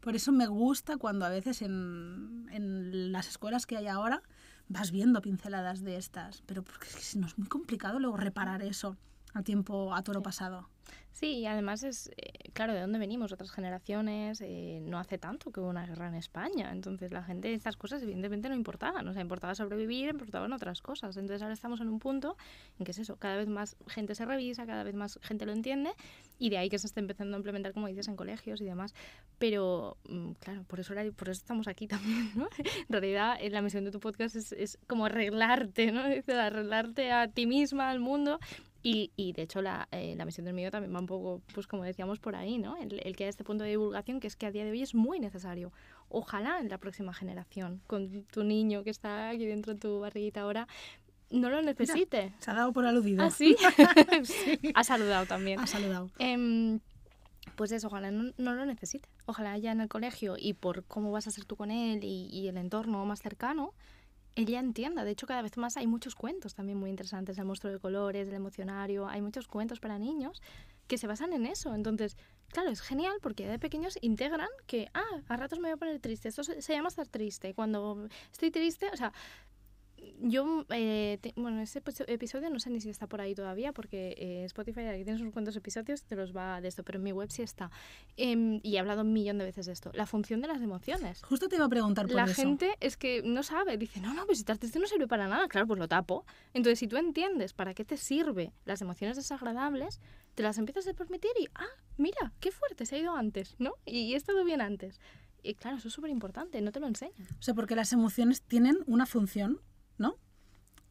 Por 0.00 0.16
eso 0.16 0.32
me 0.32 0.46
gusta 0.46 0.96
cuando 0.96 1.26
a 1.26 1.28
veces 1.28 1.60
en, 1.60 2.48
en 2.50 3.12
las 3.12 3.28
escuelas 3.28 3.66
que 3.66 3.76
hay 3.76 3.88
ahora 3.88 4.22
vas 4.68 4.90
viendo 4.90 5.20
pinceladas 5.20 5.82
de 5.82 5.96
estas, 5.96 6.42
pero 6.46 6.62
porque 6.62 6.88
es 6.88 7.12
que 7.12 7.18
no 7.18 7.26
es 7.26 7.38
muy 7.38 7.48
complicado 7.48 7.98
luego 7.98 8.16
reparar 8.16 8.62
eso 8.62 8.96
a 9.32 9.42
tiempo, 9.42 9.94
a 9.94 10.02
toro 10.02 10.22
pasado. 10.22 10.68
Sí, 11.14 11.38
y 11.38 11.46
además 11.46 11.84
es, 11.84 12.10
eh, 12.16 12.50
claro, 12.52 12.74
de 12.74 12.80
dónde 12.80 12.98
venimos, 12.98 13.30
otras 13.30 13.52
generaciones, 13.52 14.40
eh, 14.40 14.80
no 14.82 14.98
hace 14.98 15.16
tanto 15.16 15.52
que 15.52 15.60
hubo 15.60 15.68
una 15.68 15.86
guerra 15.86 16.08
en 16.08 16.16
España, 16.16 16.72
entonces 16.72 17.12
la 17.12 17.22
gente, 17.22 17.54
estas 17.54 17.76
cosas 17.76 18.02
evidentemente 18.02 18.48
no 18.48 18.56
importaban, 18.56 19.06
o 19.06 19.12
sea, 19.12 19.22
importaba 19.22 19.54
sobrevivir, 19.54 20.08
importaban 20.08 20.52
otras 20.52 20.82
cosas, 20.82 21.16
entonces 21.16 21.40
ahora 21.42 21.54
estamos 21.54 21.80
en 21.80 21.88
un 21.88 22.00
punto 22.00 22.36
en 22.80 22.84
que 22.84 22.90
es 22.90 22.98
eso, 22.98 23.16
cada 23.16 23.36
vez 23.36 23.48
más 23.48 23.76
gente 23.86 24.16
se 24.16 24.24
revisa, 24.24 24.66
cada 24.66 24.82
vez 24.82 24.96
más 24.96 25.20
gente 25.22 25.46
lo 25.46 25.52
entiende, 25.52 25.92
y 26.40 26.50
de 26.50 26.58
ahí 26.58 26.68
que 26.68 26.80
se 26.80 26.88
está 26.88 26.98
empezando 26.98 27.36
a 27.36 27.38
implementar, 27.38 27.74
como 27.74 27.86
dices, 27.86 28.08
en 28.08 28.16
colegios 28.16 28.60
y 28.60 28.64
demás, 28.64 28.92
pero 29.38 29.96
mm, 30.08 30.32
claro, 30.40 30.64
por 30.64 30.80
eso, 30.80 30.94
por 31.16 31.28
eso 31.28 31.40
estamos 31.40 31.68
aquí 31.68 31.86
también, 31.88 32.32
¿no? 32.34 32.48
En 32.58 32.88
realidad, 32.88 33.38
la 33.50 33.62
misión 33.62 33.84
de 33.84 33.92
tu 33.92 34.00
podcast 34.00 34.34
es, 34.34 34.50
es 34.50 34.78
como 34.88 35.06
arreglarte, 35.06 35.92
¿no? 35.92 36.02
Arreglarte 36.02 37.12
a 37.12 37.28
ti 37.28 37.46
misma, 37.46 37.90
al 37.90 38.00
mundo, 38.00 38.40
y, 38.86 39.12
y 39.16 39.32
de 39.32 39.42
hecho 39.42 39.62
la, 39.62 39.88
eh, 39.92 40.14
la, 40.14 40.26
misión 40.26 40.44
del 40.44 40.54
mío 40.54 40.70
también 40.70 40.94
va 40.94 41.00
un 41.00 41.06
poco, 41.06 41.40
pues 41.54 41.66
como 41.66 41.84
decíamos 41.84 42.18
por 42.18 42.36
ahí, 42.36 42.58
¿no? 42.58 42.76
El, 42.76 43.00
el, 43.02 43.16
que 43.16 43.24
haya 43.24 43.30
este 43.30 43.42
punto 43.42 43.64
de 43.64 43.70
divulgación 43.70 44.20
que 44.20 44.26
es 44.26 44.36
que 44.36 44.44
a 44.44 44.50
día 44.50 44.62
de 44.62 44.72
hoy 44.72 44.82
es 44.82 44.94
muy 44.94 45.18
necesario. 45.20 45.72
Ojalá 46.10 46.60
en 46.60 46.68
la 46.68 46.76
próxima 46.76 47.14
generación, 47.14 47.80
con 47.86 48.24
tu 48.24 48.44
niño 48.44 48.84
que 48.84 48.90
está 48.90 49.30
aquí 49.30 49.46
dentro 49.46 49.72
de 49.72 49.80
tu 49.80 50.00
barriguita 50.00 50.42
ahora, 50.42 50.68
no 51.30 51.48
lo 51.48 51.62
necesite. 51.62 52.34
Se 52.38 52.50
ha 52.50 52.54
dado 52.54 52.74
por 52.74 52.84
aludido. 52.84 53.24
¿Ah, 53.24 53.30
sí? 53.30 53.56
Ha 54.74 54.84
saludado 54.84 55.24
también. 55.24 55.60
Ha 55.60 55.66
saludado. 55.66 56.10
Em, 56.18 56.78
pues 57.56 57.72
eso, 57.72 57.86
ojalá 57.86 58.10
no, 58.10 58.32
no 58.36 58.54
lo 58.54 58.66
necesite. 58.66 59.08
Ojalá 59.24 59.56
ya 59.56 59.72
en 59.72 59.80
el 59.80 59.88
colegio 59.88 60.36
y 60.38 60.52
por 60.52 60.84
cómo 60.84 61.10
vas 61.10 61.26
a 61.26 61.30
ser 61.30 61.46
tú 61.46 61.56
con 61.56 61.70
él 61.70 62.04
y, 62.04 62.28
y 62.30 62.48
el 62.48 62.58
entorno 62.58 63.02
más 63.06 63.22
cercano, 63.22 63.72
ella 64.36 64.60
entienda. 64.60 65.04
De 65.04 65.10
hecho, 65.10 65.26
cada 65.26 65.42
vez 65.42 65.56
más 65.56 65.76
hay 65.76 65.86
muchos 65.86 66.14
cuentos 66.14 66.54
también 66.54 66.78
muy 66.78 66.90
interesantes. 66.90 67.38
El 67.38 67.44
monstruo 67.44 67.72
de 67.72 67.78
colores, 67.78 68.28
el 68.28 68.34
emocionario. 68.34 69.08
Hay 69.08 69.22
muchos 69.22 69.46
cuentos 69.46 69.80
para 69.80 69.98
niños 69.98 70.42
que 70.86 70.98
se 70.98 71.06
basan 71.06 71.32
en 71.32 71.46
eso. 71.46 71.74
Entonces, 71.74 72.16
claro, 72.48 72.70
es 72.70 72.80
genial 72.80 73.16
porque 73.22 73.46
de 73.46 73.58
pequeños 73.58 73.98
integran 74.00 74.48
que, 74.66 74.88
ah, 74.94 75.20
a 75.28 75.36
ratos 75.36 75.58
me 75.58 75.68
voy 75.68 75.74
a 75.74 75.76
poner 75.76 76.00
triste. 76.00 76.28
Esto 76.28 76.44
se, 76.44 76.72
llama 76.72 76.88
estar 76.88 77.06
triste. 77.06 77.54
Cuando 77.54 78.08
estoy 78.32 78.50
triste, 78.50 78.90
o 78.92 78.96
sea, 78.96 79.12
yo, 80.20 80.64
eh, 80.70 81.18
te- 81.20 81.32
bueno, 81.36 81.60
ese 81.60 81.80
episo- 81.82 82.04
episodio 82.08 82.50
no 82.50 82.58
sé 82.58 82.70
ni 82.70 82.80
si 82.80 82.90
está 82.90 83.06
por 83.06 83.20
ahí 83.20 83.34
todavía, 83.34 83.72
porque 83.72 84.14
eh, 84.18 84.44
Spotify 84.44 84.80
aquí 84.86 85.04
tienes 85.04 85.20
unos 85.20 85.32
cuantos 85.32 85.56
episodios, 85.56 86.02
te 86.04 86.16
los 86.16 86.34
va 86.36 86.60
de 86.60 86.68
esto, 86.68 86.82
pero 86.82 86.98
en 86.98 87.04
mi 87.04 87.12
web 87.12 87.30
sí 87.30 87.42
está. 87.42 87.70
Em, 88.16 88.60
y 88.62 88.76
he 88.76 88.78
hablado 88.78 89.02
un 89.02 89.12
millón 89.12 89.38
de 89.38 89.44
veces 89.44 89.66
de 89.66 89.72
esto. 89.72 89.90
La 89.94 90.06
función 90.06 90.40
de 90.40 90.48
las 90.48 90.60
emociones. 90.62 91.22
Justo 91.22 91.48
te 91.48 91.56
iba 91.56 91.64
a 91.64 91.68
preguntar 91.68 92.06
por 92.06 92.16
La 92.16 92.24
eso. 92.24 92.34
gente 92.34 92.74
es 92.80 92.96
que 92.96 93.22
no 93.24 93.42
sabe, 93.42 93.76
dice, 93.76 94.00
no, 94.00 94.14
no, 94.14 94.26
pues 94.26 94.38
estar 94.38 94.58
triste 94.58 94.78
no 94.78 94.86
sirve 94.86 95.06
para 95.08 95.28
nada. 95.28 95.48
Claro, 95.48 95.66
pues 95.66 95.78
lo 95.78 95.88
tapo. 95.88 96.24
Entonces, 96.52 96.78
si 96.78 96.88
tú 96.88 96.96
entiendes 96.96 97.52
para 97.52 97.74
qué 97.74 97.84
te 97.84 97.96
sirve 97.96 98.52
las 98.64 98.80
emociones 98.82 99.16
desagradables, 99.16 100.00
te 100.34 100.42
las 100.42 100.58
empiezas 100.58 100.86
a 100.88 100.94
permitir 100.94 101.30
y, 101.40 101.48
ah, 101.54 101.66
mira, 101.96 102.32
qué 102.40 102.50
fuerte 102.50 102.86
se 102.86 102.96
ha 102.96 102.98
ido 102.98 103.14
antes, 103.14 103.54
¿no? 103.58 103.74
Y 103.86 104.14
he 104.14 104.16
estado 104.16 104.44
bien 104.44 104.60
antes. 104.60 105.00
Y 105.42 105.54
claro, 105.54 105.76
eso 105.76 105.88
es 105.88 105.94
súper 105.94 106.10
importante, 106.10 106.60
no 106.62 106.72
te 106.72 106.80
lo 106.80 106.86
enseñan. 106.86 107.26
O 107.38 107.42
sea, 107.42 107.52
porque 107.54 107.76
las 107.76 107.92
emociones 107.92 108.40
tienen 108.42 108.78
una 108.86 109.04
función, 109.04 109.60
¿no? 109.98 110.16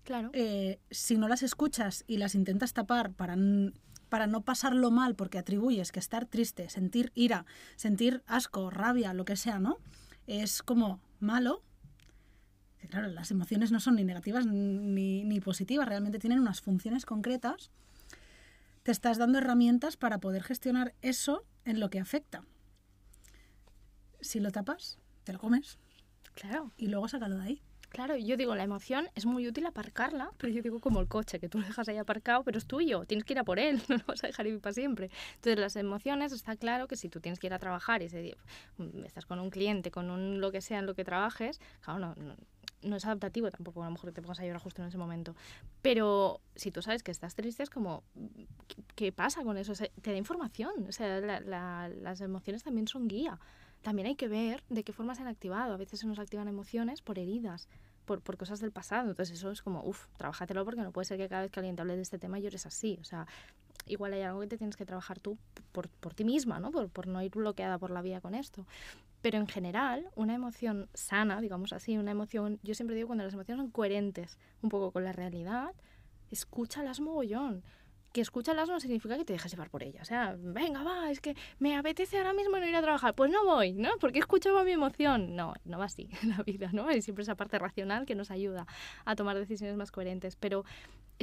Claro. 0.03 0.31
Eh, 0.33 0.79
si 0.91 1.17
no 1.17 1.27
las 1.27 1.43
escuchas 1.43 2.03
y 2.07 2.17
las 2.17 2.35
intentas 2.35 2.73
tapar 2.73 3.11
para, 3.13 3.35
para 4.09 4.27
no 4.27 4.41
pasarlo 4.41 4.91
mal, 4.91 5.15
porque 5.15 5.37
atribuyes 5.37 5.91
que 5.91 5.99
estar 5.99 6.25
triste, 6.25 6.69
sentir 6.69 7.11
ira, 7.15 7.45
sentir 7.75 8.21
asco, 8.27 8.69
rabia, 8.69 9.13
lo 9.13 9.25
que 9.25 9.35
sea, 9.35 9.59
¿no? 9.59 9.77
Es 10.27 10.61
como 10.61 10.99
malo. 11.19 11.63
que 12.79 12.87
Claro, 12.87 13.07
las 13.07 13.31
emociones 13.31 13.71
no 13.71 13.79
son 13.79 13.95
ni 13.95 14.03
negativas 14.03 14.45
ni, 14.45 15.23
ni 15.23 15.39
positivas, 15.39 15.87
realmente 15.87 16.19
tienen 16.19 16.39
unas 16.39 16.61
funciones 16.61 17.05
concretas. 17.05 17.71
Te 18.83 18.91
estás 18.91 19.17
dando 19.17 19.37
herramientas 19.37 19.95
para 19.95 20.17
poder 20.19 20.43
gestionar 20.43 20.93
eso 21.01 21.45
en 21.63 21.79
lo 21.79 21.89
que 21.89 21.99
afecta. 21.99 22.43
Si 24.19 24.41
lo 24.41 24.51
tapas, 24.51 24.99
te 25.23 25.31
lo 25.31 25.39
comes 25.39 25.77
Claro. 26.33 26.71
y 26.77 26.87
luego 26.87 27.07
sácalo 27.07 27.37
de 27.37 27.43
ahí. 27.43 27.61
Claro, 27.93 28.17
yo 28.17 28.37
digo, 28.37 28.55
la 28.55 28.63
emoción 28.63 29.07
es 29.13 29.27
muy 29.27 29.47
útil 29.47 29.67
aparcarla, 29.67 30.31
pero 30.39 30.51
yo 30.51 30.63
digo 30.63 30.79
como 30.79 30.99
el 30.99 31.07
coche, 31.07 31.39
que 31.39 31.47
tú 31.47 31.59
lo 31.59 31.67
dejas 31.67 31.87
ahí 31.89 31.97
aparcado, 31.97 32.43
pero 32.43 32.57
es 32.57 32.65
tuyo, 32.65 33.05
tienes 33.05 33.23
que 33.23 33.33
ir 33.33 33.39
a 33.39 33.43
por 33.43 33.59
él, 33.59 33.83
no 33.87 33.97
lo 33.97 34.03
vas 34.07 34.23
a 34.23 34.27
dejar 34.27 34.47
ahí 34.47 34.57
para 34.57 34.73
siempre. 34.73 35.11
Entonces, 35.35 35.59
las 35.59 35.75
emociones, 35.75 36.31
está 36.31 36.55
claro 36.55 36.87
que 36.87 36.95
si 36.95 37.07
tú 37.07 37.19
tienes 37.19 37.39
que 37.39 37.45
ir 37.45 37.53
a 37.53 37.59
trabajar 37.59 38.01
y 38.01 38.09
se- 38.09 38.35
mm, 38.79 39.05
estás 39.05 39.27
con 39.27 39.39
un 39.39 39.51
cliente, 39.51 39.91
con 39.91 40.09
un 40.09 40.41
lo 40.41 40.51
que 40.51 40.61
sea 40.61 40.79
en 40.79 40.87
lo 40.87 40.95
que 40.95 41.03
trabajes, 41.05 41.61
claro, 41.81 41.99
no, 41.99 42.15
no, 42.81 42.95
es 42.95 43.05
adaptativo 43.05 43.51
tampoco, 43.51 43.83
a 43.83 43.85
lo 43.85 43.91
mejor 43.91 44.11
te 44.11 44.23
pongas 44.23 44.39
a 44.39 44.43
llorar 44.45 44.59
justo 44.61 44.81
en 44.81 44.87
ese 44.87 44.97
momento. 44.97 45.35
Pero 45.83 46.41
si 46.55 46.71
tú 46.71 46.81
sabes 46.81 47.03
que 47.03 47.11
estás 47.11 47.35
triste, 47.35 47.61
es 47.61 47.69
como, 47.69 48.03
¿qué, 48.95 49.11
pasa 49.11 49.43
con 49.43 49.57
eso? 49.57 49.73
Te 50.01 50.11
da 50.11 50.17
información, 50.17 50.71
o 50.89 50.91
sea, 50.91 51.19
la- 51.19 51.39
la- 51.41 51.89
las 51.89 52.21
emociones 52.21 52.63
también 52.63 52.87
son 52.87 53.07
guía. 53.07 53.39
También 53.83 54.07
hay 54.07 54.15
que 54.15 54.27
ver 54.27 54.63
de 54.69 54.83
qué 54.83 54.93
forma 54.93 55.13
se 55.13 55.21
han 55.21 55.27
activado. 55.27 55.73
A 55.73 55.77
veces 55.77 55.99
se 55.99 56.07
nos 56.07 56.17
activan 56.17 56.47
emociones 56.47 57.01
por 57.01 57.19
heridas, 57.19 57.67
por, 58.05 58.21
por 58.21 58.37
cosas 58.37 58.59
del 58.59 58.71
pasado. 58.71 59.09
Entonces 59.09 59.37
eso 59.37 59.51
es 59.51 59.61
como, 59.61 59.83
uff, 59.83 60.07
trabájatelo 60.17 60.65
porque 60.65 60.81
no 60.81 60.91
puede 60.91 61.05
ser 61.05 61.17
que 61.17 61.29
cada 61.29 61.43
vez 61.43 61.51
que 61.51 61.59
alguien 61.59 61.75
te 61.75 61.81
hable 61.81 61.95
de 61.95 62.01
este 62.01 62.17
tema 62.17 62.39
llores 62.39 62.65
así. 62.65 62.97
O 63.01 63.03
sea, 63.03 63.27
igual 63.85 64.13
hay 64.13 64.21
algo 64.21 64.39
que 64.39 64.47
te 64.47 64.57
tienes 64.57 64.77
que 64.77 64.85
trabajar 64.85 65.19
tú 65.19 65.37
por, 65.71 65.89
por 65.89 66.13
ti 66.13 66.23
misma, 66.23 66.59
¿no? 66.59 66.71
Por, 66.71 66.89
por 66.89 67.07
no 67.07 67.21
ir 67.21 67.31
bloqueada 67.31 67.77
por 67.77 67.91
la 67.91 68.01
vida 68.01 68.21
con 68.21 68.35
esto. 68.35 68.65
Pero 69.21 69.37
en 69.37 69.47
general, 69.47 70.09
una 70.15 70.33
emoción 70.33 70.89
sana, 70.93 71.39
digamos 71.39 71.71
así, 71.71 71.97
una 71.97 72.11
emoción, 72.11 72.59
yo 72.63 72.75
siempre 72.75 72.95
digo 72.95 73.07
cuando 73.07 73.23
las 73.23 73.33
emociones 73.33 73.63
son 73.63 73.71
coherentes 73.71 74.37
un 74.61 74.69
poco 74.69 74.91
con 74.91 75.03
la 75.03 75.13
realidad, 75.13 75.73
escúchalas 76.29 76.99
mogollón. 76.99 77.63
Que 78.13 78.21
escúchalas 78.21 78.69
no 78.69 78.79
significa 78.79 79.17
que 79.17 79.25
te 79.25 79.33
dejes 79.33 79.51
llevar 79.51 79.69
por 79.69 79.83
ellas. 79.83 80.03
O 80.03 80.05
sea, 80.05 80.35
venga, 80.37 80.83
va, 80.83 81.11
es 81.11 81.19
que 81.19 81.35
me 81.59 81.75
apetece 81.75 82.17
ahora 82.17 82.33
mismo 82.33 82.57
no 82.57 82.65
ir 82.65 82.75
a 82.75 82.81
trabajar. 82.81 83.15
Pues 83.15 83.31
no 83.31 83.43
voy, 83.43 83.73
¿no? 83.73 83.89
Porque 83.99 84.19
he 84.19 84.21
escuchado 84.21 84.63
mi 84.63 84.71
emoción. 84.71 85.35
No, 85.35 85.53
no 85.65 85.79
va 85.79 85.85
así 85.85 86.07
la 86.23 86.41
vida, 86.43 86.69
¿no? 86.71 86.87
Hay 86.87 87.01
siempre 87.01 87.23
esa 87.23 87.35
parte 87.35 87.59
racional 87.59 88.05
que 88.05 88.15
nos 88.15 88.31
ayuda 88.31 88.67
a 89.03 89.15
tomar 89.15 89.37
decisiones 89.37 89.75
más 89.75 89.91
coherentes. 89.91 90.35
Pero 90.35 90.63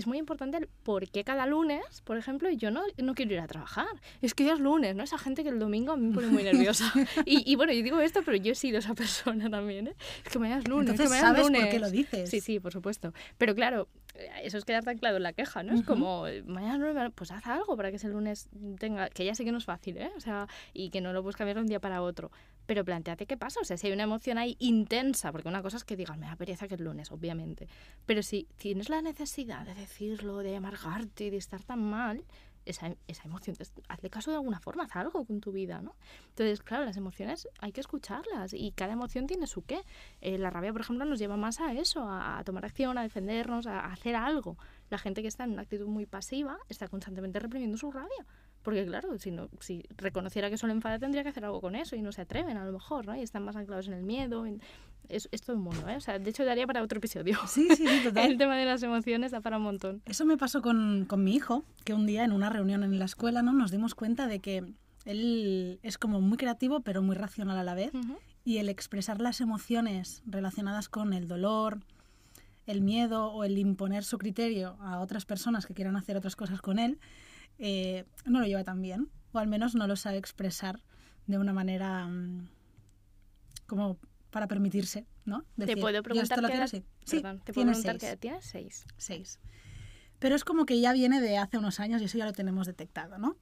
es 0.00 0.06
muy 0.08 0.18
importante 0.18 0.56
el 0.56 0.66
por 0.82 1.08
qué 1.08 1.22
cada 1.24 1.46
lunes, 1.46 1.84
por 2.04 2.16
ejemplo, 2.16 2.50
yo 2.50 2.70
no, 2.70 2.82
no 2.98 3.14
quiero 3.14 3.32
ir 3.34 3.40
a 3.40 3.46
trabajar. 3.46 3.86
Es 4.20 4.34
que 4.34 4.44
ya 4.44 4.54
es 4.54 4.60
lunes, 4.60 4.96
¿no? 4.96 5.04
Esa 5.04 5.18
gente 5.18 5.42
que 5.44 5.48
el 5.50 5.58
domingo 5.58 5.92
a 5.92 5.96
mí 5.96 6.08
me 6.08 6.14
pone 6.14 6.26
muy 6.26 6.42
nerviosa. 6.50 6.92
y, 7.24 7.50
y 7.50 7.56
bueno, 7.56 7.72
yo 7.72 7.82
digo 7.82 8.00
esto, 8.00 8.20
pero 8.24 8.36
yo 8.36 8.52
he 8.52 8.54
sido 8.56 8.78
esa 8.78 8.94
persona 9.00 9.48
también, 9.48 9.86
¿eh? 9.88 9.94
Es 10.24 10.32
que 10.32 10.38
mañana 10.38 10.60
es 10.60 10.68
lunes, 10.68 10.90
Entonces 10.90 11.12
que 11.16 11.20
sabes 11.20 11.42
lunes. 11.44 11.60
por 11.62 11.70
qué 11.70 11.78
lo 11.78 11.90
dices. 11.90 12.28
Sí, 12.30 12.40
sí, 12.40 12.58
por 12.60 12.72
supuesto. 12.72 13.12
Pero 13.38 13.54
claro, 13.54 13.88
eh, 14.16 14.28
eso 14.42 14.58
es 14.58 14.64
quedar 14.64 14.82
tan 14.84 14.98
claro 14.98 15.18
en 15.18 15.22
la 15.22 15.32
queja, 15.32 15.62
¿no? 15.62 15.74
Es 15.74 15.82
como, 15.84 16.24
mañana 16.46 16.78
me- 16.92 17.10
pues 17.10 17.30
haz 17.30 17.46
algo 17.46 17.76
para 17.76 17.90
que 17.90 17.96
ese 17.96 18.08
lunes 18.08 18.48
tenga, 18.78 19.08
que 19.10 19.24
ya 19.24 19.34
sé 19.34 19.44
que 19.44 19.52
no 19.52 19.58
es 19.58 19.64
fácil, 19.64 19.96
¿eh? 19.98 20.10
O 20.16 20.20
sea, 20.20 20.48
y 20.72 20.90
que 20.90 21.00
no 21.00 21.12
lo 21.12 21.22
puedes 21.22 21.36
cambiar 21.36 21.56
de 21.56 21.62
un 21.62 21.68
día 21.68 21.80
para 21.80 22.02
otro. 22.02 22.30
Pero 22.70 22.84
planteate 22.84 23.26
qué 23.26 23.36
pasa, 23.36 23.58
o 23.60 23.64
sea, 23.64 23.76
si 23.76 23.88
hay 23.88 23.92
una 23.92 24.04
emoción 24.04 24.38
ahí 24.38 24.54
intensa, 24.60 25.32
porque 25.32 25.48
una 25.48 25.60
cosa 25.60 25.76
es 25.76 25.82
que 25.82 25.96
digas, 25.96 26.16
me 26.16 26.26
da 26.26 26.36
pereza 26.36 26.68
que 26.68 26.76
es 26.76 26.80
lunes, 26.80 27.10
obviamente. 27.10 27.66
Pero 28.06 28.22
si 28.22 28.46
tienes 28.58 28.88
la 28.88 29.02
necesidad 29.02 29.66
de 29.66 29.74
decirlo, 29.74 30.38
de 30.38 30.54
amargarte 30.54 31.32
de 31.32 31.36
estar 31.36 31.64
tan 31.64 31.82
mal, 31.82 32.24
esa, 32.66 32.94
esa 33.08 33.24
emoción, 33.24 33.56
hazle 33.88 34.08
caso 34.08 34.30
de 34.30 34.36
alguna 34.36 34.60
forma, 34.60 34.84
haz 34.84 34.94
algo 34.94 35.24
con 35.24 35.40
tu 35.40 35.50
vida, 35.50 35.82
¿no? 35.82 35.96
Entonces, 36.28 36.62
claro, 36.62 36.84
las 36.84 36.96
emociones 36.96 37.48
hay 37.58 37.72
que 37.72 37.80
escucharlas 37.80 38.54
y 38.54 38.70
cada 38.70 38.92
emoción 38.92 39.26
tiene 39.26 39.48
su 39.48 39.62
qué. 39.62 39.82
Eh, 40.20 40.38
la 40.38 40.50
rabia, 40.50 40.70
por 40.70 40.82
ejemplo, 40.82 41.04
nos 41.04 41.18
lleva 41.18 41.36
más 41.36 41.60
a 41.60 41.72
eso, 41.72 42.06
a, 42.08 42.40
tomar 42.44 42.64
acción, 42.66 42.98
a 42.98 43.02
defendernos, 43.02 43.66
a 43.66 43.86
hacer 43.86 44.14
algo. 44.14 44.56
La 44.90 44.98
gente 44.98 45.22
que 45.22 45.28
está 45.28 45.42
en 45.42 45.54
una 45.54 45.62
actitud 45.62 45.88
muy 45.88 46.06
pasiva 46.06 46.56
está 46.68 46.86
constantemente 46.86 47.40
reprimiendo 47.40 47.76
su 47.76 47.90
rabia. 47.90 48.26
Porque 48.62 48.84
claro, 48.84 49.18
si, 49.18 49.30
no, 49.30 49.48
si 49.60 49.82
reconociera 49.96 50.50
que 50.50 50.56
le 50.66 50.72
enfada, 50.72 50.98
tendría 50.98 51.22
que 51.22 51.30
hacer 51.30 51.44
algo 51.46 51.60
con 51.62 51.74
eso 51.74 51.96
y 51.96 52.02
no 52.02 52.12
se 52.12 52.20
atreven 52.20 52.56
a 52.58 52.64
lo 52.64 52.72
mejor, 52.72 53.06
¿no? 53.06 53.16
Y 53.16 53.20
están 53.22 53.42
más 53.44 53.56
anclados 53.56 53.88
en 53.88 53.94
el 53.94 54.02
miedo. 54.02 54.44
en- 54.46 54.60
Es, 55.08 55.28
es 55.32 55.40
todo 55.40 55.56
un 55.56 55.62
mundo, 55.62 55.88
¿eh? 55.88 55.96
O 55.96 56.00
sea, 56.00 56.18
de 56.18 56.30
hecho, 56.30 56.44
daría 56.44 56.66
para 56.66 56.82
otro 56.82 56.98
episodio. 56.98 57.36
Sí, 57.48 57.68
sí, 57.74 57.86
sí, 57.86 58.00
total. 58.04 58.30
El 58.30 58.36
tema 58.38 58.56
de 58.56 58.64
las 58.66 58.82
emociones 58.82 59.32
da 59.32 59.40
para 59.40 59.56
un 59.56 59.62
montón. 59.64 60.02
Eso 60.04 60.24
me 60.26 60.36
pasó 60.36 60.60
con, 60.62 61.04
con 61.06 61.24
mi 61.24 61.34
hijo, 61.34 61.64
que 61.84 61.94
un 61.94 62.06
día 62.06 62.22
en 62.24 62.32
una 62.32 62.50
reunión 62.50 62.84
en 62.84 62.98
la 62.98 63.06
escuela 63.06 63.42
¿no? 63.42 63.52
nos 63.52 63.70
dimos 63.70 63.94
cuenta 63.94 64.26
de 64.28 64.38
que 64.40 64.72
él 65.06 65.80
es 65.82 65.96
como 65.96 66.20
muy 66.20 66.36
creativo 66.36 66.80
pero 66.80 67.00
muy 67.02 67.16
racional 67.16 67.56
a 67.58 67.64
la 67.64 67.74
vez 67.74 67.92
Ujú. 67.94 68.18
y 68.44 68.58
el 68.58 68.68
expresar 68.68 69.20
las 69.20 69.40
emociones 69.40 70.22
relacionadas 70.26 70.88
con 70.90 71.12
el 71.14 71.26
dolor, 71.26 71.80
el 72.66 72.82
miedo 72.82 73.32
o 73.32 73.42
el 73.44 73.56
imponer 73.58 74.04
su 74.04 74.18
criterio 74.18 74.76
a 74.80 75.00
otras 75.00 75.24
personas 75.24 75.64
que 75.66 75.72
quieran 75.74 75.96
hacer 75.96 76.16
otras 76.18 76.36
cosas 76.36 76.60
con 76.60 76.78
él, 76.78 76.98
eh, 77.60 78.04
no 78.24 78.40
lo 78.40 78.46
lleva 78.46 78.64
tan 78.64 78.82
bien 78.82 79.08
o 79.32 79.38
al 79.38 79.46
menos 79.46 79.74
no 79.76 79.86
lo 79.86 79.94
sabe 79.94 80.16
expresar 80.18 80.82
de 81.26 81.38
una 81.38 81.52
manera 81.52 82.06
mm, 82.08 82.48
como 83.66 83.98
para 84.30 84.46
permitirse, 84.48 85.06
¿no? 85.24 85.44
Te 85.58 85.76
puedo 85.76 85.96
"Yo 85.98 86.02
preguntar 86.02 86.38
esto 86.38 86.40
lo 86.40 86.48
qué 86.48 86.54
edad- 86.54 86.64
así". 86.64 86.84
Sí, 87.04 87.16
Perdón, 87.20 87.40
te 87.44 87.52
puedo 87.52 87.66
preguntar 87.68 87.98
qué 87.98 88.06
edad 88.08 88.18
tienes? 88.18 88.44
Seis. 88.44 88.84
Seis. 88.96 89.38
Pero 90.18 90.34
es 90.34 90.44
como 90.44 90.66
que 90.66 90.80
ya 90.80 90.92
viene 90.92 91.20
de 91.20 91.38
hace 91.38 91.58
unos 91.58 91.80
años 91.80 92.02
y 92.02 92.06
eso 92.06 92.18
ya 92.18 92.26
lo 92.26 92.32
tenemos 92.32 92.66
detectado, 92.66 93.18
¿no? 93.18 93.36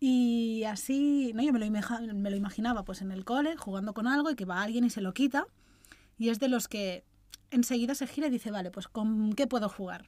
Y 0.00 0.64
así, 0.64 1.32
¿no? 1.34 1.42
Yo 1.42 1.52
me 1.52 1.58
lo, 1.58 1.64
imaja- 1.64 2.00
me 2.00 2.30
lo 2.30 2.36
imaginaba 2.36 2.84
pues 2.84 3.02
en 3.02 3.10
el 3.10 3.24
cole, 3.24 3.56
jugando 3.56 3.94
con 3.94 4.06
algo 4.06 4.30
y 4.30 4.36
que 4.36 4.44
va 4.44 4.62
alguien 4.62 4.84
y 4.84 4.90
se 4.90 5.00
lo 5.00 5.12
quita. 5.14 5.46
Y 6.18 6.28
es 6.28 6.38
de 6.40 6.48
los 6.48 6.68
que 6.68 7.04
enseguida 7.50 7.94
se 7.94 8.06
gira 8.06 8.26
y 8.28 8.30
dice, 8.30 8.50
vale, 8.50 8.70
pues 8.70 8.86
¿con 8.88 9.32
qué 9.32 9.46
puedo 9.46 9.68
jugar? 9.68 10.06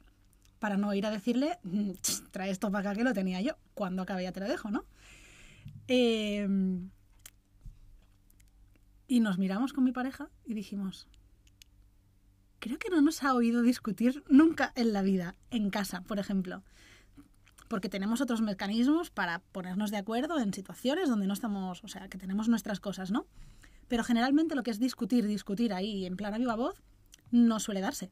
Para 0.61 0.77
no 0.77 0.93
ir 0.93 1.05
a 1.05 1.11
decirle, 1.11 1.57
"Mm, 1.63 1.91
trae 2.31 2.51
esto 2.51 2.71
para 2.71 2.91
acá 2.91 2.97
que 2.97 3.03
lo 3.03 3.13
tenía 3.13 3.41
yo. 3.41 3.57
Cuando 3.73 4.03
acabe 4.03 4.23
ya 4.23 4.31
te 4.31 4.39
lo 4.39 4.47
dejo, 4.47 4.69
¿no? 4.69 4.85
Eh, 5.89 6.47
y 9.07 9.19
nos 9.19 9.37
miramos 9.37 9.73
con 9.73 9.83
mi 9.83 9.91
pareja 9.91 10.29
y 10.45 10.53
dijimos, 10.53 11.09
creo 12.59 12.77
que 12.77 12.89
no 12.89 13.01
nos 13.01 13.23
ha 13.23 13.33
oído 13.33 13.61
discutir 13.61 14.23
nunca 14.29 14.71
en 14.75 14.93
la 14.93 15.01
vida, 15.01 15.35
en 15.49 15.69
casa, 15.69 16.01
por 16.03 16.19
ejemplo. 16.19 16.63
Porque 17.67 17.89
tenemos 17.89 18.21
otros 18.21 18.41
mecanismos 18.41 19.09
para 19.09 19.39
ponernos 19.39 19.91
de 19.91 19.97
acuerdo 19.97 20.39
en 20.39 20.53
situaciones 20.53 21.09
donde 21.09 21.27
no 21.27 21.33
estamos, 21.33 21.83
o 21.83 21.89
sea, 21.89 22.07
que 22.07 22.17
tenemos 22.17 22.47
nuestras 22.47 22.79
cosas, 22.79 23.11
¿no? 23.11 23.25
Pero 23.89 24.05
generalmente 24.05 24.55
lo 24.55 24.63
que 24.63 24.71
es 24.71 24.79
discutir, 24.79 25.27
discutir 25.27 25.73
ahí 25.73 26.05
en 26.05 26.15
plan 26.15 26.33
a 26.33 26.37
viva 26.37 26.55
voz, 26.55 26.81
no 27.31 27.59
suele 27.59 27.81
darse. 27.81 28.11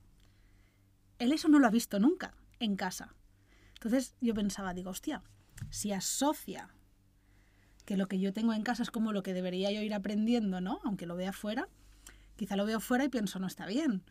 Él 1.19 1.31
eso 1.31 1.47
no 1.47 1.59
lo 1.59 1.67
ha 1.67 1.71
visto 1.71 1.99
nunca 1.99 2.33
en 2.59 2.75
casa. 2.75 3.13
Entonces 3.75 4.15
yo 4.19 4.33
pensaba, 4.33 4.73
digo, 4.73 4.89
hostia, 4.89 5.21
si 5.69 5.91
asocia 5.91 6.69
que 7.85 7.97
lo 7.97 8.07
que 8.07 8.19
yo 8.19 8.33
tengo 8.33 8.53
en 8.53 8.63
casa 8.63 8.83
es 8.83 8.91
como 8.91 9.13
lo 9.13 9.23
que 9.23 9.33
debería 9.33 9.71
yo 9.71 9.81
ir 9.81 9.93
aprendiendo, 9.93 10.61
¿no? 10.61 10.79
Aunque 10.83 11.05
lo 11.05 11.15
vea 11.15 11.33
fuera, 11.33 11.67
quizá 12.35 12.55
lo 12.55 12.65
veo 12.65 12.79
fuera 12.79 13.05
y 13.05 13.09
pienso, 13.09 13.39
no 13.39 13.47
está 13.47 13.65
bien. 13.65 14.03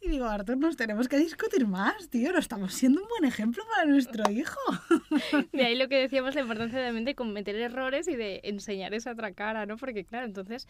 Y 0.00 0.08
digo, 0.08 0.26
Artur, 0.26 0.58
nos 0.58 0.76
tenemos 0.76 1.08
que 1.08 1.16
discutir 1.16 1.66
más, 1.66 2.10
tío. 2.10 2.32
No 2.32 2.38
estamos 2.38 2.74
siendo 2.74 3.02
un 3.02 3.08
buen 3.08 3.24
ejemplo 3.24 3.64
para 3.74 3.88
nuestro 3.88 4.30
hijo. 4.30 4.60
De 5.52 5.64
ahí 5.64 5.76
lo 5.76 5.88
que 5.88 5.96
decíamos, 5.96 6.34
la 6.34 6.42
importancia 6.42 6.84
también 6.84 7.04
de 7.04 7.14
cometer 7.14 7.56
errores 7.56 8.06
y 8.06 8.14
de 8.14 8.40
enseñar 8.44 8.92
esa 8.94 9.12
otra 9.12 9.32
cara, 9.32 9.66
¿no? 9.66 9.76
Porque, 9.76 10.04
claro, 10.04 10.26
entonces 10.26 10.68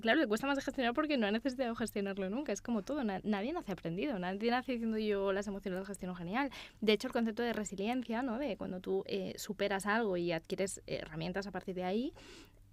claro, 0.00 0.20
le 0.20 0.26
cuesta 0.26 0.46
más 0.46 0.62
gestionar 0.64 0.94
porque 0.94 1.16
no 1.16 1.26
ha 1.26 1.30
necesitado 1.30 1.74
gestionarlo 1.74 2.28
nunca. 2.30 2.52
Es 2.52 2.62
como 2.62 2.82
todo, 2.82 3.04
nadie 3.04 3.52
nace 3.52 3.72
aprendido, 3.72 4.18
nadie 4.18 4.50
nace 4.50 4.72
diciendo 4.72 4.98
yo 4.98 5.32
las 5.32 5.46
emociones 5.46 5.78
las 5.78 5.88
gestiono 5.88 6.14
genial. 6.14 6.50
De 6.80 6.92
hecho, 6.92 7.08
el 7.08 7.12
concepto 7.12 7.42
de 7.42 7.52
resiliencia, 7.52 8.22
¿no? 8.22 8.38
de 8.38 8.56
cuando 8.56 8.80
tú 8.80 9.04
eh, 9.06 9.34
superas 9.36 9.86
algo 9.86 10.16
y 10.16 10.32
adquieres 10.32 10.82
herramientas 10.86 11.46
a 11.46 11.50
partir 11.50 11.74
de 11.74 11.84
ahí, 11.84 12.12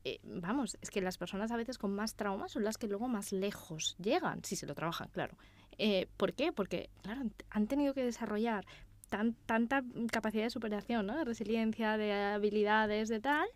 eh, 0.03 0.19
vamos, 0.23 0.77
es 0.81 0.91
que 0.91 1.01
las 1.01 1.17
personas 1.17 1.51
a 1.51 1.57
veces 1.57 1.77
con 1.77 1.93
más 1.93 2.15
traumas 2.15 2.51
son 2.51 2.63
las 2.63 2.77
que 2.77 2.87
luego 2.87 3.07
más 3.07 3.31
lejos 3.31 3.95
llegan, 3.97 4.43
si 4.43 4.55
se 4.55 4.67
lo 4.67 4.75
trabajan, 4.75 5.09
claro. 5.09 5.35
Eh, 5.77 6.07
¿Por 6.15 6.33
qué? 6.33 6.51
Porque, 6.51 6.89
claro, 7.01 7.23
han 7.49 7.67
tenido 7.67 7.93
que 7.93 8.03
desarrollar 8.03 8.65
tan, 9.09 9.33
tanta 9.45 9.83
capacidad 10.11 10.43
de 10.43 10.49
superación, 10.49 11.07
¿no? 11.07 11.17
de 11.17 11.25
resiliencia, 11.25 11.97
de 11.97 12.13
habilidades, 12.13 13.09
de 13.09 13.19
tal, 13.19 13.47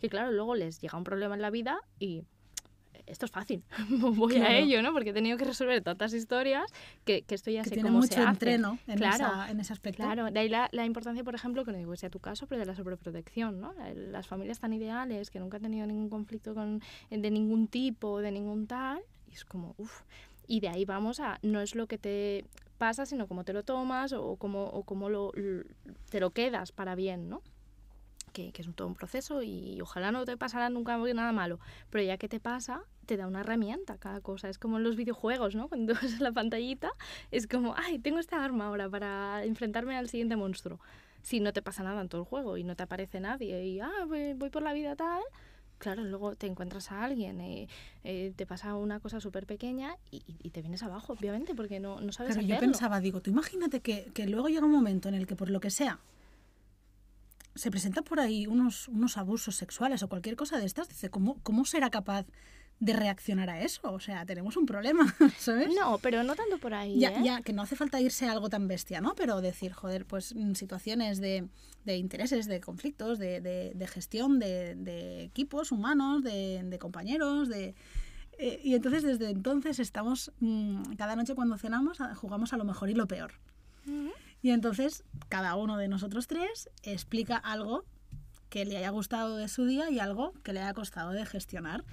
que 0.00 0.08
claro, 0.08 0.30
luego 0.32 0.54
les 0.54 0.80
llega 0.80 0.96
un 0.98 1.04
problema 1.04 1.34
en 1.34 1.42
la 1.42 1.50
vida 1.50 1.80
y 1.98 2.24
esto 3.08 3.24
es 3.24 3.32
fácil, 3.32 3.62
voy 3.88 4.36
a 4.36 4.56
ello, 4.56 4.82
¿no? 4.82 4.92
Porque 4.92 5.10
he 5.10 5.12
tenido 5.12 5.36
que 5.38 5.44
resolver 5.44 5.82
tantas 5.82 6.12
historias 6.12 6.70
que, 7.04 7.22
que 7.22 7.34
esto 7.34 7.50
ya 7.50 7.62
que 7.62 7.70
sé 7.70 7.76
tiene 7.76 7.88
cómo 7.88 8.00
mucho 8.00 8.14
se 8.14 8.20
hace. 8.20 8.30
entreno 8.30 8.78
en, 8.86 9.02
esa, 9.02 9.50
en 9.50 9.60
ese 9.60 9.72
aspecto. 9.72 10.02
Claro, 10.02 10.30
de 10.30 10.38
ahí 10.38 10.48
la, 10.48 10.68
la, 10.72 10.84
importancia, 10.84 11.24
por 11.24 11.34
ejemplo, 11.34 11.64
que 11.64 11.72
no 11.72 11.78
digo 11.78 11.90
que 11.92 11.96
sea 11.96 12.10
tu 12.10 12.20
caso, 12.20 12.46
pero 12.46 12.60
de 12.60 12.66
la 12.66 12.74
sobreprotección, 12.74 13.60
¿no? 13.60 13.72
Las 13.94 14.26
familias 14.26 14.60
tan 14.60 14.72
ideales 14.72 15.30
que 15.30 15.40
nunca 15.40 15.56
han 15.56 15.62
tenido 15.62 15.86
ningún 15.86 16.10
conflicto 16.10 16.54
con, 16.54 16.82
de 17.10 17.30
ningún 17.30 17.68
tipo, 17.68 18.20
de 18.20 18.32
ningún 18.32 18.66
tal, 18.66 19.00
y 19.26 19.34
es 19.34 19.44
como, 19.44 19.74
uff. 19.78 20.02
Y 20.46 20.60
de 20.60 20.68
ahí 20.68 20.84
vamos 20.84 21.20
a, 21.20 21.38
no 21.42 21.60
es 21.60 21.74
lo 21.74 21.86
que 21.86 21.98
te 21.98 22.46
pasa, 22.78 23.04
sino 23.04 23.26
cómo 23.26 23.44
te 23.44 23.52
lo 23.52 23.64
tomas 23.64 24.12
o 24.12 24.36
cómo, 24.36 24.64
o 24.64 24.82
cómo 24.82 25.10
lo, 25.10 25.32
te 26.08 26.20
lo 26.20 26.30
quedas 26.30 26.72
para 26.72 26.94
bien, 26.94 27.28
¿no? 27.28 27.42
Que, 28.32 28.52
que, 28.52 28.62
es 28.62 28.68
un, 28.68 28.74
todo 28.74 28.88
un 28.88 28.94
proceso 28.94 29.42
y 29.42 29.80
ojalá 29.80 30.12
no 30.12 30.24
te 30.24 30.36
pasará 30.36 30.70
nunca 30.70 30.96
nada 30.96 31.32
malo, 31.32 31.58
pero 31.90 32.04
ya 32.04 32.16
que 32.18 32.28
te 32.28 32.40
pasa, 32.40 32.82
te 33.06 33.16
da 33.16 33.26
una 33.26 33.40
herramienta 33.40 33.96
cada 33.98 34.20
cosa. 34.20 34.48
Es 34.48 34.58
como 34.58 34.76
en 34.76 34.84
los 34.84 34.96
videojuegos, 34.96 35.54
¿no? 35.54 35.68
Cuando 35.68 35.94
ves 35.94 36.20
la 36.20 36.32
pantallita, 36.32 36.90
es 37.30 37.46
como, 37.46 37.74
ay, 37.76 37.98
tengo 37.98 38.18
esta 38.18 38.44
arma 38.44 38.66
ahora 38.66 38.88
para 38.88 39.44
enfrentarme 39.44 39.96
al 39.96 40.08
siguiente 40.08 40.36
monstruo. 40.36 40.78
Si 41.22 41.40
no 41.40 41.52
te 41.52 41.62
pasa 41.62 41.82
nada 41.82 42.00
en 42.00 42.08
todo 42.08 42.20
el 42.20 42.26
juego 42.26 42.56
y 42.56 42.64
no 42.64 42.76
te 42.76 42.84
aparece 42.84 43.20
nadie 43.20 43.64
y, 43.66 43.80
ah, 43.80 44.04
voy, 44.06 44.34
voy 44.34 44.50
por 44.50 44.62
la 44.62 44.72
vida 44.72 44.94
tal, 44.94 45.22
claro, 45.78 46.04
luego 46.04 46.36
te 46.36 46.46
encuentras 46.46 46.92
a 46.92 47.04
alguien, 47.04 47.40
eh, 47.40 47.68
eh, 48.04 48.32
te 48.36 48.46
pasa 48.46 48.74
una 48.76 49.00
cosa 49.00 49.20
súper 49.20 49.46
pequeña 49.46 49.96
y, 50.10 50.22
y, 50.26 50.50
te 50.50 50.60
vienes 50.60 50.82
abajo, 50.82 51.14
obviamente, 51.14 51.54
porque 51.54 51.80
no, 51.80 52.00
no 52.00 52.12
sabes 52.12 52.34
Pero 52.34 52.44
hacerlo. 52.44 52.54
yo 52.54 52.60
pensaba, 52.60 53.00
digo, 53.00 53.20
tú 53.20 53.30
imagínate 53.30 53.80
que, 53.80 54.10
que 54.14 54.26
luego 54.26 54.48
llega 54.48 54.66
un 54.66 54.72
momento 54.72 55.08
en 55.08 55.14
el 55.14 55.26
que 55.26 55.34
por 55.34 55.50
lo 55.50 55.60
que 55.60 55.70
sea 55.70 55.98
se 57.58 57.70
presentan 57.70 58.04
por 58.04 58.20
ahí 58.20 58.46
unos, 58.46 58.88
unos 58.88 59.16
abusos 59.18 59.56
sexuales 59.56 60.02
o 60.02 60.08
cualquier 60.08 60.36
cosa 60.36 60.58
de 60.58 60.66
estas, 60.66 60.88
dice, 60.88 61.10
¿cómo, 61.10 61.38
cómo 61.42 61.64
será 61.64 61.90
capaz 61.90 62.26
de 62.80 62.92
reaccionar 62.92 63.50
a 63.50 63.60
eso. 63.60 63.92
O 63.92 64.00
sea, 64.00 64.24
tenemos 64.24 64.56
un 64.56 64.66
problema, 64.66 65.14
¿sabes? 65.38 65.68
No, 65.74 65.98
pero 65.98 66.22
no 66.22 66.34
tanto 66.34 66.58
por 66.58 66.74
ahí. 66.74 66.98
Ya, 66.98 67.10
¿eh? 67.10 67.22
ya 67.24 67.42
que 67.42 67.52
no 67.52 67.62
hace 67.62 67.76
falta 67.76 68.00
irse 68.00 68.26
a 68.26 68.32
algo 68.32 68.48
tan 68.48 68.68
bestia, 68.68 69.00
¿no? 69.00 69.14
Pero 69.14 69.40
decir, 69.40 69.72
joder, 69.72 70.06
pues 70.06 70.34
situaciones 70.54 71.20
de, 71.20 71.48
de 71.84 71.96
intereses, 71.96 72.46
de 72.46 72.60
conflictos, 72.60 73.18
de, 73.18 73.40
de, 73.40 73.72
de 73.74 73.86
gestión 73.86 74.38
de, 74.38 74.74
de, 74.76 75.24
equipos 75.24 75.72
humanos, 75.72 76.22
de, 76.22 76.78
compañeros, 76.80 77.48
de... 77.48 77.74
Eh, 78.40 78.60
y 78.62 78.74
entonces 78.74 79.02
desde 79.02 79.30
entonces 79.30 79.80
estamos, 79.80 80.30
mmm, 80.38 80.94
cada 80.96 81.16
noche 81.16 81.34
cuando 81.34 81.58
cenamos, 81.58 81.98
jugamos 82.14 82.52
a 82.52 82.56
lo 82.56 82.64
mejor 82.64 82.88
y 82.88 82.94
lo 82.94 83.08
peor. 83.08 83.32
Uh 83.88 83.90
-huh. 83.90 84.12
Y 84.42 84.50
entonces 84.50 85.04
cada 85.28 85.54
uno 85.56 85.76
de 85.76 85.88
nosotros 85.88 86.26
tres 86.26 86.70
explica 86.82 87.36
algo 87.36 87.84
que 88.48 88.64
le 88.64 88.76
haya 88.76 88.90
gustado 88.90 89.36
de 89.36 89.48
su 89.48 89.66
día 89.66 89.90
y 89.90 89.98
algo 89.98 90.32
que 90.42 90.52
le 90.52 90.60
haya 90.60 90.74
costado 90.74 91.12
de 91.12 91.26
gestionar. 91.26 91.84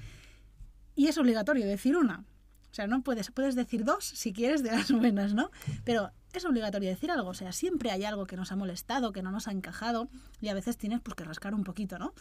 Y 0.96 1.08
es 1.08 1.18
obligatorio 1.18 1.66
decir 1.66 1.98
una. 1.98 2.24
O 2.72 2.76
sea, 2.76 2.88
no 2.88 3.04
puedes, 3.04 3.32
puedes 3.32 3.56
decir 3.56 3.86
dos 3.86 4.06
si 4.06 4.34
quieres 4.34 4.64
de 4.64 4.72
las 4.72 4.92
buenas, 4.92 5.34
¿no? 5.34 5.52
Pero 5.84 6.12
es 6.34 6.46
obligatorio 6.46 6.90
decir 6.90 7.12
algo. 7.12 7.30
O 7.30 7.34
sea, 7.34 7.52
siempre 7.52 7.92
hay 7.92 8.06
algo 8.06 8.26
que 8.26 8.36
nos 8.36 8.52
ha 8.52 8.56
molestado, 8.56 9.12
que 9.12 9.22
no 9.22 9.32
nos 9.32 9.48
ha 9.48 9.52
encajado 9.52 10.10
y 10.42 10.50
a 10.50 10.54
veces 10.54 10.78
tienes 10.78 11.02
pues, 11.02 11.16
que 11.16 11.24
rascar 11.24 11.54
un 11.54 11.64
poquito, 11.64 11.98
¿no? 11.98 12.14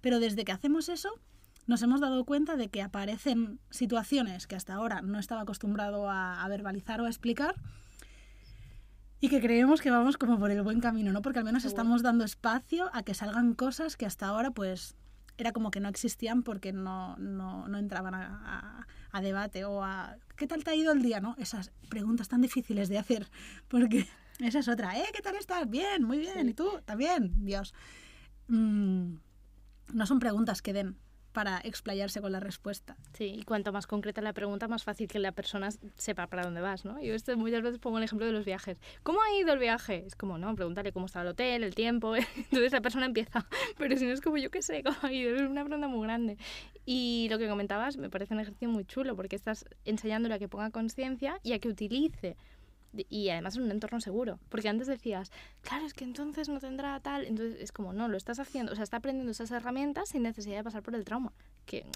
Pero 0.00 0.20
desde 0.20 0.44
que 0.44 0.52
hacemos 0.52 0.88
eso, 0.88 1.10
nos 1.66 1.82
hemos 1.82 2.00
dado 2.00 2.24
cuenta 2.24 2.56
de 2.56 2.68
que 2.68 2.82
aparecen 2.82 3.58
situaciones 3.70 4.46
que 4.46 4.56
hasta 4.56 4.74
ahora 4.74 5.00
no 5.00 5.18
estaba 5.18 5.42
acostumbrado 5.42 6.10
a, 6.10 6.44
a 6.44 6.48
verbalizar 6.48 7.00
o 7.00 7.06
a 7.06 7.08
explicar 7.08 7.54
y 9.24 9.30
que 9.30 9.40
creemos 9.40 9.80
que 9.80 9.90
vamos 9.90 10.18
como 10.18 10.38
por 10.38 10.50
el 10.50 10.60
buen 10.60 10.80
camino, 10.80 11.10
¿no? 11.10 11.22
Porque 11.22 11.38
al 11.38 11.46
menos 11.46 11.62
Seguro. 11.62 11.80
estamos 11.80 12.02
dando 12.02 12.24
espacio 12.24 12.90
a 12.92 13.02
que 13.04 13.14
salgan 13.14 13.54
cosas 13.54 13.96
que 13.96 14.04
hasta 14.04 14.26
ahora 14.26 14.50
pues 14.50 14.96
era 15.38 15.52
como 15.52 15.70
que 15.70 15.80
no 15.80 15.88
existían 15.88 16.42
porque 16.42 16.74
no, 16.74 17.16
no, 17.16 17.66
no 17.66 17.78
entraban 17.78 18.14
a, 18.14 18.26
a, 18.44 18.86
a, 19.16 19.20
debate 19.22 19.64
o 19.64 19.82
a 19.82 20.18
¿qué 20.36 20.46
tal 20.46 20.62
te 20.62 20.72
ha 20.72 20.74
ido 20.74 20.92
el 20.92 21.00
día? 21.00 21.20
¿no? 21.20 21.36
Esas 21.38 21.72
preguntas 21.88 22.28
tan 22.28 22.42
difíciles 22.42 22.90
de 22.90 22.98
hacer, 22.98 23.30
porque 23.68 24.06
esa 24.40 24.58
es 24.58 24.68
otra, 24.68 24.98
¿eh? 24.98 25.06
¿Qué 25.14 25.22
tal 25.22 25.36
estás? 25.36 25.70
Bien, 25.70 26.02
muy 26.02 26.18
bien, 26.18 26.42
Sí. 26.42 26.48
¿y 26.50 26.52
tú? 26.52 26.68
También, 26.84 27.32
Dios. 27.46 27.72
Mm, 28.48 29.14
no 29.94 30.06
son 30.06 30.18
preguntas 30.18 30.60
que 30.60 30.74
den 30.74 30.98
para 31.34 31.60
explayarse 31.64 32.22
con 32.22 32.32
la 32.32 32.40
respuesta. 32.40 32.96
Sí, 33.12 33.34
y 33.40 33.42
cuanto 33.42 33.72
más 33.72 33.86
concreta 33.86 34.22
la 34.22 34.32
pregunta, 34.32 34.68
más 34.68 34.84
fácil 34.84 35.08
que 35.08 35.18
la 35.18 35.32
persona 35.32 35.68
sepa 35.96 36.28
para 36.28 36.44
dónde 36.44 36.60
vas, 36.60 36.84
¿no? 36.84 37.02
Yo 37.02 37.12
esto 37.12 37.36
muchas 37.36 37.60
veces 37.60 37.80
pongo 37.80 37.98
el 37.98 38.04
ejemplo 38.04 38.24
de 38.24 38.32
los 38.32 38.44
viajes. 38.44 38.78
¿Cómo 39.02 39.20
ha 39.20 39.36
ido 39.36 39.52
el 39.52 39.58
viaje? 39.58 40.04
Es 40.06 40.14
como, 40.14 40.38
no, 40.38 40.54
pregúntale 40.54 40.92
cómo 40.92 41.06
estaba 41.06 41.24
el 41.24 41.32
hotel, 41.32 41.64
el 41.64 41.74
tiempo. 41.74 42.14
Entonces 42.36 42.72
la 42.72 42.80
persona 42.80 43.06
empieza. 43.06 43.46
Pero 43.78 43.96
si 43.96 44.06
no 44.06 44.12
es 44.12 44.20
como, 44.20 44.38
yo 44.38 44.50
qué 44.50 44.62
sé, 44.62 44.84
cómo 44.84 44.96
ha 45.02 45.12
ido. 45.12 45.34
Es 45.34 45.42
una 45.42 45.64
pregunta 45.64 45.88
muy 45.88 46.06
grande. 46.06 46.38
Y 46.86 47.26
lo 47.30 47.38
que 47.38 47.48
comentabas 47.48 47.96
me 47.96 48.08
parece 48.08 48.32
un 48.32 48.40
ejercicio 48.40 48.68
muy 48.68 48.84
chulo 48.84 49.16
porque 49.16 49.34
estás 49.34 49.64
enseñándole 49.84 50.36
a 50.36 50.38
que 50.38 50.48
ponga 50.48 50.70
conciencia 50.70 51.40
y 51.42 51.52
a 51.52 51.58
que 51.58 51.68
utilice 51.68 52.36
y 53.08 53.28
además 53.30 53.56
en 53.56 53.62
un 53.62 53.70
entorno 53.70 54.00
seguro. 54.00 54.38
Porque 54.48 54.68
antes 54.68 54.86
decías, 54.86 55.30
claro, 55.62 55.86
es 55.86 55.94
que 55.94 56.04
entonces 56.04 56.48
no 56.48 56.60
tendrá 56.60 56.98
tal. 57.00 57.24
Entonces 57.24 57.60
es 57.60 57.72
como, 57.72 57.92
no, 57.92 58.08
lo 58.08 58.16
estás 58.16 58.38
haciendo, 58.38 58.72
o 58.72 58.74
sea, 58.74 58.84
está 58.84 58.98
aprendiendo 58.98 59.32
esas 59.32 59.50
herramientas 59.50 60.10
sin 60.10 60.22
necesidad 60.22 60.58
de 60.58 60.64
pasar 60.64 60.82
por 60.82 60.94
el 60.94 61.04
trauma. 61.04 61.32
Que 61.66 61.86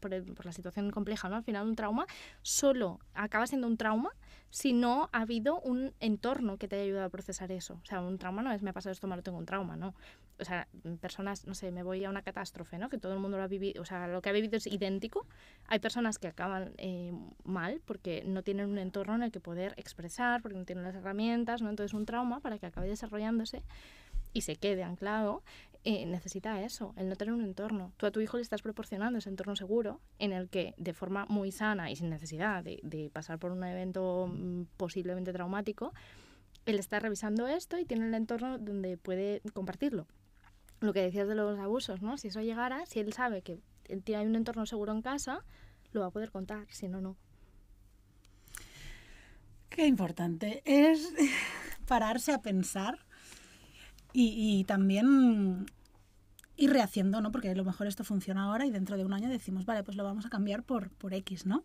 por, 0.00 0.12
el, 0.12 0.32
por 0.34 0.46
la 0.46 0.52
situación 0.52 0.90
compleja, 0.90 1.28
¿no? 1.28 1.36
Al 1.36 1.44
final, 1.44 1.66
un 1.66 1.76
trauma 1.76 2.06
solo 2.42 3.00
acaba 3.14 3.46
siendo 3.46 3.66
un 3.66 3.76
trauma 3.76 4.10
si 4.56 4.72
no 4.72 5.10
ha 5.12 5.20
habido 5.20 5.60
un 5.60 5.92
entorno 6.00 6.56
que 6.56 6.66
te 6.66 6.76
haya 6.76 6.84
ayudado 6.86 7.04
a 7.04 7.10
procesar 7.10 7.52
eso. 7.52 7.78
O 7.82 7.84
sea, 7.84 8.00
un 8.00 8.16
trauma 8.16 8.40
no 8.40 8.50
es 8.52 8.62
me 8.62 8.70
ha 8.70 8.72
pasado 8.72 8.90
esto, 8.90 9.06
malo, 9.06 9.22
tengo 9.22 9.36
un 9.36 9.44
trauma, 9.44 9.76
¿no? 9.76 9.94
O 10.40 10.44
sea, 10.46 10.66
personas, 11.02 11.46
no 11.46 11.54
sé, 11.54 11.70
me 11.72 11.82
voy 11.82 12.02
a 12.06 12.08
una 12.08 12.22
catástrofe, 12.22 12.78
¿no? 12.78 12.88
Que 12.88 12.96
todo 12.96 13.12
el 13.12 13.18
mundo 13.18 13.36
lo 13.36 13.42
ha 13.42 13.48
vivido, 13.48 13.82
o 13.82 13.84
sea, 13.84 14.08
lo 14.08 14.22
que 14.22 14.30
ha 14.30 14.32
vivido 14.32 14.56
es 14.56 14.66
idéntico. 14.66 15.26
Hay 15.66 15.78
personas 15.78 16.18
que 16.18 16.28
acaban 16.28 16.72
eh, 16.78 17.12
mal 17.44 17.82
porque 17.84 18.24
no 18.26 18.42
tienen 18.42 18.70
un 18.70 18.78
entorno 18.78 19.14
en 19.16 19.24
el 19.24 19.30
que 19.30 19.40
poder 19.40 19.74
expresar, 19.76 20.40
porque 20.40 20.56
no 20.56 20.64
tienen 20.64 20.84
las 20.84 20.94
herramientas, 20.94 21.60
¿no? 21.60 21.68
Entonces, 21.68 21.92
un 21.92 22.06
trauma, 22.06 22.40
para 22.40 22.58
que 22.58 22.64
acabe 22.64 22.88
desarrollándose 22.88 23.62
y 24.32 24.40
se 24.40 24.56
quede 24.56 24.84
anclado, 24.84 25.42
eh, 25.88 26.04
necesita 26.04 26.60
eso, 26.62 26.94
el 26.96 27.08
no 27.08 27.14
tener 27.14 27.32
un 27.32 27.44
entorno. 27.44 27.92
Tú 27.96 28.06
a 28.06 28.10
tu 28.10 28.18
hijo 28.18 28.38
le 28.38 28.42
estás 28.42 28.60
proporcionando 28.60 29.20
ese 29.20 29.28
entorno 29.28 29.54
seguro 29.54 30.00
en 30.18 30.32
el 30.32 30.48
que 30.48 30.74
de 30.78 30.92
forma 30.92 31.26
muy 31.28 31.52
sana 31.52 31.92
y 31.92 31.94
sin 31.94 32.10
necesidad 32.10 32.64
de, 32.64 32.80
de 32.82 33.08
pasar 33.08 33.38
por 33.38 33.52
un 33.52 33.62
evento 33.62 34.26
mm, 34.26 34.62
posiblemente 34.76 35.32
traumático, 35.32 35.94
él 36.64 36.80
está 36.80 36.98
revisando 36.98 37.46
esto 37.46 37.78
y 37.78 37.84
tiene 37.84 38.08
el 38.08 38.14
entorno 38.14 38.58
donde 38.58 38.96
puede 38.96 39.42
compartirlo. 39.52 40.08
Lo 40.80 40.92
que 40.92 41.02
decías 41.02 41.28
de 41.28 41.36
los 41.36 41.56
abusos, 41.60 42.02
¿no? 42.02 42.18
Si 42.18 42.26
eso 42.26 42.40
llegara, 42.40 42.84
si 42.86 42.98
él 42.98 43.12
sabe 43.12 43.42
que 43.42 43.60
tiene 44.02 44.26
un 44.26 44.34
entorno 44.34 44.66
seguro 44.66 44.90
en 44.90 45.02
casa, 45.02 45.44
lo 45.92 46.00
va 46.00 46.06
a 46.08 46.10
poder 46.10 46.32
contar, 46.32 46.66
si 46.68 46.88
no, 46.88 47.00
no. 47.00 47.16
Qué 49.68 49.86
importante 49.86 50.62
es 50.64 51.14
pararse 51.86 52.32
a 52.32 52.42
pensar 52.42 53.06
y, 54.12 54.32
y, 54.36 54.64
también 54.64 55.66
ir 56.56 56.72
rehaciendo, 56.72 57.20
¿no? 57.20 57.30
Porque 57.32 57.50
a 57.50 57.54
lo 57.54 57.64
mejor 57.64 57.86
esto 57.86 58.04
funciona 58.04 58.44
ahora 58.44 58.66
y 58.66 58.70
dentro 58.70 58.96
de 58.96 59.04
un 59.04 59.12
año 59.12 59.28
decimos, 59.28 59.66
vale, 59.66 59.82
pues 59.82 59.96
lo 59.96 60.04
vamos 60.04 60.26
a 60.26 60.30
cambiar 60.30 60.62
por, 60.62 60.90
por 60.90 61.14
X, 61.14 61.46
¿no? 61.46 61.64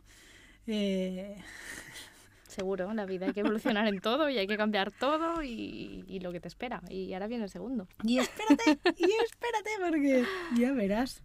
Eh... 0.67 1.37
Seguro, 2.47 2.93
la 2.93 3.05
vida 3.05 3.27
hay 3.27 3.31
que 3.31 3.39
evolucionar 3.39 3.87
en 3.87 4.01
todo 4.01 4.29
y 4.29 4.37
hay 4.37 4.45
que 4.45 4.57
cambiar 4.57 4.91
todo 4.91 5.41
y, 5.41 6.03
y, 6.05 6.19
lo 6.19 6.33
que 6.33 6.41
te 6.41 6.49
espera. 6.49 6.81
Y 6.89 7.13
ahora 7.13 7.27
viene 7.27 7.45
el 7.45 7.49
segundo. 7.49 7.87
Y 8.03 8.19
espérate, 8.19 8.77
y 8.97 9.09
espérate, 9.23 9.69
porque 9.79 10.25
ya 10.59 10.73
verás. 10.73 11.23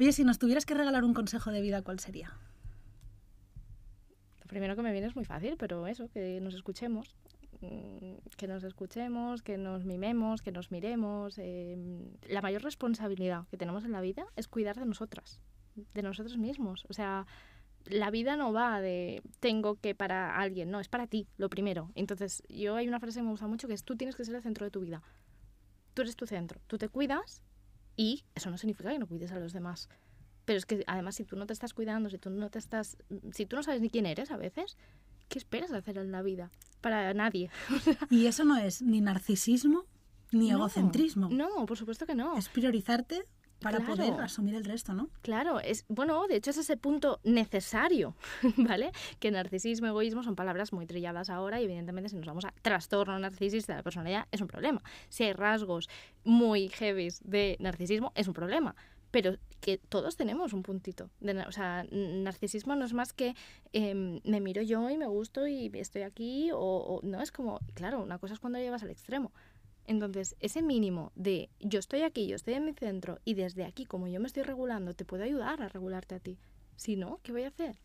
Oye, 0.00 0.10
si 0.10 0.24
nos 0.24 0.40
tuvieras 0.40 0.66
que 0.66 0.74
regalar 0.74 1.04
un 1.04 1.14
consejo 1.14 1.52
de 1.52 1.60
vida, 1.60 1.82
¿cuál 1.82 2.00
sería? 2.00 2.32
Lo 4.40 4.46
primero 4.48 4.74
que 4.74 4.82
me 4.82 4.90
viene 4.90 5.06
es 5.06 5.14
muy 5.14 5.24
fácil, 5.24 5.56
pero 5.56 5.86
eso, 5.86 6.08
que 6.08 6.40
nos 6.40 6.54
escuchemos, 6.54 7.14
que 8.36 8.46
nos 8.46 8.64
escuchemos, 8.64 9.42
que 9.42 9.56
nos 9.56 9.84
mimemos, 9.84 10.42
que 10.42 10.52
nos 10.52 10.70
miremos. 10.70 11.38
Eh, 11.38 11.76
la 12.28 12.42
mayor 12.42 12.62
responsabilidad 12.62 13.46
que 13.50 13.56
tenemos 13.56 13.84
en 13.84 13.92
la 13.92 14.00
vida 14.00 14.26
es 14.36 14.48
cuidar 14.48 14.76
de 14.76 14.86
nosotras, 14.86 15.40
de 15.74 16.02
nosotros 16.02 16.36
mismos. 16.36 16.86
O 16.88 16.92
sea, 16.92 17.26
la 17.86 18.10
vida 18.10 18.36
no 18.36 18.52
va 18.52 18.80
de 18.80 19.22
tengo 19.40 19.76
que 19.76 19.94
para 19.94 20.36
alguien, 20.36 20.70
no, 20.70 20.80
es 20.80 20.88
para 20.88 21.06
ti, 21.06 21.28
lo 21.36 21.48
primero. 21.48 21.90
Entonces, 21.94 22.42
yo 22.48 22.76
hay 22.76 22.88
una 22.88 23.00
frase 23.00 23.20
que 23.20 23.24
me 23.24 23.30
gusta 23.30 23.46
mucho 23.46 23.68
que 23.68 23.74
es 23.74 23.84
tú 23.84 23.96
tienes 23.96 24.16
que 24.16 24.24
ser 24.24 24.34
el 24.34 24.42
centro 24.42 24.64
de 24.64 24.70
tu 24.70 24.80
vida. 24.80 25.02
Tú 25.92 26.02
eres 26.02 26.16
tu 26.16 26.26
centro, 26.26 26.60
tú 26.66 26.78
te 26.78 26.88
cuidas 26.88 27.42
y 27.96 28.24
eso 28.34 28.50
no 28.50 28.58
significa 28.58 28.90
que 28.90 28.98
no 28.98 29.06
cuides 29.06 29.32
a 29.32 29.38
los 29.38 29.52
demás. 29.52 29.88
Pero 30.44 30.58
es 30.58 30.66
que 30.66 30.82
además 30.86 31.16
si 31.16 31.24
tú 31.24 31.36
no 31.36 31.46
te 31.46 31.52
estás 31.52 31.72
cuidando, 31.72 32.10
si 32.10 32.18
tú 32.18 32.30
no 32.30 32.50
te 32.50 32.58
estás 32.58 32.96
si 33.32 33.46
tú 33.46 33.56
no 33.56 33.62
sabes 33.62 33.80
ni 33.80 33.90
quién 33.90 34.06
eres 34.06 34.30
a 34.30 34.36
veces, 34.36 34.76
¿qué 35.34 35.38
esperas 35.38 35.70
de 35.70 35.78
hacer 35.78 35.98
en 35.98 36.12
la 36.12 36.22
vida? 36.22 36.52
Para 36.80 37.12
nadie. 37.12 37.50
y 38.08 38.26
eso 38.26 38.44
no 38.44 38.56
es 38.56 38.82
ni 38.82 39.00
narcisismo 39.00 39.84
ni 40.30 40.52
egocentrismo. 40.52 41.28
No, 41.28 41.66
por 41.66 41.76
supuesto 41.76 42.06
que 42.06 42.14
no. 42.14 42.38
Es 42.38 42.48
priorizarte 42.48 43.24
para 43.60 43.80
poder 43.80 44.12
asumir 44.20 44.54
el 44.54 44.64
resto, 44.64 44.94
¿no? 44.94 45.08
Claro, 45.22 45.58
es 45.58 45.86
bueno, 45.88 46.24
de 46.28 46.36
hecho 46.36 46.50
es 46.50 46.58
ese 46.58 46.76
punto 46.76 47.18
necesario, 47.24 48.14
¿vale? 48.58 48.92
Que 49.18 49.32
narcisismo, 49.32 49.88
egoísmo 49.88 50.22
son 50.22 50.36
palabras 50.36 50.72
muy 50.72 50.86
trilladas 50.86 51.30
ahora 51.30 51.60
y 51.60 51.64
evidentemente 51.64 52.10
si 52.10 52.16
nos 52.16 52.26
vamos 52.26 52.44
a 52.44 52.54
trastorno 52.62 53.18
narcisista 53.18 53.72
de 53.72 53.78
la 53.78 53.82
personalidad 53.82 54.28
es 54.30 54.40
un 54.40 54.46
problema. 54.46 54.84
Si 55.08 55.24
hay 55.24 55.32
rasgos 55.32 55.88
muy 56.22 56.68
heavy 56.68 57.08
de 57.24 57.56
narcisismo 57.58 58.12
es 58.14 58.28
un 58.28 58.34
problema 58.34 58.76
pero 59.14 59.36
que 59.60 59.78
todos 59.78 60.16
tenemos 60.16 60.52
un 60.54 60.64
puntito. 60.64 61.08
De, 61.20 61.38
o 61.42 61.52
sea, 61.52 61.86
narcisismo 61.92 62.74
no 62.74 62.84
es 62.84 62.94
más 62.94 63.12
que 63.12 63.36
em, 63.72 64.20
me 64.24 64.40
miro 64.40 64.60
yo 64.60 64.90
y 64.90 64.96
me 64.96 65.06
gusto 65.06 65.46
y 65.46 65.70
estoy 65.74 66.02
aquí, 66.02 66.50
o, 66.52 66.98
no, 67.04 67.22
es 67.22 67.30
como, 67.30 67.60
claro, 67.74 68.02
una 68.02 68.18
cosa 68.18 68.34
es 68.34 68.40
cuando 68.40 68.58
llevas 68.58 68.82
al 68.82 68.90
extremo. 68.90 69.30
Entonces, 69.86 70.34
ese 70.40 70.62
mínimo 70.62 71.12
de 71.14 71.48
yo 71.60 71.78
estoy 71.78 72.02
aquí, 72.02 72.26
yo 72.26 72.34
estoy 72.34 72.54
en 72.54 72.64
mi 72.64 72.72
centro 72.72 73.20
y 73.24 73.34
desde 73.34 73.64
aquí, 73.64 73.86
como 73.86 74.08
yo 74.08 74.18
me 74.18 74.26
estoy 74.26 74.42
regulando, 74.42 74.94
te 74.94 75.04
puedo 75.04 75.22
ayudar 75.22 75.62
a 75.62 75.68
regularte 75.68 76.16
a 76.16 76.18
ti. 76.18 76.36
Si 76.74 76.96
no, 76.96 77.20
¿qué 77.22 77.30
voy 77.30 77.44
a 77.44 77.48
hacer? 77.48 77.78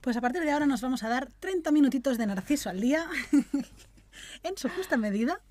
Pues 0.00 0.16
a 0.16 0.22
partir 0.22 0.40
de 0.44 0.50
ahora 0.50 0.64
nos 0.64 0.80
vamos 0.80 1.02
a 1.02 1.10
dar 1.10 1.28
30 1.40 1.70
minutitos 1.72 2.16
de 2.16 2.24
narciso 2.24 2.70
al 2.70 2.80
día, 2.80 3.06
en 4.44 4.56
su 4.56 4.70
justa 4.70 4.96
medida, 4.96 5.42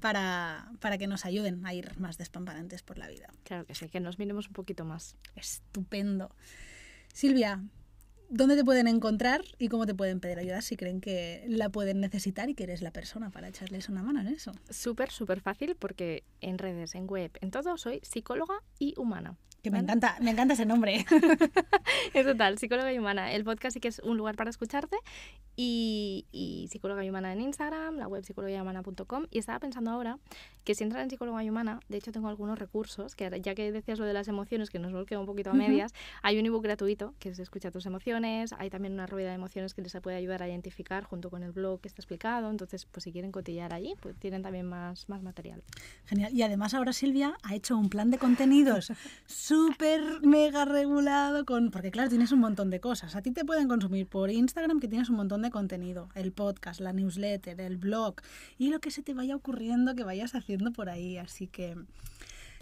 para, 0.00 0.70
para 0.80 0.98
que 0.98 1.06
nos 1.06 1.24
ayuden 1.24 1.64
a 1.66 1.74
ir 1.74 1.98
más 1.98 2.18
despampanantes 2.18 2.82
por 2.82 2.98
la 2.98 3.08
vida. 3.08 3.28
Claro 3.44 3.64
que 3.66 3.74
sí, 3.74 3.88
que 3.88 4.00
nos 4.00 4.18
miremos 4.18 4.48
un 4.48 4.52
poquito 4.52 4.84
más. 4.84 5.16
Estupendo. 5.34 6.30
Silvia, 7.12 7.62
¿dónde 8.28 8.56
te 8.56 8.64
pueden 8.64 8.88
encontrar 8.88 9.42
y 9.58 9.68
cómo 9.68 9.86
te 9.86 9.94
pueden 9.94 10.20
pedir 10.20 10.38
ayuda 10.38 10.60
si 10.60 10.76
creen 10.76 11.00
que 11.00 11.44
la 11.48 11.68
pueden 11.70 12.00
necesitar 12.00 12.50
y 12.50 12.54
que 12.54 12.64
eres 12.64 12.82
la 12.82 12.90
persona 12.90 13.30
para 13.30 13.48
echarles 13.48 13.88
una 13.88 14.02
mano 14.02 14.20
en 14.20 14.28
eso? 14.28 14.52
Súper, 14.70 15.10
súper 15.10 15.40
fácil 15.40 15.76
porque 15.76 16.24
en 16.40 16.58
redes, 16.58 16.94
en 16.94 17.06
web, 17.06 17.30
en 17.40 17.50
todo 17.50 17.78
soy 17.78 18.00
psicóloga 18.02 18.62
y 18.78 18.94
humana. 18.96 19.36
Que 19.66 19.72
me 19.72 19.80
encanta, 19.80 20.16
me 20.20 20.30
encanta 20.30 20.54
ese 20.54 20.64
nombre. 20.64 21.04
es 22.14 22.24
total, 22.24 22.56
psicóloga 22.56 22.92
y 22.92 23.00
humana. 23.00 23.32
El 23.32 23.42
podcast 23.42 23.74
sí 23.74 23.80
que 23.80 23.88
es 23.88 23.98
un 23.98 24.16
lugar 24.16 24.36
para 24.36 24.48
escucharte 24.48 24.96
y, 25.56 26.24
y 26.30 26.68
psicóloga 26.70 27.04
y 27.04 27.10
humana 27.10 27.32
en 27.32 27.40
Instagram, 27.40 27.96
la 27.96 28.06
web 28.06 28.22
psicologiahumana.com 28.24 29.26
y 29.32 29.38
estaba 29.38 29.58
pensando 29.58 29.90
ahora 29.90 30.20
que 30.62 30.76
si 30.76 30.84
entran 30.84 31.02
en 31.02 31.10
psicóloga 31.10 31.42
y 31.42 31.50
humana, 31.50 31.80
de 31.88 31.96
hecho 31.96 32.12
tengo 32.12 32.28
algunos 32.28 32.58
recursos, 32.58 33.14
que 33.16 33.40
ya 33.40 33.54
que 33.56 33.72
decías 33.72 33.98
lo 33.98 34.04
de 34.04 34.12
las 34.12 34.28
emociones, 34.28 34.70
que 34.70 34.78
nos 34.78 34.92
bloquea 34.92 35.18
un 35.18 35.26
poquito 35.26 35.50
a 35.50 35.54
medias, 35.54 35.94
hay 36.22 36.38
un 36.38 36.46
ebook 36.46 36.62
gratuito 36.62 37.14
que 37.18 37.30
es 37.30 37.38
Escucha 37.38 37.70
tus 37.70 37.86
emociones, 37.86 38.52
hay 38.52 38.70
también 38.70 38.94
una 38.94 39.06
rueda 39.06 39.30
de 39.30 39.34
emociones 39.34 39.74
que 39.74 39.82
les 39.82 39.96
puede 40.00 40.16
ayudar 40.16 40.42
a 40.42 40.48
identificar 40.48 41.04
junto 41.04 41.30
con 41.30 41.42
el 41.42 41.52
blog 41.52 41.80
que 41.80 41.88
está 41.88 42.02
explicado, 42.02 42.50
entonces 42.50 42.84
pues 42.86 43.04
si 43.04 43.12
quieren 43.12 43.32
cotillar 43.32 43.72
allí, 43.72 43.94
pues 44.00 44.16
tienen 44.16 44.42
también 44.42 44.66
más, 44.66 45.08
más 45.08 45.22
material. 45.22 45.62
Genial, 46.04 46.32
y 46.32 46.42
además 46.42 46.74
ahora 46.74 46.92
Silvia 46.92 47.36
ha 47.42 47.54
hecho 47.54 47.76
un 47.76 47.88
plan 47.88 48.10
de 48.10 48.18
contenidos 48.18 48.92
súper 49.56 50.20
mega 50.20 50.66
regulado 50.66 51.46
con, 51.46 51.70
porque 51.70 51.90
claro, 51.90 52.10
tienes 52.10 52.30
un 52.30 52.40
montón 52.40 52.68
de 52.68 52.78
cosas, 52.78 53.16
a 53.16 53.22
ti 53.22 53.30
te 53.30 53.42
pueden 53.42 53.68
consumir 53.68 54.06
por 54.06 54.30
Instagram 54.30 54.80
que 54.80 54.88
tienes 54.88 55.08
un 55.08 55.16
montón 55.16 55.40
de 55.40 55.50
contenido, 55.50 56.10
el 56.14 56.30
podcast, 56.30 56.80
la 56.80 56.92
newsletter, 56.92 57.58
el 57.62 57.78
blog 57.78 58.16
y 58.58 58.68
lo 58.68 58.80
que 58.80 58.90
se 58.90 59.02
te 59.02 59.14
vaya 59.14 59.34
ocurriendo 59.34 59.94
que 59.94 60.04
vayas 60.04 60.34
haciendo 60.34 60.72
por 60.72 60.90
ahí. 60.90 61.16
Así 61.16 61.46
que 61.46 61.74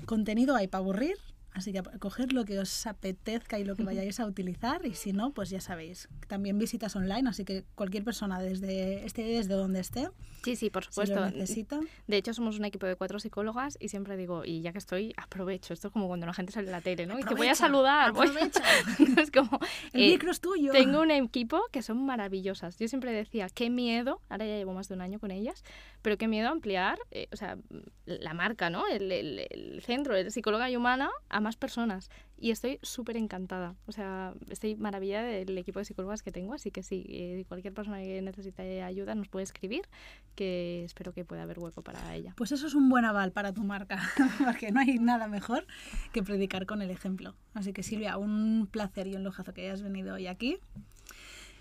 contenido 0.07 0.55
hay 0.55 0.69
para 0.69 0.83
aburrir. 0.83 1.17
Así 1.55 1.73
que 1.73 1.83
coger 2.01 2.33
lo 2.33 2.45
que 2.45 2.59
os 2.59 2.87
apetezca 2.87 3.61
y 3.61 3.65
lo 3.65 3.77
que 3.77 3.85
vayáis 3.85 4.19
a 4.19 4.27
utilizar 4.27 4.85
y 4.85 4.95
si 4.95 5.13
no, 5.13 5.33
pues 5.33 5.51
ya 5.51 5.61
sabéis. 5.61 6.09
También 6.27 6.59
visitas 6.59 6.97
online, 6.97 7.29
así 7.29 7.45
que 7.45 7.65
cualquier 7.77 8.03
persona 8.03 8.41
desde 8.41 9.07
esté 9.07 9.23
desde 9.23 9.55
donde 9.55 9.79
esté. 9.79 10.09
Sí, 10.43 10.57
sí, 10.57 10.69
por 10.69 10.85
supuesto. 10.85 11.25
necesita. 11.31 11.79
De 12.09 12.17
hecho, 12.17 12.35
somos 12.35 12.59
un 12.59 12.65
equipo 12.65 12.87
de 12.87 12.97
cuatro 12.97 13.21
psicólogas 13.21 13.79
y 13.81 13.89
siempre 13.89 14.17
digo, 14.17 14.45
y 14.45 14.63
ya 14.63 14.73
que 14.73 14.79
estoy, 14.79 15.15
aprovecho. 15.17 15.73
Esto 15.73 15.89
es 15.89 15.93
como 15.93 16.09
cuando 16.09 16.27
la 16.27 16.35
gente 16.35 16.53
sale 16.53 16.67
en 16.67 16.73
la 16.73 16.81
tele, 16.81 17.07
¿no? 17.07 17.21
y 17.21 17.23
te 17.23 17.35
voy 17.35 17.47
a 17.47 17.55
saludar. 17.55 18.11
Aprovecha. 18.11 18.61
es 19.17 19.31
como... 19.31 19.61
El 19.93 20.03
eh, 20.03 20.09
micro 20.09 20.33
es 20.33 20.41
tuyo. 20.41 20.73
Tengo 20.73 21.03
un 21.03 21.13
equipo 21.13 21.63
que 21.71 21.83
son 21.83 22.05
maravillosas. 22.05 22.77
Yo 22.79 22.89
siempre 22.89 23.13
decía, 23.13 23.49
qué 23.49 23.71
miedo, 23.71 24.21
ahora 24.29 24.45
ya 24.45 24.57
llevo 24.57 24.75
más 24.75 24.89
de 24.89 24.95
un 24.95 25.03
año 25.03 25.21
con 25.21 25.31
ellas, 25.31 25.63
pero 26.05 26.19
qué 26.19 26.29
miedo 26.29 26.51
ampliar, 26.51 26.99
eh, 27.13 27.29
o 27.33 27.37
sea, 27.37 27.57
la 28.05 28.35
marca, 28.35 28.69
¿no? 28.69 28.87
El, 28.87 29.11
el, 29.11 29.47
el 29.49 29.81
centro 29.81 30.15
de 30.15 30.31
psicóloga 30.31 30.71
y 30.71 30.77
humana 30.77 31.09
a 31.31 31.41
más 31.41 31.57
personas. 31.57 32.11
Y 32.37 32.51
estoy 32.51 32.79
súper 32.83 33.17
encantada. 33.17 33.75
O 33.87 33.93
sea, 33.93 34.35
estoy 34.51 34.77
maravillada 34.77 35.27
del 35.27 35.57
equipo 35.57 35.79
de 35.79 35.87
psicólogas 35.87 36.23
que 36.23 36.31
tengo. 36.31 36.53
Así 36.53 36.71
que 36.71 36.83
sí, 36.83 37.07
eh, 37.09 37.47
cualquier 37.49 37.73
persona 37.73 38.03
que 38.03 38.21
necesite 38.21 38.83
ayuda 38.83 39.15
nos 39.15 39.29
puede 39.29 39.45
escribir, 39.45 39.89
que 40.35 40.85
espero 40.85 41.15
que 41.15 41.25
pueda 41.25 41.45
haber 41.45 41.59
hueco 41.59 41.81
para 41.81 42.15
ella. 42.15 42.35
Pues 42.37 42.53
eso 42.53 42.67
es 42.67 42.75
un 42.75 42.91
buen 42.91 43.07
aval 43.07 43.33
para 43.33 43.55
tu 43.55 43.65
marca, 43.65 43.99
porque 44.45 44.73
no 44.73 44.81
hay 44.81 44.99
nada 44.99 45.27
mejor 45.27 45.67
que 46.13 46.23
predicar 46.23 46.67
con 46.67 46.83
el 46.83 46.91
ejemplo. 46.91 47.35
Así 47.55 47.73
que 47.73 47.83
Silvia, 47.83 48.19
un 48.19 48.69
placer 48.71 49.07
y 49.07 49.15
un 49.15 49.25
lujazo 49.25 49.55
que 49.55 49.63
hayas 49.63 49.81
venido 49.81 50.17
hoy 50.17 50.27
aquí 50.27 50.59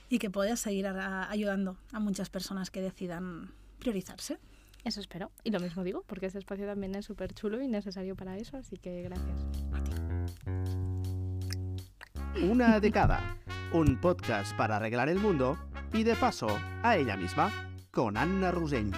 y 0.09 0.19
que 0.19 0.29
puedas 0.29 0.59
seguir 0.59 0.85
ayudando 0.85 1.77
a 1.93 2.01
muchas 2.01 2.29
personas 2.29 2.71
que 2.71 2.81
decidan 2.81 3.53
priorizarse. 3.83 4.39
Eso 4.83 4.99
espero. 4.99 5.31
Y 5.43 5.51
lo 5.51 5.59
mismo 5.59 5.83
digo, 5.83 6.03
porque 6.07 6.25
este 6.25 6.39
espacio 6.39 6.65
también 6.65 6.95
es 6.95 7.05
súper 7.05 7.33
chulo 7.33 7.61
y 7.61 7.67
necesario 7.67 8.15
para 8.15 8.37
eso, 8.37 8.57
así 8.57 8.77
que 8.77 9.03
gracias. 9.03 9.37
Una 12.41 12.79
de 12.79 12.91
cada. 12.91 13.37
Un 13.73 13.99
podcast 13.99 14.55
para 14.55 14.77
arreglar 14.77 15.09
el 15.09 15.19
mundo 15.19 15.57
y 15.93 16.03
de 16.03 16.15
paso 16.15 16.47
a 16.81 16.97
ella 16.97 17.15
misma, 17.15 17.51
con 17.91 18.17
Anna 18.17 18.51
Rusell. 18.51 18.91